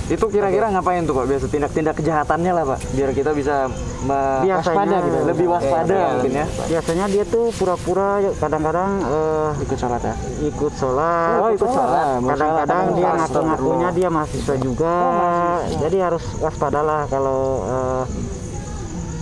Itu 0.10 0.26
kira-kira 0.28 0.68
ngapain 0.68 1.06
tuh 1.06 1.14
Pak? 1.14 1.24
Biasa 1.24 1.46
tindak-tindak 1.48 1.94
kejahatannya 1.96 2.52
lah 2.52 2.64
Pak, 2.66 2.80
biar 2.92 3.10
kita 3.12 3.32
bisa 3.32 3.70
me- 4.02 4.44
Biasanya- 4.44 4.76
waspada 4.76 4.98
gitu, 5.00 5.18
lebih 5.24 5.46
waspada 5.48 5.98
mungkin 6.12 6.34
ya. 6.34 6.46
biasanya 6.68 7.06
dia 7.08 7.24
tuh 7.24 7.46
pura-pura 7.54 8.10
kadang-kadang 8.36 8.92
eh, 9.00 9.50
Ikut 9.62 9.78
sholat 9.78 10.02
ya. 10.02 10.16
ikut 10.42 10.74
sholat 10.74 11.38
Oh, 11.38 11.50
ikut 11.50 11.70
sholat. 11.70 12.18
kadang-kadang 12.26 12.84
dia 12.92 13.10
ngaku-ngakunya 13.16 13.90
dia 13.94 14.10
mahasiswa 14.10 14.56
juga 14.58 14.96
jadi 15.80 15.98
harus 16.02 16.24
waspadalah 16.36 17.06
kalau 17.06 17.42
eh, 17.64 18.04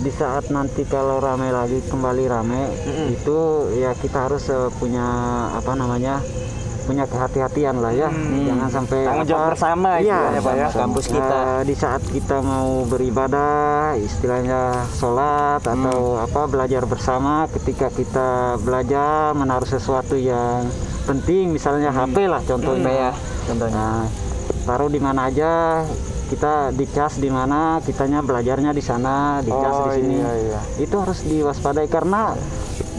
di 0.00 0.10
saat 0.10 0.48
nanti 0.48 0.82
kalau 0.84 1.18
rame 1.18 1.48
lagi 1.50 1.78
kembali 1.82 2.24
rame 2.26 2.62
itu 3.08 3.38
ya 3.74 3.92
kita 3.92 4.26
harus 4.26 4.48
eh, 4.48 4.68
punya 4.74 5.04
apa 5.52 5.72
namanya 5.72 6.24
punya 6.80 7.04
kehati-hatian 7.04 7.78
lah 7.78 7.92
ya. 7.92 8.08
Jangan 8.10 8.66
sampai 8.68 8.98
Tanggung 9.04 9.28
jawab 9.28 9.42
apa- 9.44 9.50
bersama 9.52 9.90
Iya, 9.94 10.02
istilahnya 10.02 10.40
Pak 10.40 10.54
ya. 10.56 10.66
sama 10.66 10.80
kampus 10.80 11.04
kita. 11.06 11.36
Eh, 11.38 11.62
di 11.62 11.74
saat 11.76 12.02
kita 12.02 12.36
mau 12.40 12.70
beribadah 12.82 13.54
istilahnya 13.94 14.60
sholat 14.90 15.62
atau 15.62 16.00
apa 16.18 16.42
belajar 16.44 16.82
bersama 16.84 17.46
ketika 17.52 17.88
kita 17.90 18.28
belajar 18.58 19.30
menaruh 19.32 19.68
sesuatu 19.68 20.16
yang 20.16 20.66
penting 21.04 21.52
misalnya 21.52 21.92
HP 21.92 22.26
lah 22.26 22.42
contohnya. 22.42 22.82
HP 22.82 22.98
ya, 22.98 23.10
contohnya. 23.46 23.76
Nah, 23.76 24.02
taruh 24.66 24.88
di 24.88 24.98
mana 24.98 25.20
aja 25.26 25.84
kita 26.30 26.70
dicas 26.70 27.18
di 27.18 27.26
mana 27.26 27.82
kitanya 27.82 28.22
belajarnya 28.22 28.70
di 28.70 28.80
sana 28.80 29.42
dicas 29.42 29.74
Oh, 29.74 29.90
di 29.90 29.98
sini 29.98 30.14
iya, 30.16 30.32
iya. 30.38 30.60
itu 30.78 30.94
harus 30.94 31.26
diwaspadai 31.26 31.90
karena 31.90 32.38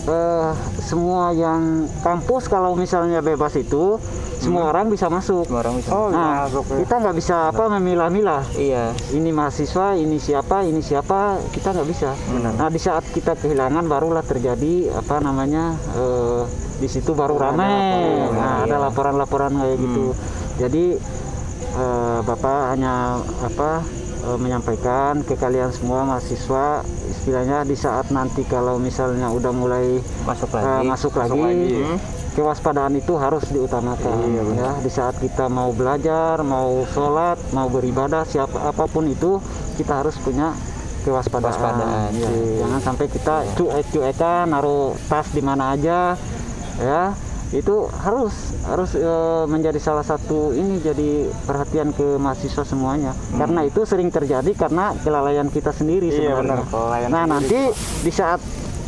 eh, 0.04 0.52
semua 0.82 1.32
yang 1.32 1.88
kampus 2.02 2.46
kalau 2.46 2.76
misalnya 2.76 3.24
bebas 3.24 3.56
itu 3.56 3.96
semua 4.42 4.74
orang 4.74 4.90
bisa 4.90 5.06
masuk 5.06 5.46
Semua 5.46 5.62
orang 5.62 5.78
bisa. 5.78 5.90
Oh, 5.94 6.10
Nah, 6.10 6.50
masuk 6.50 6.66
ya. 6.66 6.78
kita 6.82 6.96
nggak 6.98 7.16
bisa 7.16 7.36
apa 7.54 7.64
memilah-milah. 7.78 8.42
Iya. 8.58 8.90
Ini 9.14 9.30
mahasiswa, 9.30 9.94
ini 9.94 10.18
siapa, 10.18 10.66
ini 10.66 10.82
siapa, 10.82 11.38
kita 11.54 11.78
nggak 11.78 11.86
bisa. 11.86 12.10
Nah, 12.58 12.66
di 12.68 12.82
saat 12.82 13.06
kita 13.06 13.38
kehilangan 13.38 13.86
barulah 13.86 14.26
terjadi 14.26 14.98
apa 14.98 15.22
namanya 15.22 15.78
eh, 15.94 16.42
di 16.82 16.90
situ 16.90 17.14
baru 17.14 17.38
ramai. 17.38 18.34
Nah, 18.34 18.66
ada 18.66 18.82
laporan-laporan 18.82 19.62
kayak 19.62 19.78
gitu. 19.78 20.18
Jadi 20.58 20.86
eh, 21.82 22.20
bapak 22.22 22.60
hanya 22.72 23.18
apa 23.42 23.82
eh, 24.24 24.38
menyampaikan 24.38 25.26
ke 25.26 25.34
kalian 25.34 25.74
semua 25.74 26.06
mahasiswa 26.06 26.86
istilahnya 27.10 27.66
di 27.66 27.74
saat 27.74 28.10
nanti 28.10 28.46
kalau 28.46 28.78
misalnya 28.78 29.28
udah 29.28 29.50
mulai 29.52 29.98
Masuk 30.24 30.54
eh, 30.54 30.62
lagi. 30.62 30.86
masuk 30.86 31.14
lagi, 31.18 31.42
lagi. 31.42 31.74
kewaspadaan 32.32 32.94
itu 32.96 33.14
harus 33.16 33.44
diutamakan 33.50 34.16
ya 34.56 34.72
di 34.80 34.88
saat 34.88 35.18
kita 35.18 35.50
mau 35.50 35.70
belajar 35.72 36.40
mau 36.42 36.86
sholat 36.88 37.42
mau 37.52 37.68
beribadah 37.68 38.24
siapa 38.24 38.72
apa 38.72 38.86
pun 38.86 39.04
itu 39.06 39.42
kita 39.76 40.00
harus 40.00 40.16
punya 40.18 40.54
kewaspadaan. 41.02 41.50
Kewaspadaan, 41.50 42.10
Ya, 42.14 42.30
sih. 42.30 42.62
Jangan 42.62 42.80
sampai 42.80 43.06
kita 43.10 43.36
cuek-cuekan 43.58 44.46
naruh 44.48 44.94
tas 45.10 45.28
di 45.34 45.42
mana 45.42 45.74
aja 45.74 46.14
ya. 46.78 47.10
Itu 47.52 47.92
harus 47.94 48.32
harus 48.64 48.96
eh, 48.96 49.44
menjadi 49.46 49.76
salah 49.76 50.02
satu 50.02 50.52
ini 50.52 50.80
jadi 50.80 51.28
perhatian 51.44 51.92
ke 51.92 52.16
mahasiswa 52.16 52.64
semuanya. 52.64 53.12
Karena 53.32 53.62
itu 53.62 53.84
sering 53.84 54.08
terjadi 54.08 54.48
karena 54.54 54.96
kelalaian 54.98 55.48
kita 55.48 55.70
sendiri 55.70 56.08
Iya, 56.08 56.16
sebenarnya. 56.32 56.40
benar, 56.42 56.60
kelalaian 56.66 57.10
Nah, 57.12 57.26
nanti 57.30 57.60
di 58.02 58.12
saat 58.12 58.40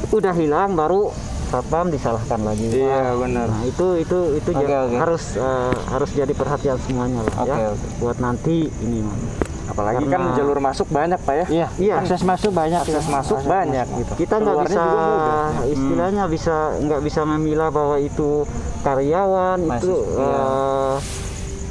udah 0.10 0.32
hilang 0.32 0.74
baru 0.74 1.12
satpam 1.46 1.88
disalahkan 1.88 2.42
lagi. 2.42 2.72
Iya, 2.72 3.14
benar. 3.14 3.46
Nah, 3.46 3.62
itu 3.64 3.88
itu 3.96 4.20
itu 4.34 4.50
ja- 4.54 4.88
oke. 4.88 4.96
harus 4.96 5.24
eh, 5.36 5.76
harus 5.92 6.10
jadi 6.10 6.32
perhatian 6.32 6.80
semuanya 6.80 7.20
lah 7.22 7.36
Oke, 7.38 7.52
ya. 7.52 7.68
oke. 7.70 7.88
Buat 8.00 8.18
nanti 8.18 8.72
ini 8.80 9.00
mah. 9.00 9.43
Apalagi 9.74 10.06
Karena- 10.06 10.30
kan 10.30 10.38
jalur 10.38 10.60
masuk 10.60 10.88
banyak 10.88 11.18
pak 11.18 11.34
ya. 11.36 11.46
Iya, 11.50 11.68
Iya. 11.76 11.94
akses 11.98 12.22
masuk 12.22 12.52
banyak. 12.52 12.78
Akses 12.80 12.94
ya. 13.00 13.10
masuk 13.10 13.38
Akses 13.38 13.50
banyak 13.50 13.86
masuk. 13.86 13.98
gitu. 14.00 14.12
Kita 14.16 14.36
nggak 14.38 14.58
bisa 14.64 14.82
mudah. 14.86 15.50
istilahnya 15.66 16.24
bisa 16.28 16.56
nggak 16.78 17.02
bisa 17.02 17.22
memilah 17.26 17.70
bahwa 17.70 17.98
itu 17.98 18.46
karyawan 18.80 19.58
itu 19.60 19.94
Mahasiswa, 19.98 20.22
iya. 20.22 20.38
eh, 20.38 20.96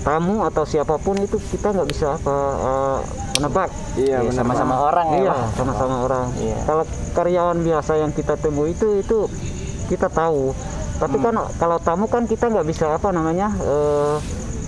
tamu 0.02 0.36
atau 0.42 0.64
siapa 0.64 0.98
pun 0.98 1.14
itu 1.16 1.38
kita 1.46 1.70
nggak 1.70 1.86
bisa 1.86 2.06
apa 2.12 2.36
eh, 2.58 2.98
menebak. 3.32 3.70
Iya 3.94 4.18
Iya, 4.18 4.18
benar. 4.24 4.34
sama-sama 4.36 4.74
orang 4.82 5.06
ya 5.08 5.18
Iya, 5.20 5.34
sama-sama 5.54 5.96
orang. 6.02 6.26
Iya. 6.36 6.56
Kalau 6.64 6.84
karyawan 7.12 7.58
biasa 7.60 7.92
yang 7.96 8.10
kita 8.10 8.34
temui 8.34 8.72
itu 8.72 8.98
itu 8.98 9.18
kita 9.86 10.08
tahu. 10.08 10.50
Tapi 10.98 11.16
Hmm. 11.16 11.24
kan 11.24 11.34
kalau 11.56 11.78
tamu 11.78 12.06
kan 12.06 12.22
kita 12.24 12.46
nggak 12.46 12.66
bisa 12.66 12.92
apa 12.92 13.08
namanya 13.08 13.54
eh, 13.56 14.16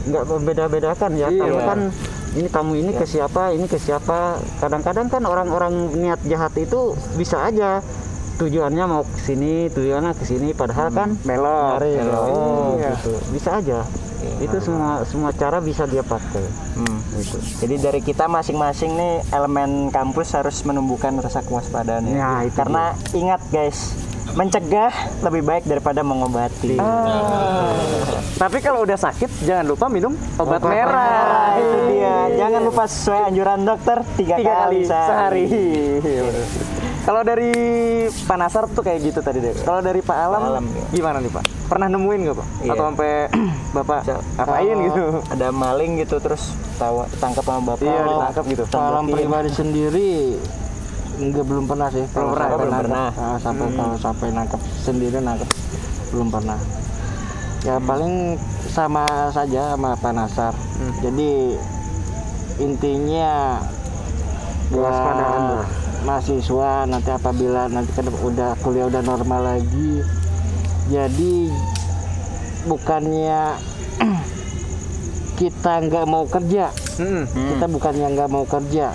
nggak 0.06 0.22
membeda-bedakan 0.24 1.10
ya. 1.14 1.26
Iya. 1.26 1.42
Tamu 1.42 1.58
kan 1.60 1.80
ini 2.34 2.48
tamu 2.50 2.74
ini 2.74 2.90
ke 2.90 3.06
siapa, 3.06 3.54
ini 3.54 3.66
ke 3.66 3.78
siapa. 3.78 4.38
Kadang-kadang 4.58 5.06
kan 5.06 5.22
orang-orang 5.22 5.94
niat 5.94 6.20
jahat 6.26 6.54
itu 6.58 6.92
bisa 7.14 7.46
aja 7.46 7.78
tujuannya 8.34 8.84
mau 8.84 9.06
ke 9.06 9.20
sini, 9.22 9.70
tujuannya 9.70 10.12
ke 10.18 10.24
sini 10.26 10.50
padahal 10.50 10.90
kan 10.90 11.14
Belok. 11.22 11.78
belok. 11.78 12.26
oh, 12.26 12.74
Iya. 12.74 12.90
gitu. 12.98 13.12
Bisa 13.30 13.50
aja. 13.62 13.80
Itu 14.40 14.56
semua 14.58 15.04
semua 15.06 15.30
cara 15.30 15.60
bisa 15.60 15.86
dia 15.86 16.02
pakai. 16.02 16.42
Hmm. 16.74 16.98
Gitu. 17.14 17.38
Jadi 17.62 17.74
dari 17.78 18.00
kita 18.02 18.26
masing-masing 18.26 18.90
nih 18.96 19.14
elemen 19.30 19.92
kampus 19.94 20.34
harus 20.34 20.58
menumbuhkan 20.66 21.14
rasa 21.20 21.44
kewaspadaan 21.46 22.10
ya. 22.10 22.16
Nah, 22.18 22.38
itu 22.42 22.56
Karena 22.56 22.90
ingat 23.14 23.40
guys, 23.52 23.94
mencegah 24.32 24.92
lebih 25.20 25.42
baik 25.44 25.64
daripada 25.68 26.00
mengobati. 26.00 26.80
Tapi 28.34 28.58
kalau 28.58 28.82
udah 28.82 28.98
sakit 28.98 29.46
jangan 29.46 29.68
lupa 29.68 29.86
minum 29.86 30.16
obat, 30.40 30.58
Obat 30.58 30.62
merah. 30.66 31.22
Nah, 31.22 31.50
itu 31.60 31.78
dia. 31.92 32.16
Jangan 32.34 32.60
lupa 32.64 32.82
sesuai 32.88 33.20
anjuran 33.30 33.60
dokter 33.62 33.98
tiga, 34.18 34.34
Tiga 34.40 34.54
kali 34.66 34.80
sehari. 34.88 35.44
Iya. 36.02 36.22
Kalau 37.04 37.20
dari 37.20 37.52
Pak 38.08 38.36
Nasar 38.40 38.64
tuh 38.72 38.80
kayak 38.80 39.12
gitu 39.12 39.20
tadi 39.20 39.36
deh. 39.36 39.52
Kalau 39.60 39.84
dari 39.84 40.00
Pak 40.00 40.16
Alam, 40.16 40.40
Pak 40.40 40.50
Alam, 40.56 40.64
iya. 40.64 40.84
gimana 40.88 41.16
nih 41.20 41.32
Pak? 41.36 41.44
Pernah 41.68 41.88
nemuin 41.92 42.20
nggak 42.24 42.36
Pak? 42.40 42.48
Iya. 42.64 42.72
Atau 42.72 42.84
sampai 42.88 43.10
Bapak 43.76 44.00
Bisa- 44.08 44.24
apain 44.40 44.72
kalau 44.72 44.86
gitu? 44.88 45.04
Ada 45.36 45.48
maling 45.52 45.92
gitu 46.00 46.16
terus 46.16 46.42
tawa 46.80 47.04
tangkap 47.20 47.44
sama 47.44 47.76
bapak. 47.76 47.84
Iya, 47.84 48.00
ditangkap 48.08 48.44
gitu. 48.48 48.62
Kalau 48.72 49.00
pribadi 49.04 49.50
sendiri 49.52 50.10
enggak 51.16 51.44
belum 51.44 51.64
pernah 51.64 51.88
sih. 51.90 52.04
Kalau 52.10 52.32
pernah, 52.32 52.48
sampai 52.48 52.58
belum 52.58 52.80
pernah. 52.82 53.08
ah, 53.14 53.36
sampai 53.38 53.66
kalau 53.72 53.96
sampai 53.96 54.26
nangkep 54.30 54.60
sendiri 54.80 55.18
nangkep 55.18 55.48
belum 56.10 56.28
pernah. 56.30 56.58
Ya 57.64 57.80
paling 57.80 58.36
sama 58.68 59.04
saja 59.32 59.72
sama 59.72 59.96
Pak 59.96 60.12
Nasar. 60.12 60.54
Jadi 61.00 61.56
intinya 62.56 63.58
Kewaspadaan 64.64 65.42
buat 65.42 65.58
lah. 65.60 65.68
mahasiswa 66.04 66.70
nanti 66.86 67.10
apabila 67.10 67.62
nanti 67.66 67.90
kan 67.92 68.06
udah 68.08 68.54
kuliah 68.60 68.86
udah 68.86 69.02
normal 69.02 69.40
lagi 69.44 70.00
jadi 70.86 71.34
bukannya 72.64 73.58
kita 75.40 75.72
nggak 75.84 76.06
mau 76.06 76.24
kerja 76.24 76.70
Mm-mm. 76.96 77.26
kita 77.26 77.66
bukannya 77.66 78.06
nggak 78.14 78.30
mau 78.30 78.44
kerja 78.46 78.94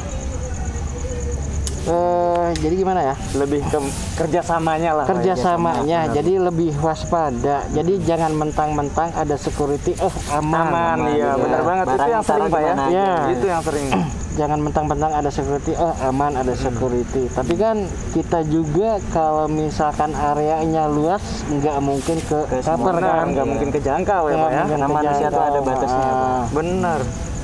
eh 1.90 2.48
jadi 2.56 2.76
gimana 2.76 3.02
ya 3.04 3.16
Lebih 3.34 3.62
ke 3.66 3.80
kerjasamanya 4.16 4.92
lah. 4.94 5.06
Ya. 5.06 5.10
kerjasamanya 5.10 6.00
jadi 6.14 6.34
lebih 6.40 6.72
waspada 6.80 7.66
jadi 7.70 7.94
jangan 8.06 8.32
mentang-mentang 8.32 9.10
ada 9.12 9.36
security 9.36 9.98
eh 9.98 10.14
aman, 10.32 10.66
Aman, 10.66 10.98
iya, 11.10 11.30
Iya. 11.30 11.32
benar 11.36 11.62
banget. 11.64 11.86
Itu 11.86 11.94
Barang 11.96 12.10
yang 12.12 12.24
sering 12.24 12.48
Pak 12.48 12.62
ya. 12.62 12.74
aja. 12.76 13.08
Itu 13.30 13.46
yang 13.46 13.62
sering. 13.62 13.88
jangan 14.30 14.60
mentang-mentang 14.62 15.12
ada 15.12 15.28
security 15.28 15.74
eh 15.74 15.96
aman 16.02 16.32
ada 16.32 16.56
security 16.56 17.28
tapi 17.28 17.54
kan 17.54 17.84
kita 18.16 18.48
juga 18.48 18.96
kalau 19.12 19.52
misalkan 19.52 20.16
areanya 20.16 20.88
luas 20.88 21.20
nggak 21.46 21.76
mungkin 21.84 22.18
ke 22.24 22.40
Ke 22.48 22.64
cover 22.64 22.96
kan 22.98 23.28
nggak 23.28 23.44
mungkin 23.44 23.68
kejangkau 23.70 24.24
ya 24.26 24.36
Nggak 24.38 24.40
Pak 24.40 24.52
ya. 24.54 24.64
Karena 24.70 24.88
manusia 24.88 25.28
tuh 25.28 25.44
ada 25.44 25.60
batasnya. 25.60 26.08
Ah, 26.08 26.44
Benar. 26.50 27.00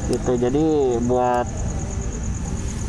gitu 0.06 0.32
jadi 0.38 0.66
buat 1.02 1.48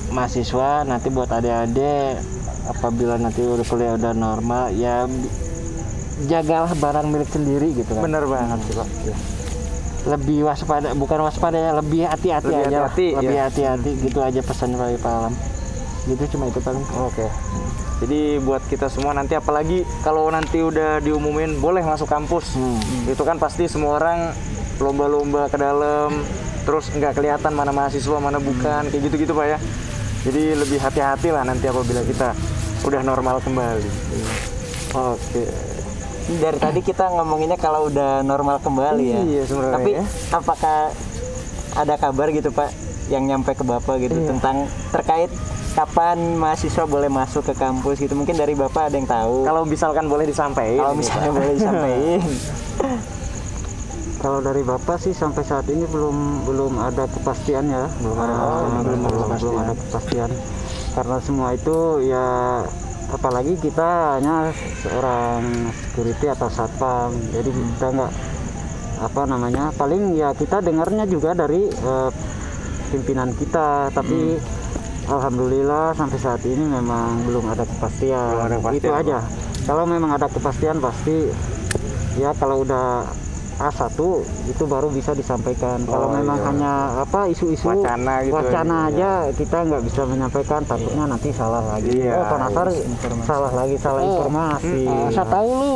mahasiswa 0.09 0.83
nanti 0.83 1.09
buat 1.09 1.29
adik-adik 1.29 2.23
apabila 2.67 3.15
nanti 3.17 3.41
udah 3.41 3.63
kuliah 3.63 3.95
udah 3.95 4.13
normal 4.13 4.71
ya 4.71 5.07
jagalah 6.23 6.73
barang 6.73 7.07
milik 7.07 7.29
sendiri 7.29 7.71
gitu 7.73 7.91
kan 7.91 8.03
Benar 8.03 8.25
banget 8.25 8.59
sih 8.63 8.75
Pak. 8.75 8.89
lebih 10.07 10.39
waspada 10.43 10.95
bukan 10.95 11.19
waspada 11.21 11.59
ya 11.59 11.71
lebih 11.75 12.07
hati-hati 12.07 12.47
Lebih 12.49 12.63
aja 12.63 12.79
lah. 12.79 12.89
hati-hati, 12.89 13.07
lebih 13.17 13.37
ya. 13.37 13.45
hati-hati 13.45 13.91
gitu 14.01 14.19
aja 14.21 14.41
pesan 14.41 14.71
dari 14.73 14.97
Pak 14.97 15.13
Alam 15.13 15.35
gitu 16.07 16.23
cuma 16.31 16.47
itu 16.47 16.63
paling 16.63 16.85
Oke. 17.03 17.27
Jadi 17.97 18.21
buat 18.39 18.61
kita 18.63 18.87
semua 18.87 19.11
nanti 19.11 19.33
apalagi 19.33 19.83
kalau 20.01 20.29
nanti 20.29 20.61
udah 20.61 21.01
diumumin 21.01 21.57
boleh 21.57 21.81
masuk 21.81 22.07
kampus. 22.07 22.55
Hmm. 22.55 22.77
Itu 23.09 23.25
kan 23.25 23.37
pasti 23.37 23.67
semua 23.67 23.97
orang 23.97 24.31
lomba-lomba 24.77 25.49
ke 25.49 25.57
dalam 25.57 26.13
terus 26.63 26.93
nggak 26.93 27.17
kelihatan 27.17 27.51
mana 27.51 27.73
mahasiswa 27.73 28.21
mana 28.21 28.37
bukan 28.39 28.87
kayak 28.87 29.03
gitu-gitu 29.03 29.33
Pak 29.33 29.47
ya. 29.49 29.59
Jadi 30.27 30.43
lebih 30.59 30.79
hati-hati 30.83 31.31
lah 31.31 31.47
nanti 31.47 31.71
apabila 31.71 32.03
kita 32.03 32.35
udah 32.83 33.01
normal 33.01 33.39
kembali. 33.39 33.91
Oke. 34.91 35.43
Dari 36.27 36.59
tadi 36.59 36.81
kita 36.83 37.07
ngomonginnya 37.15 37.55
kalau 37.55 37.87
udah 37.87 38.27
normal 38.27 38.59
kembali 38.59 39.05
ya. 39.07 39.21
Iya, 39.23 39.43
sebenarnya 39.47 39.77
Tapi 39.79 39.91
ya. 39.95 40.03
apakah 40.35 40.79
ada 41.79 41.95
kabar 41.95 42.27
gitu 42.35 42.51
Pak 42.51 42.75
yang 43.07 43.23
nyampe 43.23 43.55
ke 43.55 43.63
Bapak 43.63 44.03
gitu 44.03 44.19
Iya. 44.19 44.35
tentang 44.35 44.67
terkait 44.91 45.31
kapan 45.79 46.19
mahasiswa 46.35 46.83
boleh 46.83 47.07
masuk 47.07 47.47
ke 47.47 47.55
kampus 47.55 48.03
gitu? 48.03 48.19
Mungkin 48.19 48.35
dari 48.35 48.59
Bapak 48.59 48.91
ada 48.91 48.97
yang 48.99 49.07
tahu. 49.07 49.47
Kalau 49.47 49.63
misalkan 49.63 50.11
boleh 50.11 50.27
disampaikan. 50.27 50.83
Kalau 50.83 50.95
misalnya 50.99 51.31
boleh 51.31 51.53
disampaikan. 51.55 52.21
Kalau 54.17 54.41
dari 54.41 54.65
Bapak 54.65 54.97
sih 54.97 55.13
sampai 55.13 55.45
saat 55.45 55.69
ini 55.69 55.85
belum 55.85 56.49
belum 56.49 56.81
ada 56.81 57.05
kepastian 57.05 57.69
ya, 57.69 57.85
belum 58.01 58.17
ada 58.17 58.33
kepastian, 58.33 58.71
belum, 58.81 59.01
belum, 59.05 59.29
belum 59.37 59.57
ada 59.61 59.75
kepastian. 59.77 60.31
Karena 60.97 61.17
semua 61.21 61.49
itu 61.53 61.79
ya 62.09 62.27
apalagi 63.13 63.55
kita 63.61 64.19
hanya 64.19 64.51
seorang 64.83 65.71
security 65.71 66.27
atau 66.33 66.49
satpam, 66.49 67.13
jadi 67.31 67.51
kita 67.53 67.87
nggak 67.93 68.13
apa 68.97 69.23
namanya 69.29 69.69
paling 69.77 70.17
ya 70.17 70.33
kita 70.33 70.65
dengarnya 70.65 71.05
juga 71.05 71.37
dari 71.37 71.69
eh, 71.69 72.11
pimpinan 72.89 73.37
kita, 73.37 73.93
tapi 73.93 74.41
alhamdulillah 75.07 75.93
sampai 75.93 76.19
saat 76.19 76.41
ini 76.49 76.65
memang 76.65 77.21
belum 77.29 77.53
ada 77.53 77.69
kepastian. 77.69 78.33
Belum 78.33 78.47
ada 78.49 78.57
kepastian, 78.59 78.81
Itu 78.81 78.91
aja. 78.97 79.19
Kalau 79.67 79.85
memang 79.85 80.11
ada 80.17 80.27
kepastian 80.33 80.81
pasti 80.81 81.29
ya 82.17 82.33
kalau 82.39 82.65
udah 82.65 83.05
A1 83.57 83.97
itu 84.47 84.65
baru 84.65 84.89
bisa 84.89 85.11
disampaikan. 85.11 85.81
kalau 85.83 86.07
Oh, 86.07 86.13
memang 86.13 86.37
iya. 86.37 86.47
hanya 86.47 86.73
apa 87.01 87.25
isu-isu 87.27 87.67
Wacana 87.67 88.21
gitu 88.23 88.37
wacana 88.37 88.77
aja. 88.87 89.11
aja 89.25 89.35
kita 89.35 89.59
nggak 89.65 89.83
bisa 89.83 90.01
menyampaikan 90.05 90.61
takutnya 90.63 91.05
nanti 91.07 91.29
salah 91.31 91.65
lagi. 91.65 91.89
Iya, 91.91 92.13
oh, 92.13 92.25
Pak 92.27 92.39
Nasar 92.39 92.67
salah 93.23 93.53
lagi 93.53 93.77
salah 93.77 94.01
Oh. 94.01 94.09
informasi. 94.15 94.81
Ah, 94.85 95.09
saya 95.11 95.27
tahu 95.27 95.49
lu 95.51 95.73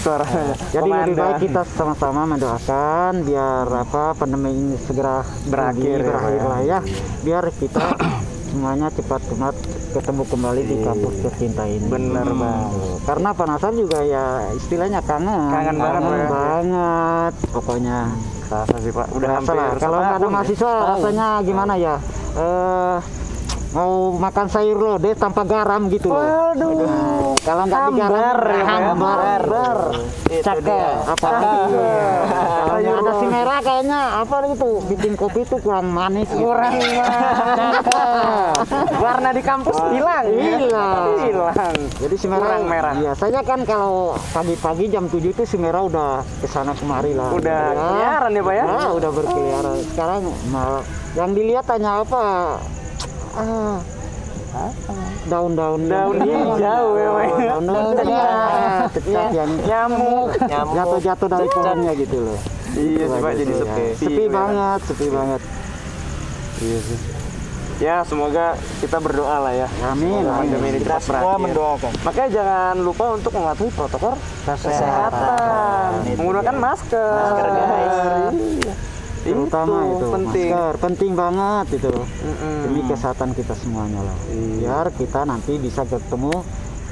Suaranya. 0.00 0.54
Jadi 0.70 0.88
lebih 0.88 1.14
baik 1.14 1.36
kita 1.42 1.62
sama-sama 1.70 2.24
mendoakan 2.26 3.12
biar 3.22 3.66
apa 3.70 4.04
pandemi 4.14 4.50
ini 4.50 4.76
segera 4.78 5.20
Berakhir 5.44 5.98
ya, 5.98 6.06
berakhir 6.06 6.34
ya. 6.34 6.46
lah 6.46 6.60
ya. 6.62 6.78
Biar 7.20 7.44
kita 7.52 7.84
semuanya 8.46 8.88
cepat 8.88 9.20
cepat 9.24 9.54
ketemu 9.94 10.22
kembali 10.26 10.60
di 10.60 10.76
kampus 10.80 11.14
tercinta 11.22 11.62
ini. 11.64 11.86
Bener 11.86 12.26
Hmm. 12.26 12.36
banget. 12.36 12.98
Karena 13.04 13.28
Pak 13.30 13.46
Nasar 13.46 13.72
juga 13.72 13.98
ya 14.02 14.24
istilahnya 14.52 15.00
kangen. 15.00 15.42
Kangen 15.48 15.76
banget, 15.76 16.02
ya. 16.02 16.28
banget. 16.28 17.32
Pokoknya 17.48 17.98
Kerasa 18.44 18.76
sih 18.76 18.92
Pak. 18.92 19.06
Udah 19.08 19.28
Berasa 19.30 19.50
hampir. 19.54 19.78
Kalau 19.80 19.98
nggak 19.98 20.16
ada 20.16 20.26
ya. 20.26 20.32
mahasiswa 20.32 20.72
rasanya 20.90 21.26
gimana 21.40 21.72
ya? 21.76 21.94
Eh 22.34 22.96
mau 23.74 23.92
makan 24.14 24.46
sayur 24.46 24.78
lodeh 24.78 25.12
tanpa 25.12 25.42
garam 25.42 25.90
gitu 25.90 26.08
loh. 26.08 26.22
Waduh. 26.22 26.70
Nah, 26.78 27.34
kalau 27.42 27.62
nggak 27.66 27.82
digaram 27.90 28.54
ya, 28.54 28.64
hambar. 28.64 29.18
Hambar. 29.18 29.78
Itu 30.24 30.40
Cakep. 30.40 30.94
Apa 31.10 31.28
Kalau 32.64 32.78
yang 32.78 32.96
ada 32.96 33.12
si 33.14 33.26
merah 33.26 33.58
kayaknya 33.60 34.00
apa 34.16 34.34
gitu 34.48 34.68
bikin 34.86 35.12
kopi 35.14 35.42
itu 35.42 35.56
kurang 35.58 35.90
manis. 35.90 36.26
gitu. 36.28 36.38
Kurang 36.40 36.72
Warna 38.96 39.30
di 39.30 39.42
kampus 39.42 39.76
hilang. 39.90 40.24
Hilang. 40.30 41.06
Hilang. 41.20 41.74
Jadi 41.98 42.14
si 42.14 42.26
merah, 42.26 42.40
Kurang 42.46 42.64
merah. 42.64 42.92
Iya, 42.94 43.12
saya 43.12 43.40
kan 43.42 43.62
kalau 43.64 44.14
pagi-pagi 44.30 44.86
jam 44.86 45.04
7 45.06 45.18
itu 45.26 45.42
si 45.42 45.56
merah 45.56 45.82
udah 45.82 46.10
ke 46.38 46.46
sana 46.46 46.72
kemari 46.72 47.10
lah. 47.12 47.30
Udah 47.30 47.62
Ya. 47.66 47.82
keliaran 47.82 48.30
ya, 48.30 48.42
Pak 48.42 48.54
ya? 48.54 48.64
Nah, 48.64 48.90
udah 48.92 49.10
berkeliaran. 49.10 49.76
Sekarang 49.88 50.22
mal, 50.48 50.74
yang 51.12 51.30
dilihat 51.32 51.66
hanya 51.68 52.00
apa? 52.00 52.24
Ah, 53.34 54.70
daun-daun 55.26 55.80
Daun 55.90 56.14
hijau 56.22 56.86
ya, 56.94 57.10
ya? 57.10 57.58
Daun-daun 57.58 57.94
cacat 57.98 59.28
yang 59.34 59.50
Nyamuk. 59.66 60.30
Nyamuk. 60.46 60.74
jatuh-jatuh 60.78 61.28
dari 61.28 61.48
pohonnya 61.50 61.92
gitu 61.98 62.16
loh. 62.22 62.38
Iya 62.74 63.04
Itu 63.06 63.10
sih, 63.10 63.22
Pak, 63.22 63.30
aja 63.30 63.38
jadi 63.38 63.52
sih, 63.54 63.58
sepi. 63.58 63.82
ya. 63.82 63.94
Sepi 63.98 64.24
banget, 64.30 64.80
sepi 64.86 65.06
banget. 65.10 65.40
Iya 66.62 66.78
sih. 66.86 66.98
Ya, 67.82 68.06
semoga 68.06 68.54
kita 68.78 69.02
berdoa 69.02 69.36
lah 69.42 69.50
ya. 69.50 69.66
Amin, 69.90 70.22
amin. 70.22 70.30
pandemi 70.30 70.66
ini 70.70 70.78
Kita 70.78 71.02
semua 71.02 71.34
mendoakan. 71.42 71.90
Makanya 72.06 72.30
jangan 72.30 72.74
lupa 72.78 73.04
untuk 73.18 73.32
mematuhi 73.34 73.70
protokol 73.74 74.14
kesehatan. 74.46 75.90
Itu 76.06 76.18
Menggunakan 76.22 76.54
masker. 76.54 77.10
Masker, 77.18 77.46
guys. 77.50 77.98
Iya. 78.30 78.74
Terutama 79.24 79.76
itu, 79.88 80.06
penting. 80.12 80.48
masker 80.52 80.72
penting 80.78 81.12
banget 81.12 81.66
itu. 81.80 81.88
Mm-mm. 81.88 82.56
demi 82.68 82.80
kesehatan 82.84 83.30
kita 83.32 83.54
semuanya 83.56 84.04
lah 84.04 84.16
Iya. 84.28 84.52
biar 84.60 84.86
kita 84.92 85.20
nanti 85.24 85.56
bisa 85.56 85.82
ketemu 85.84 86.44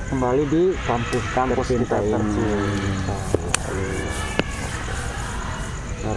kembali 0.09 0.45
di 0.49 0.63
kampus 0.83 1.23
Kampus 1.33 1.67
tercinta 1.69 1.97
kita 1.97 1.97
ini 2.01 2.13
tercinta. 2.13 3.15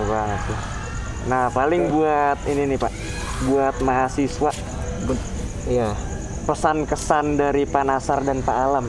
Banget 0.05 0.39
sih. 0.45 0.57
Nah, 1.25 1.49
paling 1.49 1.89
buat 1.89 2.37
ini 2.45 2.69
nih, 2.69 2.77
Pak. 2.77 2.93
Buat 3.49 3.75
mahasiswa 3.81 4.51
Iya. 5.65 5.97
pesan 6.45 6.85
kesan 6.85 7.35
dari 7.35 7.65
Pak 7.65 7.83
Nasar 7.83 8.21
dan 8.21 8.45
Pak 8.45 8.53
Alam 8.53 8.85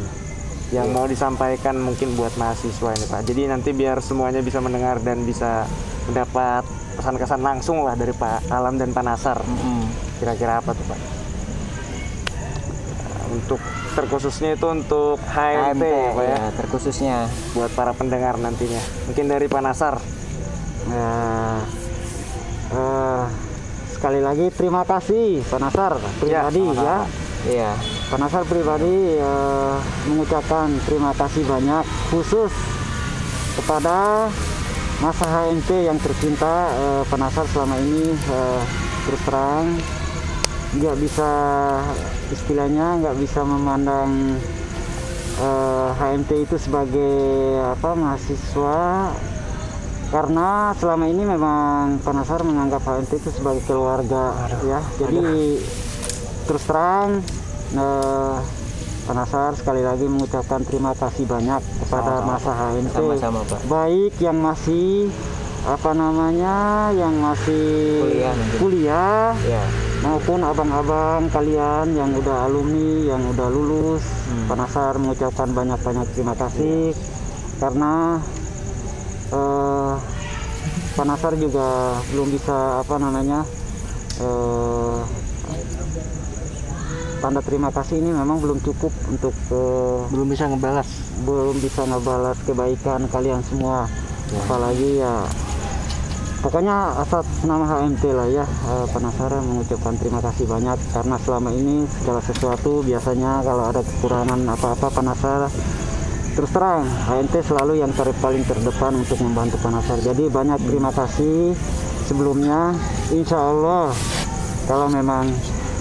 yang 0.69 0.93
mau 0.93 1.09
disampaikan 1.09 1.81
mungkin 1.81 2.13
buat 2.13 2.37
mahasiswa 2.37 2.93
ini 2.93 3.07
Pak. 3.09 3.25
Jadi 3.25 3.49
nanti 3.49 3.73
biar 3.73 4.05
semuanya 4.05 4.45
bisa 4.45 4.61
mendengar 4.61 5.01
dan 5.01 5.25
bisa 5.25 5.65
mendapat 6.05 6.69
pesan 7.07 7.23
kesan 7.23 7.43
langsung 7.47 7.87
lah 7.87 7.95
dari 7.95 8.11
Pak 8.11 8.51
Alam 8.51 8.83
dan 8.83 8.91
Pak 8.91 9.05
Nasar. 9.07 9.39
Mm-mm. 9.39 9.87
Kira-kira 10.19 10.59
apa 10.59 10.75
tuh 10.75 10.83
Pak? 10.91 10.99
Untuk 13.31 13.63
terkhususnya 13.95 14.59
itu 14.59 14.67
untuk 14.67 15.15
HMT, 15.23 15.87
ya, 15.87 16.11
Pak 16.11 16.25
ya, 16.27 16.35
ya, 16.35 16.45
terkhususnya. 16.59 17.31
buat 17.55 17.71
para 17.79 17.95
pendengar 17.95 18.43
nantinya. 18.43 18.83
Mungkin 19.07 19.23
dari 19.31 19.47
Pak 19.47 19.63
Nasar. 19.63 20.03
Nah, 20.91 21.63
eh, 22.75 23.25
sekali 23.95 24.19
lagi 24.19 24.51
terima 24.51 24.83
kasih 24.83 25.47
Pak 25.47 25.63
Nasar 25.63 26.03
pribadi 26.19 26.63
ya, 26.75 27.07
Iya. 27.47 27.71
Pak 28.11 28.19
Nasar 28.19 28.43
pribadi 28.51 29.15
eh, 29.15 29.77
mengucapkan 30.11 30.75
terima 30.91 31.15
kasih 31.15 31.47
banyak 31.47 31.87
khusus 32.11 32.51
kepada 33.63 34.27
masa 34.97 35.29
HMT 35.29 35.93
yang 35.93 35.99
tercinta 36.01 36.73
eh, 36.73 37.03
Pak 37.05 37.19
Nasar 37.21 37.45
selama 37.53 37.77
ini 37.77 38.17
eh, 38.17 38.63
terus 39.05 39.23
terang 39.29 39.77
nggak 40.77 40.97
bisa 40.99 41.31
istilahnya 42.33 43.01
nggak 43.05 43.17
bisa 43.21 43.45
memandang 43.45 44.41
eh, 45.41 45.89
HMT 46.01 46.31
itu 46.49 46.57
sebagai 46.57 47.17
apa 47.77 47.93
mahasiswa. 47.93 49.13
Karena 50.07 50.71
selama 50.79 51.11
ini 51.11 51.27
memang 51.27 51.99
Pak 51.99 52.15
Nasar 52.15 52.41
menganggap 52.47 52.87
HMT 52.87 53.13
itu 53.27 53.31
sebagai 53.35 53.67
keluarga 53.67 54.33
ya. 54.65 54.81
Jadi 55.03 55.61
terus 56.47 56.63
terang 56.65 57.21
eh, 57.75 58.37
Pak 59.07 59.15
Nasar 59.15 59.55
sekali 59.55 59.81
lagi 59.81 60.05
mengucapkan 60.05 60.61
terima 60.61 60.91
kasih 60.93 61.25
banyak 61.25 61.63
kepada 61.81 62.21
masa 62.21 62.51
HMT 62.53 62.91
Sama-sama, 62.93 63.41
Pak. 63.45 63.61
baik 63.65 64.15
yang 64.19 64.35
masih 64.37 65.07
apa 65.63 65.91
namanya 65.93 66.57
yang 66.93 67.15
masih 67.17 67.67
Kuliah 68.01 68.33
mungkin. 68.33 68.59
kuliah 68.61 69.31
Iya. 69.41 69.63
maupun 70.01 70.39
abang-abang 70.41 71.27
kalian 71.29 71.87
yang 71.93 72.11
udah 72.13 72.47
alumni 72.47 72.91
yang 73.09 73.23
udah 73.27 73.49
lulus 73.49 74.03
Hmm. 74.27 74.47
Pak 74.47 74.57
Nasar 74.57 74.95
mengucapkan 74.97 75.49
banyak-banyak 75.51 76.07
terima 76.13 76.35
kasih 76.35 76.91
karena 77.57 78.19
eh, 79.29 79.93
Pak 80.93 81.05
Nasar 81.05 81.35
juga 81.35 81.67
belum 82.09 82.29
bisa 82.29 82.57
apa 82.81 82.95
namanya 82.97 83.43
eh, 84.19 84.86
tanda 87.27 87.43
terima 87.43 87.75
kasih 87.75 87.99
ini 87.99 88.15
memang 88.15 88.39
belum 88.39 88.63
cukup 88.63 88.95
untuk 89.11 89.35
eh, 89.51 89.99
belum 90.15 90.31
bisa 90.31 90.47
ngebalas. 90.47 90.87
belum 91.27 91.59
bisa 91.59 91.83
ngebalas 91.83 92.39
kebaikan 92.47 93.11
kalian 93.11 93.43
semua. 93.43 93.91
Apalagi 94.47 95.03
ya 95.03 95.27
pokoknya 96.39 97.03
atas 97.03 97.27
nama 97.43 97.67
HMT 97.67 98.05
lah 98.15 98.31
ya. 98.31 98.47
Eh, 98.47 98.87
penasaran 98.95 99.43
mengucapkan 99.43 99.99
terima 99.99 100.23
kasih 100.23 100.47
banyak. 100.47 100.79
Karena 100.95 101.19
selama 101.19 101.51
ini 101.51 101.83
segala 101.99 102.23
sesuatu 102.23 102.87
biasanya 102.87 103.43
kalau 103.43 103.75
ada 103.75 103.83
kekurangan 103.83 104.41
apa-apa 104.47 104.87
penasar 104.95 105.51
terus 106.39 106.53
terang 106.53 106.85
HMT 106.85 107.35
selalu 107.43 107.81
yang 107.81 107.91
ter 107.97 108.13
paling 108.21 108.45
terdepan 108.45 108.93
untuk 108.93 109.17
membantu 109.25 109.57
penasar 109.57 109.97
jadi 110.05 110.31
banyak 110.31 110.63
terima 110.63 110.95
kasih 110.95 111.59
sebelumnya. 112.07 112.71
Insya 113.11 113.51
Allah 113.51 113.91
kalau 114.71 114.87
memang 114.87 115.27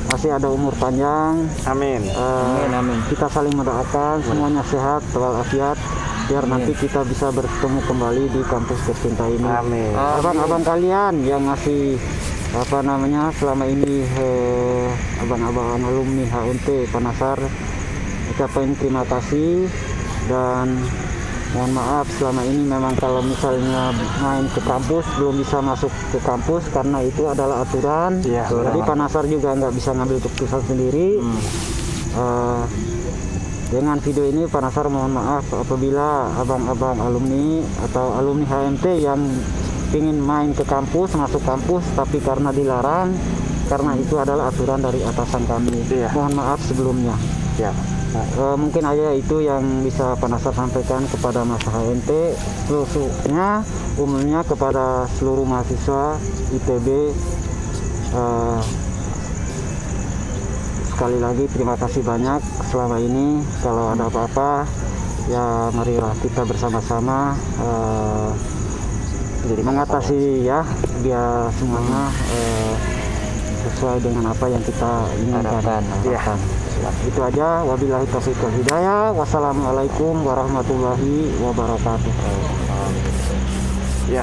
masih 0.08 0.30
ada 0.32 0.47
umur 0.47 0.74
panjang 0.76 1.45
Amin. 1.66 2.01
eh, 2.06 2.16
Amin, 2.16 2.74
amin. 2.74 2.99
kita 3.08 3.26
saling 3.28 3.53
mendoakan 3.53 4.22
semuanya 4.22 4.64
sehat 4.64 5.01
walafiat 5.12 5.78
biar 6.26 6.43
nanti 6.45 6.74
kita 6.74 7.06
bisa 7.06 7.30
bertemu 7.30 7.80
kembali 7.86 8.24
di 8.34 8.41
kampus 8.41 8.82
tercinta 8.84 9.30
ini. 9.30 9.45
Amin. 9.45 9.93
Abang-abang 9.93 10.66
kalian 10.66 11.22
yang 11.22 11.45
masih 11.45 12.01
apa 12.49 12.82
namanya 12.82 13.30
selama 13.36 13.68
ini 13.68 14.01
eh, 14.01 14.88
abang-abang 15.22 15.86
alumni 15.86 16.26
HUNT 16.26 16.66
Panasar 16.89 17.38
ucapin 18.32 18.74
terima 18.74 19.06
kasih 19.06 19.70
dan 20.26 20.82
mohon 21.56 21.72
maaf 21.72 22.06
selama 22.12 22.43
ini 22.43 22.62
memang 22.62 22.93
kalau 22.95 23.24
misalnya 23.24 23.89
main 24.20 24.43
ke 24.45 24.60
kampus 24.62 25.08
belum 25.16 25.39
bisa 25.39 25.58
masuk 25.60 25.88
ke 26.12 26.20
kampus 26.20 26.68
karena 26.70 26.99
itu 26.99 27.24
adalah 27.26 27.64
aturan 27.64 28.20
Iya, 28.22 28.43
jadi. 28.45 28.80
Panasar 28.84 29.24
juga 29.26 29.56
nggak 29.56 29.72
bisa 29.72 29.89
ngambil 29.91 30.20
keputusan 30.22 30.62
sendiri 30.66 31.08
Eh, 32.12 32.64
dengan 33.68 33.99
video 33.99 34.24
ini 34.24 34.45
Pak 34.45 34.62
Nasar 34.62 34.88
mohon 34.88 35.12
maaf 35.12 35.43
apabila 35.49 36.32
abang-abang 36.34 36.95
alumni 36.97 37.60
atau 37.82 38.16
alumni 38.16 38.45
HMT 38.45 38.86
yang 38.97 39.20
ingin 39.91 40.16
main 40.18 40.51
ke 40.51 40.64
kampus 40.64 41.12
masuk 41.14 41.43
kampus 41.43 41.84
tapi 41.91 42.20
karena 42.20 42.51
dilarang 42.51 43.12
karena 43.66 43.95
itu 43.95 44.16
adalah 44.16 44.47
aturan 44.47 44.80
dari 44.80 45.01
atasan 45.01 45.43
kami 45.43 45.76
Iya. 45.88 46.08
mohon 46.12 46.34
maaf 46.34 46.60
sebelumnya 46.62 47.20
Ya. 47.56 47.76
Eh, 48.16 48.55
mungkin 48.59 48.84
aja 48.84 49.16
itu 49.16 49.43
yang 49.43 49.63
bisa 49.84 50.16
Pak 50.16 50.30
Nasar 50.32 50.51
sampaikan 50.51 51.03
kepada 51.07 51.43
masa 51.43 51.72
HMT 51.72 52.11
khususnya 52.68 53.63
umumnya 53.95 54.43
kepada 54.43 55.07
seluruh 55.16 55.47
mahasiswa 55.47 56.20
ITB 56.51 56.88
eh, 58.16 58.59
sekali 60.95 61.20
lagi 61.20 61.43
terima 61.51 61.76
kasih 61.76 62.03
banyak 62.03 62.39
selama 62.72 62.99
ini. 63.03 63.43
Kalau 63.59 63.91
ada 63.91 64.07
apa-apa 64.07 64.63
ya 65.28 65.74
marilah 65.74 66.16
kita 66.24 66.47
bersama-sama 66.47 67.36
eh, 67.59 68.32
mengatasi 69.61 70.41
ya 70.43 70.63
biar 71.03 71.51
semuanya 71.55 72.09
eh, 72.32 72.74
sesuai 73.66 73.97
dengan 73.99 74.32
apa 74.32 74.45
yang 74.47 74.63
kita 74.63 74.91
inginkan. 75.20 75.43
Harapkan. 75.43 75.84
Iya. 76.05 76.55
Itu 77.05 77.19
aja 77.19 77.63
wabillahi 77.63 78.05
taufiq 78.09 78.38
wal 78.38 78.53
hidayah 78.53 79.09
wassalamualaikum 79.11 80.21
warahmatullahi 80.21 81.34
wabarakatuh 81.39 82.13
Ya. 84.05 84.21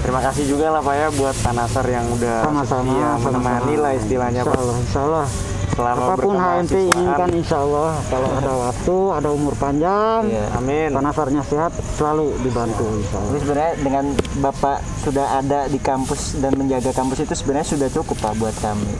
Terima 0.00 0.22
kasih 0.22 0.46
juga 0.46 0.70
lah 0.70 0.80
Pak 0.80 0.94
ya 0.94 1.08
buat 1.12 1.34
Pak 1.34 1.52
Nasar 1.52 1.84
yang 1.84 2.06
udah 2.08 2.46
sama-sama 2.46 2.86
setia 2.86 3.02
sama-sama. 3.02 3.24
menemani 3.26 3.74
lah 3.76 3.92
istilahnya 3.92 4.40
Insya 4.40 4.52
Pak. 4.54 4.60
Allah, 4.62 4.76
insya 4.78 5.00
Allah 5.02 5.26
selama 5.68 5.98
apa 6.00 6.14
pun 6.16 6.32
HMT 6.32 6.38
berkemahasiswaan. 6.38 6.94
inginkan 6.94 7.30
insya 7.32 7.56
Allah 7.58 7.90
kalau 8.06 8.28
ada 8.30 8.52
waktu 8.56 8.96
ada 9.12 9.28
umur 9.30 9.54
panjang 9.56 10.20
Iya. 10.24 10.44
Amin. 10.54 10.90
panasarnya 10.90 11.42
sehat 11.42 11.68
selalu 11.92 12.26
dibantu 12.40 12.84
insya 12.94 13.16
Allah 13.18 13.32
sebenarnya 13.36 13.74
dengan 13.78 14.04
Bapak 14.38 14.78
sudah 15.00 15.26
ada 15.34 15.60
di 15.66 15.78
kampus 15.78 16.20
dan 16.36 16.54
menjaga 16.54 16.90
kampus 16.90 17.18
itu 17.20 17.34
sebenarnya 17.34 17.66
sudah 17.68 17.88
cukup 17.90 18.16
Pak 18.16 18.32
buat 18.36 18.56
kami. 18.56 18.94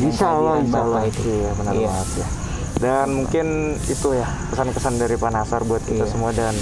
Insya 0.00 0.26
Allah, 0.32 0.54
insya 0.58 0.80
Allah. 0.80 1.02
itu. 1.04 1.20
Iya 1.22 1.50
benar 1.54 1.72
Iya. 1.72 1.88
banget 1.88 2.08
ya. 2.14 2.28
Dan 2.74 3.06
mungkin 3.14 3.46
itu 3.80 4.08
ya 4.10 4.26
pesan-pesan 4.48 4.94
dari 4.96 5.14
Pak 5.14 5.30
Nasar 5.30 5.62
buat 5.62 5.80
kita 5.80 6.02
Iya. 6.02 6.10
semua 6.10 6.30
dan 6.30 6.54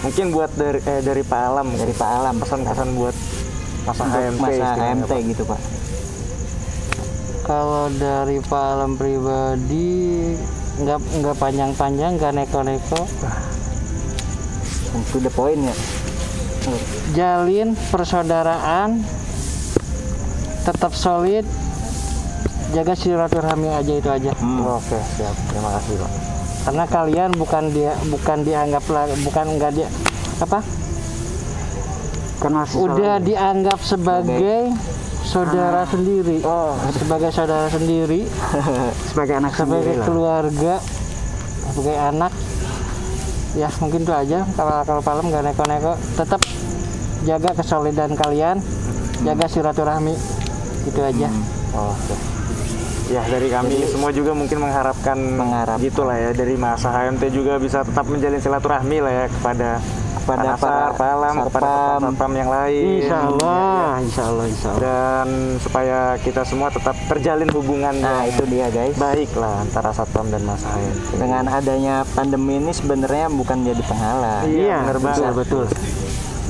mungkin 0.00 0.30
buat 0.30 0.50
dari 0.52 0.80
eh, 0.80 1.00
dari 1.00 1.20
Pak 1.20 1.40
Alam 1.46 1.68
Dari 1.72 1.92
Pak 1.92 2.08
Alam 2.10 2.34
pesan-pesan 2.38 2.88
buat 2.94 3.16
masa 3.82 4.02
HMT 4.04 4.40
masa 4.40 4.76
Pak. 5.06 5.20
gitu 5.26 5.42
Pak. 5.44 5.60
Kalau 7.50 7.90
dari 7.98 8.38
Pak 8.38 8.62
Alam 8.62 8.94
pribadi 8.94 10.38
nggak 10.78 10.98
nggak 11.18 11.34
panjang-panjang, 11.34 12.14
nggak 12.14 12.30
neko-neko, 12.38 13.02
to 15.10 15.18
the 15.18 15.26
point 15.34 15.58
ya. 15.58 15.74
jalin 17.10 17.74
persaudaraan, 17.90 19.02
tetap 20.62 20.94
solid, 20.94 21.42
jaga 22.70 22.94
silaturahmi 22.94 23.66
aja 23.66 23.92
itu 23.98 24.06
aja. 24.14 24.30
Hmm. 24.38 24.70
Oke 24.78 25.02
siap 25.18 25.34
terima 25.50 25.74
kasih 25.74 26.06
Pak. 26.06 26.10
Karena 26.70 26.84
kalian 26.86 27.30
bukan 27.34 27.64
dia 27.74 27.98
bukan 28.14 28.38
dianggap 28.46 28.82
bukan 29.26 29.46
enggak 29.58 29.74
dia 29.74 29.90
apa? 30.38 30.62
kan 32.38 32.52
Udah 32.78 33.18
dianggap 33.18 33.82
sebagai 33.82 34.70
saudara 35.30 35.86
sendiri. 35.86 36.42
Oh 36.42 36.74
Sebagai 36.90 37.30
saudara 37.30 37.66
sendiri, 37.70 38.26
sebagai 39.14 39.34
anak 39.38 39.52
sendiri 39.54 39.94
sebagai 39.94 40.00
lah 40.02 40.06
keluarga, 40.10 40.74
sebagai 41.70 41.96
anak. 41.96 42.32
Ya 43.54 43.68
mungkin 43.78 44.02
itu 44.02 44.14
aja. 44.14 44.38
Kalau 44.58 44.82
kalau 44.82 45.02
palem 45.02 45.30
nggak 45.30 45.42
neko-neko, 45.54 45.94
tetap 46.18 46.42
jaga 47.22 47.50
kesolidan 47.54 48.18
kalian, 48.18 48.58
jaga 49.22 49.46
silaturahmi. 49.46 50.14
Itu 50.86 51.00
aja. 51.02 51.30
Oke. 51.74 52.14
Ya 53.10 53.26
dari 53.26 53.50
kami 53.50 53.74
semua 53.90 54.14
juga 54.14 54.30
mungkin 54.30 54.62
mengharapkan 54.62 55.18
Mengharapkan. 55.18 55.82
gitulah 55.82 56.14
ya 56.14 56.30
dari 56.30 56.54
masa 56.54 56.94
HMT 56.94 57.34
juga 57.34 57.58
bisa 57.58 57.82
tetap 57.82 58.06
menjalin 58.06 58.38
silaturahmi 58.38 59.02
lah 59.02 59.12
ya 59.12 59.26
kepada 59.26 59.82
Kepada 60.30 60.54
para 60.54 60.94
Pak 60.94 61.08
Alam, 61.10 61.34
kepada 61.42 61.72
satpam. 61.98 62.32
yang 62.32 62.46
lain. 62.48 62.84
insya 62.96 63.18
Allah 63.24 63.98
insya 63.98 64.22
Allah 64.24 64.46
insya 64.46 64.68
Allah 64.68 64.80
Dan 64.80 65.28
supaya 65.58 65.98
kita 66.16 66.42
semua 66.44 66.68
tetap 66.68 66.94
terjalin 67.06 67.50
hubungan 67.50 67.90
Nah, 67.92 68.22
itu 68.24 68.46
dia 68.46 68.70
guys. 68.70 68.94
baik 68.94 69.34
lah 69.34 69.58
antara 69.60 69.90
satpam 69.90 70.30
dan 70.30 70.42
masa 70.42 70.70
HMT. 70.70 71.18
Dengan 71.18 71.44
adanya 71.46 72.06
pandemi 72.08 72.56
ini 72.56 72.70
sebenarnya 72.70 73.26
bukan 73.28 73.58
jadi 73.60 73.82
penghalang. 73.82 74.46
Iya, 74.46 74.76
bener 74.80 74.98
betul 74.98 75.10
banget. 75.20 75.34
betul 75.36 75.64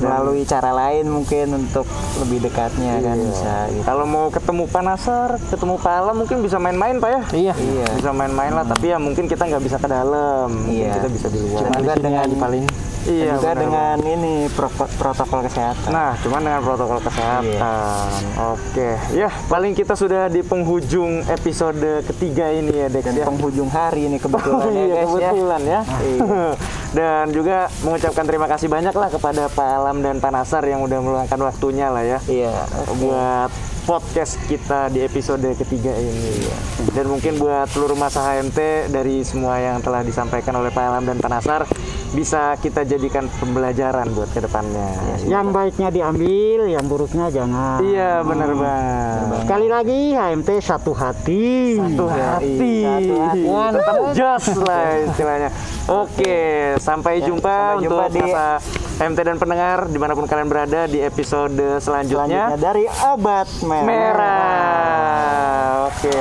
Melalui 0.01 0.45
cara 0.45 0.73
lain 0.73 1.05
mungkin 1.07 1.47
untuk 1.59 1.85
lebih 2.17 2.41
dekatnya 2.43 3.01
kan 3.03 3.17
bisa 3.17 3.69
gitu. 3.69 3.85
Kalau 3.85 4.05
mau 4.05 4.29
ketemu 4.29 4.65
Pak 4.65 4.83
Nasar, 4.83 5.37
ketemu 5.47 5.77
Pak 5.77 5.93
Alam 5.95 6.17
mungkin 6.19 6.41
bisa 6.41 6.57
main-main 6.57 6.97
Pak 6.97 7.11
ya. 7.11 7.23
Iya. 7.33 7.55
Iya. 7.55 7.87
Bisa 7.97 8.09
main-main 8.11 8.49
lah, 8.51 8.65
tapi 8.65 8.89
ya 8.89 8.97
mungkin 8.97 9.25
kita 9.25 9.45
nggak 9.45 9.61
bisa 9.61 9.77
ke 9.77 9.85
dalam. 9.87 10.49
Mungkin 10.49 10.73
Iya. 10.73 10.93
kita 10.97 11.09
bisa 11.11 11.29
di 11.29 11.39
luar. 11.39 11.61
Cuma 11.63 11.93
dengan 11.95 12.29
paling. 12.35 12.65
Dan 13.01 13.09
Iya, 13.11 13.33
juga 13.35 13.51
benar 13.51 13.57
dengan 13.57 13.97
ini 14.05 14.35
pro- 14.49 14.69
protokol 14.95 15.41
kesehatan. 15.43 15.89
Nah, 15.89 16.13
cuman 16.19 16.41
dengan 16.43 16.61
protokol 16.61 17.01
kesehatan. 17.01 18.11
Oke. 18.53 18.89
Ya, 19.13 19.29
paling 19.47 19.73
kita 19.73 19.95
sudah 19.95 20.27
di 20.27 20.41
penghujung 20.41 21.25
episode 21.27 21.81
ketiga 22.07 22.49
ini 22.49 22.77
ya, 22.77 22.89
Dex 22.89 23.03
dan 23.03 23.15
ya. 23.15 23.25
penghujung 23.25 23.67
hari 23.67 24.05
ini 24.05 24.17
kebetulan 24.17 24.69
ya 24.71 24.79
iya, 24.79 24.95
guys 24.95 25.09
ya. 25.11 25.31
kebetulan 25.31 25.63
ya. 25.63 25.81
dan 26.91 27.25
juga 27.31 27.57
mengucapkan 27.81 28.25
terima 28.25 28.47
kasih 28.47 28.67
banyak 28.67 28.93
lah 28.93 29.09
kepada 29.09 29.47
Pak 29.49 29.69
Alam 29.77 29.97
dan 30.01 30.19
Pak 30.19 30.31
Nasar 30.31 30.63
yang 30.65 30.83
udah 30.83 30.99
meluangkan 30.99 31.41
waktunya 31.41 31.87
lah 31.87 32.03
ya 32.03 32.19
Iya. 32.27 32.53
buat 32.97 33.51
podcast 33.81 34.37
kita 34.45 34.87
di 34.89 35.01
episode 35.01 35.43
ketiga 35.57 35.91
ini. 35.91 36.47
Dan 36.91 37.09
mungkin 37.09 37.39
buat 37.39 37.67
seluruh 37.67 37.97
masa 37.97 38.23
HMT 38.23 38.59
dari 38.89 39.23
semua 39.23 39.57
yang 39.57 39.81
telah 39.81 40.03
disampaikan 40.03 40.53
oleh 40.55 40.69
Pak 40.69 40.85
Alam 40.85 41.03
dan 41.05 41.17
Pak 41.17 41.31
Nasar 41.31 41.63
bisa 42.11 42.59
kita 42.59 42.83
jadikan 42.83 43.31
pembelajaran 43.37 44.11
buat 44.11 44.29
ke 44.29 44.41
depannya. 44.41 44.91
yang 45.23 45.51
baiknya 45.51 45.89
diambil 45.89 46.67
yang 46.67 46.83
buruknya 46.85 47.29
jangan 47.29 47.79
Iya 47.81 48.21
benar 48.21 48.51
banget. 48.51 49.41
sekali 49.41 49.67
lagi 49.67 50.01
HMT 50.13 50.49
satu 50.59 50.93
hati 50.93 51.77
Satu 51.77 52.05
hati. 52.07 52.83
Satu 52.83 53.15
hati. 53.17 53.43
Tetap 53.73 53.97
jos 54.13 54.47
lah 54.61 54.87
istilahnya. 55.05 55.49
Oke, 55.87 56.39
sampai 56.77 57.15
jumpa 57.21 57.55
sampai 57.77 57.83
jumpa 57.83 57.99
untuk 58.05 58.13
di- 58.13 58.23
masa 58.25 58.47
HMT 58.97 59.19
dan 59.23 59.37
pendengar 59.37 59.79
di 59.87 59.97
mana 59.97 60.13
pun 60.13 60.25
kalian 60.25 60.47
berada 60.47 60.85
di 60.85 60.99
episode 61.01 61.55
Selanjutnya 61.79 62.51
selanjutnya. 62.51 62.59
dari 62.59 62.85
obat 63.07 63.49
merah. 63.63 63.87
Merah. 63.87 65.09
Oke. 65.89 66.19